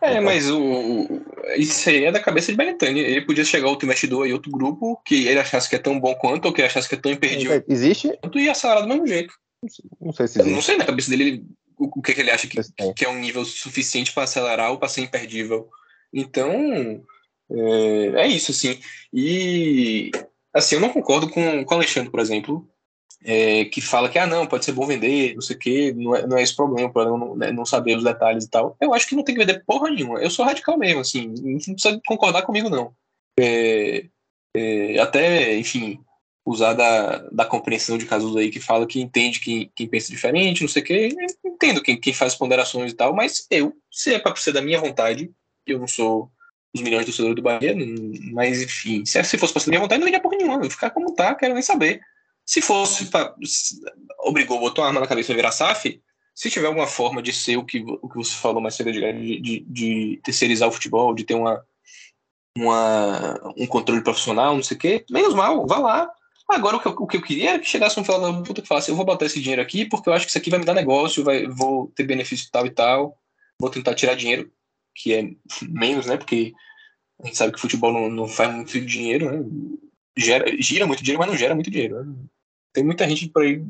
[0.00, 1.22] É, então, mas o,
[1.56, 3.00] isso aí é da cabeça de Belitani.
[3.00, 6.14] Ele podia chegar outro investidor e outro grupo que ele achasse que é tão bom
[6.14, 7.64] quanto, ou que ele achasse que é tão imperdível.
[7.66, 8.16] Existe?
[8.22, 9.34] Quanto e acelerar do mesmo jeito.
[10.00, 10.50] Não sei se existe.
[10.50, 11.44] Eu não sei na cabeça dele
[11.76, 12.60] o, o que, que, ele acha que,
[12.94, 15.68] que é um nível suficiente para acelerar ou para ser imperdível.
[16.16, 17.04] Então,
[17.50, 18.80] é, é, isso, assim.
[19.12, 20.10] E
[20.56, 22.66] Assim, eu não concordo com, com o Alexandre, por exemplo,
[23.22, 26.16] é, que fala que, ah, não, pode ser bom vender, não sei o quê, não
[26.16, 28.74] é, não é esse problema, não, né, não saber os detalhes e tal.
[28.80, 30.18] Eu acho que não tem que vender porra nenhuma.
[30.18, 32.94] Eu sou radical mesmo, assim, não precisa concordar comigo, não.
[33.38, 34.06] É,
[34.56, 36.00] é, até, enfim,
[36.46, 40.62] usar da, da compreensão de casos aí que fala que entende quem, quem pensa diferente,
[40.62, 41.08] não sei o quê.
[41.44, 44.80] entendo quem, quem faz ponderações e tal, mas eu, se é para ser da minha
[44.80, 45.30] vontade,
[45.66, 46.30] eu não sou
[46.74, 47.74] os milhões torcedores do Bahia,
[48.32, 51.14] mas enfim, se, se fosse ser minha vontade, não vendia porra nenhuma, eu ficar como
[51.14, 52.00] tá, quero nem saber.
[52.44, 53.34] Se fosse, pra,
[54.20, 56.00] obrigou, botou a arma na cabeça e virar SAF,
[56.34, 59.40] se tiver alguma forma de ser o que, o que você falou mais cedo, de,
[59.40, 61.64] de, de terceirizar o futebol, de ter uma,
[62.56, 66.10] uma, um controle profissional, não sei o quê, menos mal, vá lá.
[66.48, 68.62] Agora, o que, eu, o que eu queria era que chegasse um filho da puta
[68.62, 70.60] que falasse: eu vou botar esse dinheiro aqui porque eu acho que isso aqui vai
[70.60, 73.18] me dar negócio, vai, vou ter benefício tal e tal,
[73.58, 74.50] vou tentar tirar dinheiro
[74.96, 75.30] que é
[75.62, 76.16] menos, né?
[76.16, 76.54] Porque
[77.22, 79.44] a gente sabe que futebol não, não faz muito dinheiro, né?
[80.16, 82.02] Gera, gira muito dinheiro, mas não gera muito dinheiro.
[82.02, 82.14] Né?
[82.72, 83.62] Tem muita gente por aí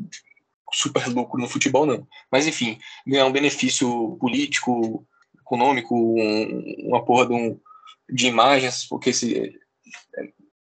[0.73, 2.07] super lucro no futebol, não.
[2.31, 5.07] Mas enfim, ganhar um benefício político,
[5.41, 7.61] econômico, um, uma porra de, um,
[8.09, 9.59] de imagens, porque esse,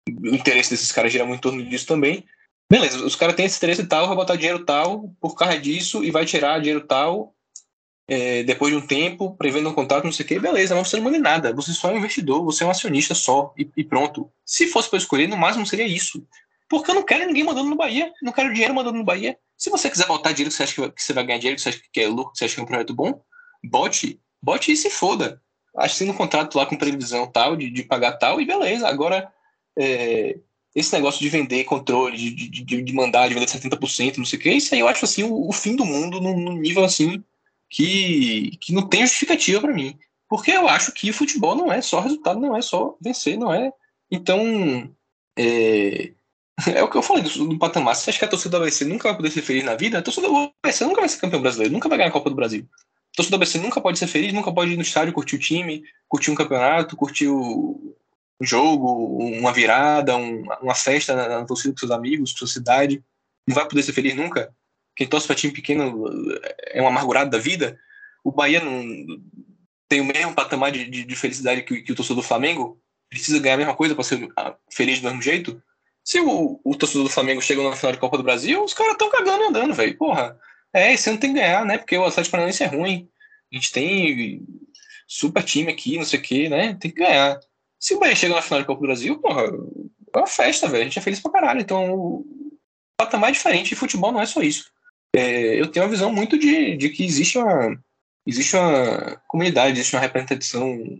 [0.07, 2.25] o interesse desses caras gira muito em torno disso também.
[2.69, 6.11] Beleza, os caras têm esse interesse tal, vai botar dinheiro tal por causa disso e
[6.11, 7.33] vai tirar dinheiro tal
[8.07, 10.95] é, depois de um tempo, prevendo um contrato, não sei o que, beleza, mas você
[10.95, 11.53] não manda nada.
[11.53, 14.31] Você só é um investidor, você é um acionista só, e, e pronto.
[14.45, 16.25] Se fosse para escolher, no máximo seria isso.
[16.69, 19.37] Porque eu não quero ninguém mandando no Bahia, não quero dinheiro mandando no Bahia.
[19.57, 21.69] Se você quiser botar dinheiro que você acha que você vai ganhar dinheiro, que você
[21.69, 23.21] acha que é lucro, que você acha que é um projeto bom,
[23.63, 25.41] bote, bote e se foda.
[25.75, 28.87] Assina um contrato lá com previsão tal, de, de pagar tal, e beleza.
[28.87, 29.31] Agora,
[29.77, 30.37] é,
[30.73, 34.41] esse negócio de vender controle, de, de, de mandar, de vender 70%, não sei o
[34.41, 37.23] que, isso aí eu acho assim o, o fim do mundo num nível assim
[37.69, 39.97] que, que não tem justificativa para mim.
[40.29, 43.71] Porque eu acho que futebol não é só resultado, não é só vencer, não é.
[44.11, 44.91] Então,
[45.37, 46.11] é,
[46.67, 47.95] é o que eu falei do, do patamar.
[47.95, 49.99] Você acha que a torcida do ABC nunca vai poder ser feliz na vida?
[49.99, 52.35] A torcida do ABC nunca vai ser campeão brasileiro, nunca vai ganhar a Copa do
[52.35, 52.67] Brasil.
[53.13, 55.39] A torcida do ABC nunca pode ser feliz, nunca pode ir no estádio curtir o
[55.39, 57.95] time, curtir um campeonato, curtir o,
[58.41, 62.47] um jogo, uma virada, um, uma festa na, na torcida com seus amigos, com sua
[62.47, 63.01] cidade.
[63.47, 64.53] Não vai poder ser feliz nunca
[64.97, 66.09] quem torce para time pequeno
[66.71, 67.79] é um amargurado da vida.
[68.23, 69.05] O Bahia não
[69.87, 72.81] tem o mesmo patamar de, de, de felicidade que, que, o torcedor do Flamengo.
[73.07, 75.61] Precisa ganhar a mesma coisa para ser ah, feliz do mesmo jeito.
[76.03, 78.93] Se o, o torcedor do Flamengo chega na final de Copa do Brasil, os caras
[78.93, 79.95] estão cagando e andando, velho.
[79.97, 80.35] Porra,
[80.73, 81.77] é, esse ano tem que ganhar, né?
[81.77, 83.07] Porque o Atlético Paranaense é ruim.
[83.51, 84.41] A gente tem
[85.07, 86.75] super time aqui, não sei o quê, né?
[86.79, 87.39] Tem que ganhar.
[87.79, 90.81] Se o Bahia chega na final do Copa do Brasil, porra, é uma festa, velho.
[90.81, 91.61] A gente é feliz pra caralho.
[91.61, 92.25] Então, o
[92.97, 93.73] patamar é diferente.
[93.73, 94.71] E futebol não é só isso.
[95.17, 97.75] É, eu tenho uma visão muito de, de que existe uma,
[98.23, 100.99] existe uma comunidade, existe uma representação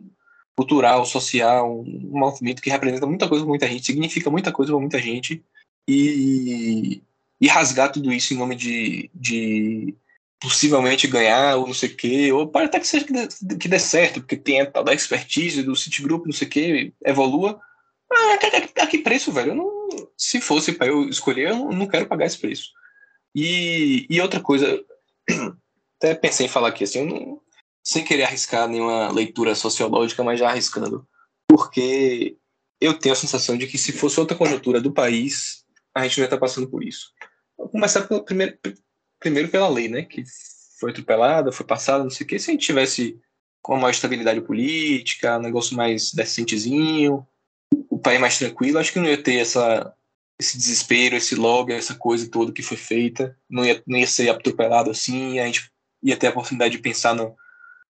[0.56, 4.82] cultural, social, um movimento que representa muita coisa para muita gente, significa muita coisa para
[4.82, 5.44] muita gente.
[5.88, 7.04] E,
[7.40, 9.96] e rasgar tudo isso em nome de, de
[10.40, 13.68] possivelmente ganhar ou não sei o quê, ou pode até que seja que dê, que
[13.68, 17.62] dê certo, porque tem a tal da expertise do Citigroup, não sei o quê, evolua.
[18.12, 18.38] Ah,
[18.82, 19.54] a, que preço, velho?
[19.54, 19.70] Não,
[20.18, 22.72] se fosse para eu escolher, eu não, quero pagar esse preço.
[23.36, 24.84] E, e outra coisa,
[25.98, 27.42] até pensei em falar aqui, assim, não,
[27.84, 31.08] sem querer arriscar nenhuma leitura sociológica, mas já arriscando,
[31.48, 32.38] porque
[32.82, 35.64] eu tenho a sensação de que se fosse outra conjuntura do país,
[35.96, 37.12] a gente não ia estar passando por isso.
[37.58, 38.58] Vou começar pelo, primeiro,
[39.20, 40.04] primeiro pela lei, né?
[40.04, 40.24] Que
[40.80, 42.38] foi atropelada, foi passada, não sei o quê.
[42.38, 43.20] Se a gente tivesse
[43.62, 47.26] com uma estabilidade política, um negócio mais decentezinho,
[47.90, 49.94] o país mais tranquilo, acho que não ia ter essa,
[50.40, 53.36] esse desespero, esse log, essa coisa toda que foi feita.
[53.50, 55.72] Não ia, não ia ser atropelado assim, a gente
[56.04, 57.36] ia ter a oportunidade de pensar no,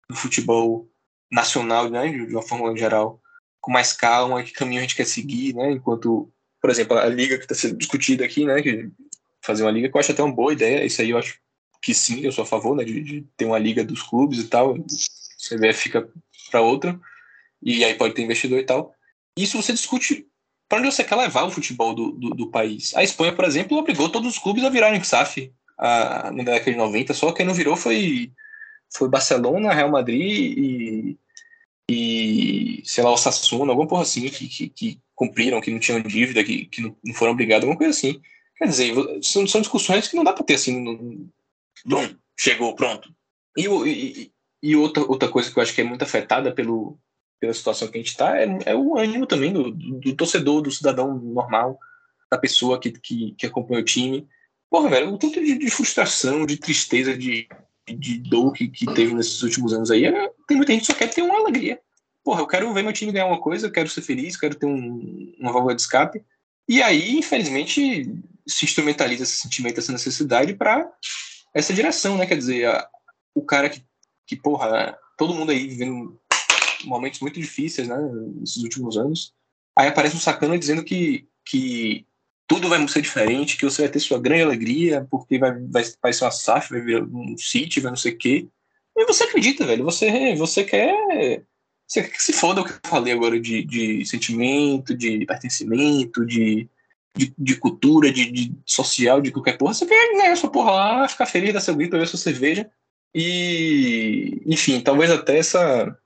[0.09, 0.89] no futebol
[1.31, 3.21] nacional, né, de uma forma geral,
[3.61, 7.37] com mais calma, que caminho a gente quer seguir, né, enquanto, por exemplo, a liga
[7.37, 8.91] que está sendo discutida aqui, né, que
[9.43, 10.85] fazer uma liga, que eu acho até uma boa ideia.
[10.85, 11.39] Isso aí eu acho
[11.83, 14.49] que sim, eu sou a favor, né, de, de ter uma liga dos clubes e
[14.49, 14.75] tal.
[14.75, 16.09] CBF fica
[16.51, 16.99] para outra,
[17.63, 18.95] e aí pode ter investidor e tal.
[19.37, 20.27] Isso você discute
[20.71, 22.95] para onde você quer levar o futebol do, do, do, país.
[22.95, 26.77] A Espanha, por exemplo, obrigou todos os clubes a virarem SAF a, na década de
[26.77, 28.31] 90, só quem não virou foi,
[28.89, 31.19] foi Barcelona, Real Madrid e,
[31.91, 36.01] e sei lá, o Sassuna, alguma porra assim, que, que, que cumpriram, que não tinham
[36.01, 38.21] dívida, que, que não foram obrigados, alguma coisa assim.
[38.57, 38.95] Quer dizer,
[39.25, 41.29] são, são discussões que não dá para ter assim,
[41.85, 43.13] bom, chegou, pronto.
[43.57, 44.33] E, e,
[44.63, 46.97] e, outra, outra coisa que eu acho que é muito afetada pelo,
[47.41, 50.71] pela situação que a gente está é, é, o ânimo também do, do, torcedor, do
[50.71, 51.79] cidadão normal,
[52.31, 54.29] da pessoa que, que, que acompanha o time.
[54.69, 57.49] Porra, velho, o tanto de, de frustração, de tristeza, de,
[57.89, 60.95] de dor que, que teve nesses últimos anos aí, é, tem muita gente que só
[60.95, 61.81] quer ter uma alegria.
[62.23, 64.67] Porra, eu quero ver meu time ganhar uma coisa, eu quero ser feliz, quero ter
[64.67, 66.23] um, uma válvula de escape.
[66.69, 68.15] E aí, infelizmente,
[68.47, 70.89] se instrumentaliza esse sentimento, essa necessidade para
[71.55, 72.27] essa direção, né?
[72.27, 72.87] Quer dizer, a,
[73.35, 73.83] o cara que,
[74.27, 76.21] que, porra, todo mundo aí vivendo
[76.85, 77.97] momentos muito difíceis, né?
[78.41, 79.33] Nesses últimos anos.
[79.77, 82.07] Aí aparece um sacana dizendo que, que
[82.47, 86.13] tudo vai ser diferente, que você vai ter sua grande alegria, porque vai, vai, vai
[86.13, 88.49] ser uma SAF, vai vir um City, vai não sei o quê.
[88.97, 89.85] E você acredita, velho.
[89.85, 91.45] Você, você quer.
[91.87, 96.25] Você quer que se foda o que eu falei agora de, de sentimento, de pertencimento,
[96.25, 96.69] de
[97.17, 101.09] de, de cultura, de, de, social, de qualquer porra, você quer ganhar sua porra lá,
[101.09, 102.71] ficar feliz, dar seu grito, beber sua cerveja.
[103.15, 105.97] E, enfim, talvez até essa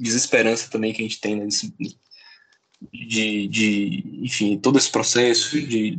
[0.00, 1.46] desesperança também que a gente tem né,
[2.92, 5.98] de, de, enfim, todo esse processo de,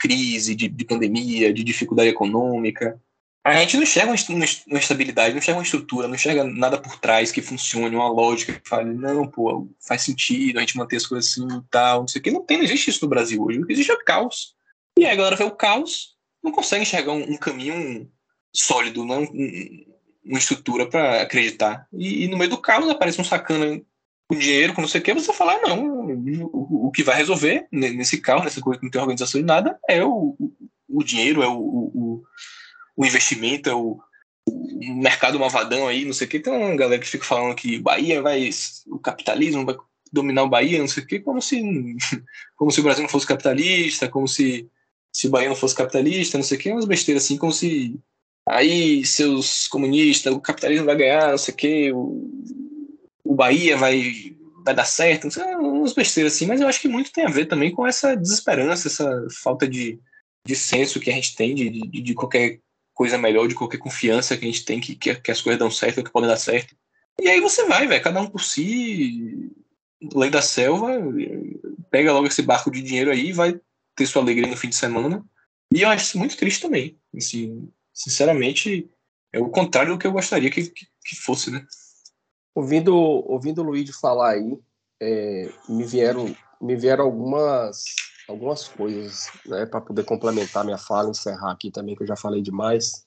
[0.00, 3.00] crise, de, de pandemia, de dificuldade econômica,
[3.42, 4.14] a gente não enxerga
[4.66, 8.52] uma estabilidade, não enxerga uma estrutura, não enxerga nada por trás que funcione, uma lógica
[8.52, 12.08] que fale, não, pô, faz sentido a gente manter as coisas assim e tal, não
[12.08, 12.30] sei o que.
[12.30, 13.58] Não tem, não existe isso no Brasil hoje.
[13.58, 14.54] O que existe é caos.
[14.98, 18.10] E aí a galera vê o caos, não consegue enxergar um, um caminho
[18.54, 19.84] sólido, não, um,
[20.24, 21.86] uma estrutura para acreditar.
[21.92, 23.80] E, e, no meio do caos aparece um sacana
[24.28, 26.06] com dinheiro, com não sei o que, você fala, ah, não,
[26.52, 29.78] o, o, que vai resolver nesse caos, nessa coisa que não tem organização de nada,
[29.88, 30.36] é o,
[30.88, 32.22] o dinheiro, é o, o
[33.00, 33.98] o investimento, é o,
[34.46, 36.38] o mercado malvadão aí, não sei o que.
[36.38, 38.50] Tem uma galera que fica falando que Bahia vai.
[38.88, 39.74] O capitalismo vai
[40.12, 41.62] dominar o Bahia, não sei o que, como se,
[42.56, 44.68] como se o Brasil não fosse capitalista, como se,
[45.10, 47.98] se o Bahia não fosse capitalista, não sei o que, umas besteiras assim, como se
[48.50, 52.30] aí seus comunistas, o capitalismo vai ganhar, não sei o que, o,
[53.24, 56.88] o Bahia vai, vai dar certo, não sei, umas besteiras assim, mas eu acho que
[56.88, 60.00] muito tem a ver também com essa desesperança, essa falta de,
[60.44, 62.60] de senso que a gente tem de, de, de qualquer
[62.92, 65.70] coisa melhor, de qualquer confiança que a gente tem que, que, que as coisas dão
[65.70, 66.74] certo, que podem dar certo.
[67.20, 69.50] E aí você vai, velho, cada um por si,
[70.14, 70.90] lei da selva,
[71.90, 73.58] pega logo esse barco de dinheiro aí, vai
[73.94, 75.24] ter sua alegria no fim de semana.
[75.72, 76.98] E eu acho isso muito triste também.
[77.16, 77.68] Assim,
[78.02, 78.90] sinceramente,
[79.32, 81.64] é o contrário do que eu gostaria que, que, que fosse, né?
[82.54, 84.58] Ouvindo, ouvindo o Luigi falar aí,
[85.00, 87.84] é, me vieram me vieram algumas
[88.28, 92.40] algumas coisas, né, para poder complementar minha fala, encerrar aqui também, que eu já falei
[92.40, 93.04] demais.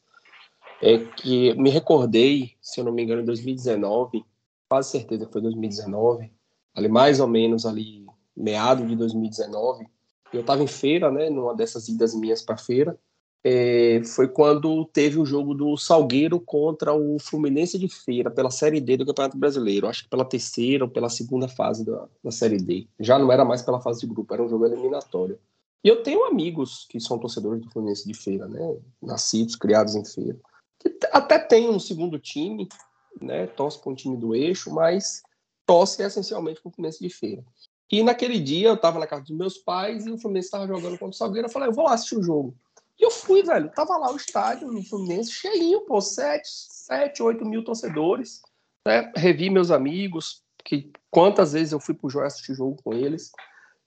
[0.81, 4.25] É que me recordei, se eu não me engano, em 2019,
[4.67, 6.29] quase certeza foi 2019,
[6.75, 8.05] ali mais ou menos ali
[8.35, 9.87] meado de 2019,
[10.33, 12.99] eu estava em feira, né, numa dessas idas minhas para feira,
[13.43, 18.79] é, foi quando teve o jogo do Salgueiro contra o Fluminense de Feira, pela Série
[18.79, 19.87] D do Campeonato Brasileiro.
[19.87, 22.87] Acho que pela terceira ou pela segunda fase da, da Série D.
[22.99, 25.37] Já não era mais pela fase de grupo, era um jogo eliminatório.
[25.83, 28.77] E eu tenho amigos que são torcedores do Fluminense de Feira, né?
[29.01, 30.39] Nascidos, criados em Feira.
[30.79, 32.69] Que até tem um segundo time,
[33.21, 33.47] né?
[33.47, 35.21] Torce para um time do eixo, mas
[35.65, 37.43] torce essencialmente para o Fluminense de Feira.
[37.91, 40.97] E naquele dia eu estava na casa dos meus pais e o Fluminense estava jogando
[40.97, 41.47] contra o Salgueiro.
[41.47, 42.55] Eu falei, eu vou lá assistir o jogo.
[42.99, 43.71] E eu fui, velho.
[43.71, 48.41] Tava lá o estádio no Fluminense cheinho, pô, 7, 7, 8 mil torcedores.
[48.85, 49.11] Né?
[49.15, 53.31] Revi meus amigos, que quantas vezes eu fui pro Joia assistir jogo com eles.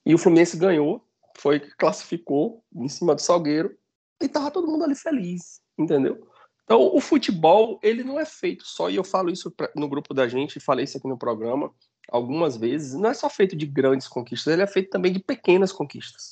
[0.05, 1.05] E o Fluminense ganhou
[1.39, 3.77] foi que classificou em cima do Salgueiro
[4.21, 6.27] e tava todo mundo ali feliz, entendeu?
[6.65, 10.27] Então, o futebol, ele não é feito só, e eu falo isso no grupo da
[10.27, 11.73] gente, falei isso aqui no programa
[12.09, 15.73] algumas vezes, não é só feito de grandes conquistas, ele é feito também de pequenas
[15.73, 16.31] conquistas.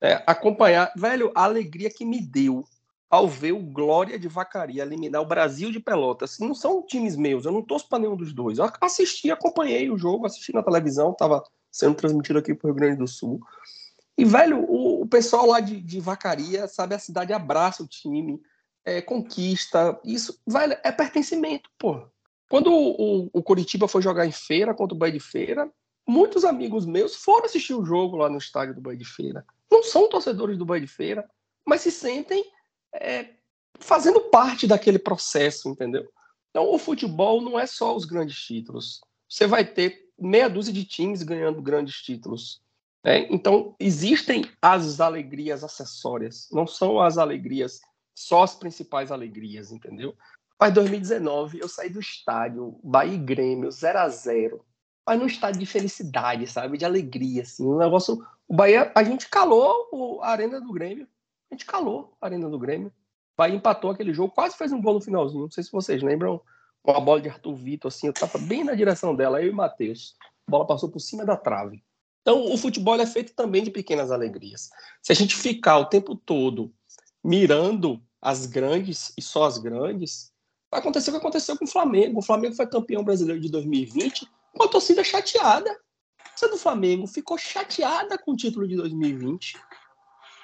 [0.00, 2.64] É, acompanhar, velho, a alegria que me deu
[3.08, 6.38] ao ver o Glória de Vacaria eliminar o Brasil de Pelotas.
[6.38, 8.58] Não são times meus, eu não torço para nenhum dos dois.
[8.58, 12.76] Eu assisti, acompanhei o jogo, assisti na televisão, estava sendo transmitido aqui para o Rio
[12.76, 13.40] Grande do Sul.
[14.18, 18.40] E, velho, o, o pessoal lá de, de, Vacaria, sabe, a cidade abraça o time,
[18.84, 19.98] é, conquista.
[20.04, 22.02] Isso, velho, é pertencimento, pô.
[22.48, 25.70] Quando o, o, o Curitiba foi jogar em feira contra o Bahia de Feira,
[26.06, 29.44] muitos amigos meus foram assistir o jogo lá no estádio do Bahia de Feira.
[29.70, 31.28] Não são torcedores do Bahia de Feira,
[31.64, 32.44] mas se sentem
[32.94, 33.30] é,
[33.78, 36.08] fazendo parte daquele processo, entendeu?
[36.50, 39.00] Então, o futebol não é só os grandes títulos.
[39.28, 42.62] Você vai ter meia dúzia de times ganhando grandes títulos.
[43.04, 43.26] Né?
[43.30, 47.80] Então, existem as alegrias acessórias, não são as alegrias,
[48.14, 50.16] só as principais alegrias, entendeu?
[50.58, 54.64] Mas 2019, eu saí do estádio, Bahia e Grêmio, 0 a 0
[55.06, 56.76] mas num estádio de felicidade, sabe?
[56.76, 57.64] De alegria, assim.
[57.64, 58.26] Um negócio.
[58.48, 61.06] O Bahia, a gente calou a Arena do Grêmio.
[61.50, 62.88] A gente calou a Arena do Grêmio.
[62.88, 62.92] O
[63.38, 65.42] Bahia empatou aquele jogo, quase fez um gol no finalzinho.
[65.42, 66.40] Não sei se vocês lembram.
[66.84, 70.14] Uma bola de Arthur Vitor, assim, eu tava bem na direção dela, eu e Matheus.
[70.46, 71.82] A bola passou por cima da trave.
[72.22, 74.70] Então, o futebol é feito também de pequenas alegrias.
[75.02, 76.72] Se a gente ficar o tempo todo
[77.24, 80.32] mirando as grandes e só as grandes,
[80.70, 82.20] vai acontecer o que aconteceu com o Flamengo.
[82.20, 85.70] O Flamengo foi campeão brasileiro de 2020 com a torcida chateada.
[86.20, 89.58] A torcida do Flamengo ficou chateada com o título de 2020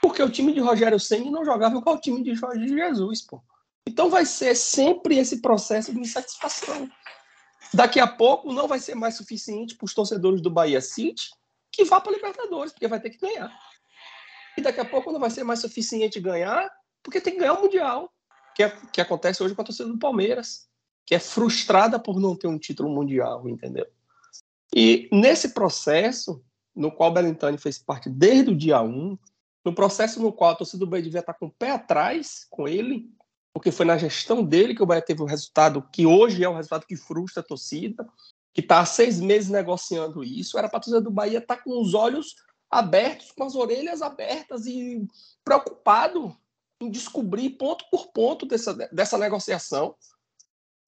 [0.02, 3.40] porque o time de Rogério Senna não jogava igual o time de Jorge Jesus, pô.
[3.86, 6.90] Então vai ser sempre esse processo de insatisfação.
[7.72, 11.30] Daqui a pouco não vai ser mais suficiente para os torcedores do Bahia City
[11.70, 13.50] que vá para Libertadores, porque vai ter que ganhar.
[14.58, 16.70] E daqui a pouco não vai ser mais suficiente ganhar,
[17.02, 18.12] porque tem que ganhar o Mundial,
[18.54, 20.68] que, é, que acontece hoje com a torcida do Palmeiras,
[21.06, 23.86] que é frustrada por não ter um título mundial, entendeu?
[24.74, 26.42] E nesse processo,
[26.74, 29.18] no qual Belintani fez parte desde o dia 1,
[29.64, 32.66] no processo no qual a torcida do Bahia devia estar com o pé atrás com
[32.66, 33.10] ele,
[33.52, 36.54] porque foi na gestão dele que o Bahia teve o resultado que hoje é o
[36.54, 38.08] resultado que frustra a torcida,
[38.54, 41.62] que está há seis meses negociando isso, era para a torcida do Bahia estar tá
[41.62, 42.34] com os olhos
[42.70, 45.06] abertos, com as orelhas abertas e
[45.44, 46.34] preocupado
[46.80, 49.94] em descobrir ponto por ponto dessa, dessa negociação.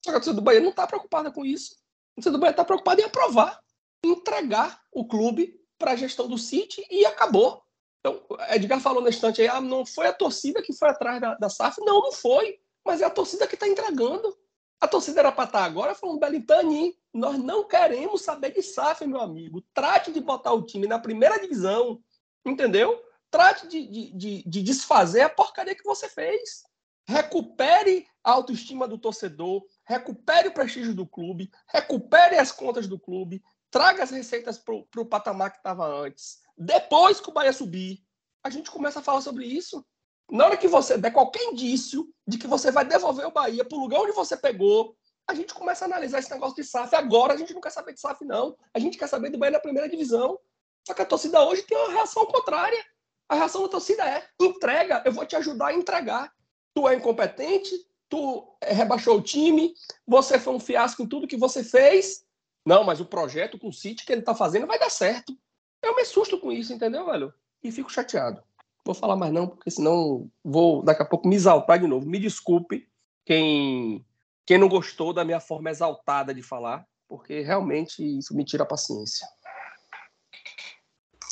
[0.03, 1.75] Só que a torcida do Bahia não está preocupada com isso.
[2.11, 3.59] A torcida do Bahia está preocupada em aprovar,
[4.05, 7.61] entregar o clube para a gestão do City e acabou.
[7.99, 11.35] Então, Edgar falou na instante aí, ah, não foi a torcida que foi atrás da,
[11.35, 11.79] da SAF.
[11.81, 12.59] Não, não foi.
[12.85, 14.35] Mas é a torcida que está entregando.
[14.79, 19.07] A torcida era para estar tá agora falando, Belintani, nós não queremos saber de SAF,
[19.07, 19.63] meu amigo.
[19.73, 21.99] Trate de botar o time na primeira divisão,
[22.45, 23.01] entendeu?
[23.31, 26.63] Trate de, de, de, de desfazer a porcaria que você fez.
[27.07, 33.43] Recupere a autoestima do torcedor, recupere o prestígio do clube, recupere as contas do clube,
[33.75, 36.39] traga as receitas para o patamar que estava antes.
[36.57, 37.99] Depois que o Bahia subir,
[38.41, 39.85] a gente começa a falar sobre isso.
[40.31, 43.77] Na hora que você der qualquer indício de que você vai devolver o Bahia para
[43.77, 44.95] o lugar onde você pegou,
[45.27, 46.95] a gente começa a analisar esse negócio de SAF.
[46.95, 48.55] Agora a gente não quer saber de SAF, não.
[48.73, 50.39] A gente quer saber do Bahia na primeira divisão.
[50.87, 52.81] Só que a torcida hoje tem uma reação contrária.
[53.27, 56.31] A reação da torcida é: entrega, eu vou te ajudar a entregar.
[56.73, 57.75] Tu é incompetente,
[58.07, 59.73] tu rebaixou o time,
[60.07, 62.24] você foi um fiasco em tudo que você fez.
[62.65, 65.37] Não, mas o projeto com o City que ele está fazendo vai dar certo.
[65.81, 67.33] Eu me assusto com isso, entendeu, velho?
[67.63, 68.41] E fico chateado.
[68.83, 72.07] Vou falar mais não, porque senão vou daqui a pouco me exaltar de novo.
[72.07, 72.87] Me desculpe
[73.23, 74.03] quem,
[74.45, 78.67] quem não gostou da minha forma exaltada de falar, porque realmente isso me tira a
[78.67, 79.27] paciência.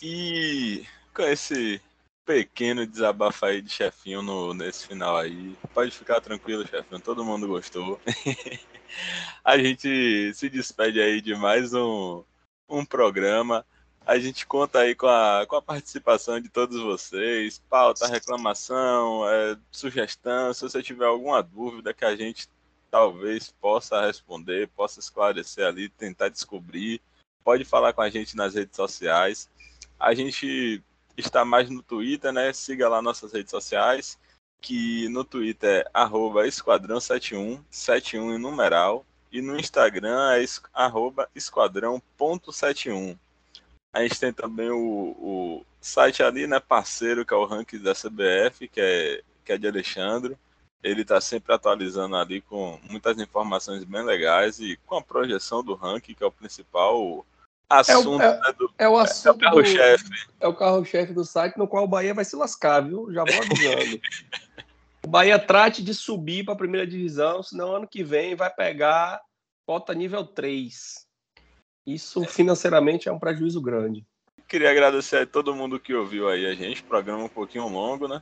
[0.01, 1.81] E com esse
[2.25, 7.47] pequeno desabafo aí de chefinho no, nesse final aí, pode ficar tranquilo, chefinho, todo mundo
[7.47, 7.99] gostou.
[9.43, 12.23] a gente se despede aí de mais um,
[12.67, 13.65] um programa.
[14.05, 19.57] A gente conta aí com a, com a participação de todos vocês, pauta, reclamação, é,
[19.71, 22.49] sugestão, se você tiver alguma dúvida que a gente
[22.91, 27.01] talvez possa responder, possa esclarecer ali, tentar descobrir,
[27.43, 29.49] pode falar com a gente nas redes sociais.
[29.97, 30.83] A gente
[31.15, 32.51] está mais no Twitter, né?
[32.51, 34.19] Siga lá nossas redes sociais,
[34.63, 43.17] que no Twitter é arroba esquadrão71, 71 em numeral, e no Instagram é arroba esquadrão.71.
[43.91, 47.93] A gente tem também o, o site ali, né, parceiro, que é o ranking da
[47.93, 50.37] CBF, que é, que é de Alexandre.
[50.81, 55.75] Ele está sempre atualizando ali com muitas informações bem legais e com a projeção do
[55.75, 57.25] ranking, que é o principal
[57.69, 58.21] assunto.
[58.21, 59.27] É o, é, né, do, é o assunto.
[59.27, 60.05] É o carro-chefe.
[60.39, 63.11] É o carro-chefe do site no qual o Bahia vai se lascar, viu?
[63.11, 64.01] Já vou avisando.
[65.05, 69.21] o Bahia trate de subir para a primeira divisão, senão ano que vem vai pegar
[69.65, 71.05] cota nível 3.
[71.85, 74.05] Isso financeiramente é um prejuízo grande.
[74.47, 76.83] Queria agradecer a todo mundo que ouviu aí a gente.
[76.83, 78.21] Programa um pouquinho longo, né?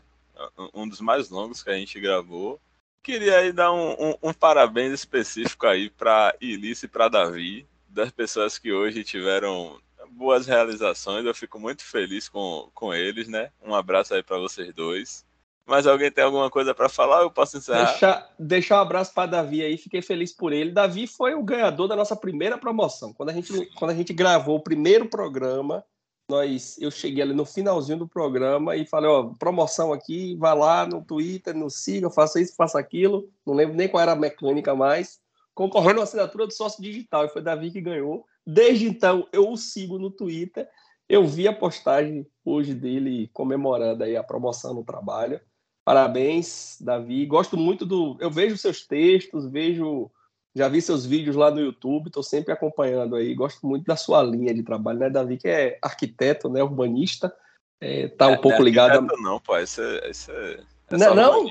[0.74, 2.60] Um dos mais longos que a gente gravou.
[3.04, 8.12] Queria aí dar um, um, um parabéns específico aí para Ilice e para Davi, das
[8.12, 9.80] pessoas que hoje tiveram
[10.12, 11.26] boas realizações.
[11.26, 13.52] Eu fico muito feliz com, com eles, né?
[13.66, 15.26] Um abraço aí para vocês dois.
[15.66, 17.22] Mas alguém tem alguma coisa para falar?
[17.22, 17.92] Eu posso encerrar?
[17.92, 20.72] Deixa, deixar um abraço para Davi aí, fiquei feliz por ele.
[20.72, 23.14] Davi foi o ganhador da nossa primeira promoção.
[23.14, 25.86] Quando a gente, quando a gente gravou o primeiro programa,
[26.28, 30.86] nós, eu cheguei ali no finalzinho do programa e falei: ó, promoção aqui, vá lá
[30.86, 33.30] no Twitter, nos siga, faça isso, faça aquilo.
[33.46, 35.21] Não lembro nem qual era a mecânica mais.
[35.54, 38.26] Concorrendo à assinatura do sócio digital, e foi Davi que ganhou.
[38.46, 40.68] Desde então, eu o sigo no Twitter.
[41.08, 45.42] Eu vi a postagem hoje dele comemorando aí a promoção no trabalho.
[45.84, 47.26] Parabéns, Davi.
[47.26, 48.16] Gosto muito do.
[48.20, 50.10] Eu vejo seus textos, vejo.
[50.54, 53.34] Já vi seus vídeos lá no YouTube, estou sempre acompanhando aí.
[53.34, 55.38] Gosto muito da sua linha de trabalho, né, Davi?
[55.38, 57.34] Que é arquiteto, né, urbanista.
[57.80, 59.00] É, tá um é, pouco não é ligado.
[59.00, 59.18] A...
[59.22, 60.60] Não, pô, esse é, esse é,
[60.92, 61.50] é não, não?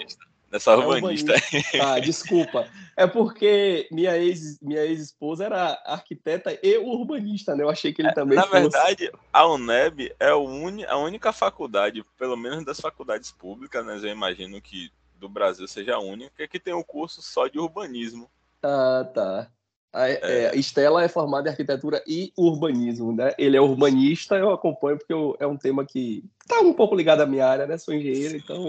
[0.50, 1.32] Nessa urbanista.
[1.72, 2.66] É ah, desculpa.
[2.96, 7.62] É porque minha ex minha ex-esposa era arquiteta e urbanista, né?
[7.62, 8.60] Eu achei que ele também Na fosse...
[8.60, 13.98] verdade, a UNEB é a única faculdade, pelo menos das faculdades públicas, né?
[14.02, 14.90] Eu imagino que
[15.20, 18.28] do Brasil seja a única, que tem um curso só de urbanismo.
[18.62, 19.50] Ah, tá.
[19.92, 20.20] A, é.
[20.22, 23.32] É, Estela é formada em arquitetura e urbanismo, né?
[23.36, 27.22] Ele é urbanista, eu acompanho porque eu, é um tema que está um pouco ligado
[27.22, 27.76] à minha área, né?
[27.76, 28.66] Sou engenheiro, então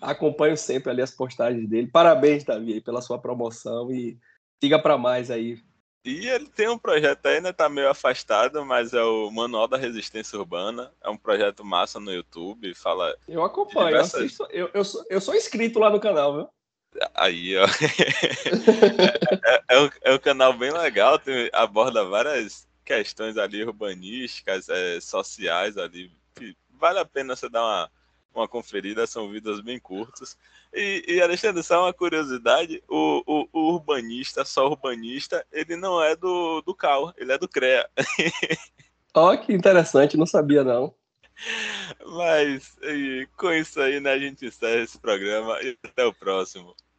[0.00, 1.86] acompanho sempre ali as postagens dele.
[1.86, 4.18] Parabéns, Davi, pela sua promoção e
[4.62, 5.58] siga para mais aí.
[6.04, 10.38] E ele tem um projeto ainda, tá meio afastado, mas é o Manual da Resistência
[10.38, 10.92] Urbana.
[11.02, 13.16] É um projeto massa no YouTube, fala.
[13.26, 14.14] Eu acompanho, diversas...
[14.14, 16.48] eu, assisto, eu, eu, sou, eu sou inscrito lá no canal, viu?
[17.14, 17.66] Aí, ó.
[19.44, 25.00] é, é, um, é um canal bem legal, tem, aborda várias questões ali urbanísticas, é,
[25.00, 26.12] sociais ali.
[26.70, 27.90] Vale a pena você dar uma,
[28.34, 30.36] uma conferida, são vídeos bem curtos.
[30.72, 36.16] E, e Alexandre, só uma curiosidade: o, o, o, urbanista, só urbanista, ele não é
[36.16, 37.88] do, do CAL, ele é do CREA.
[39.14, 40.92] Ó, oh, que interessante, não sabia não.
[42.04, 46.74] Mas e, com isso aí, né, a gente encerra esse programa e até o próximo.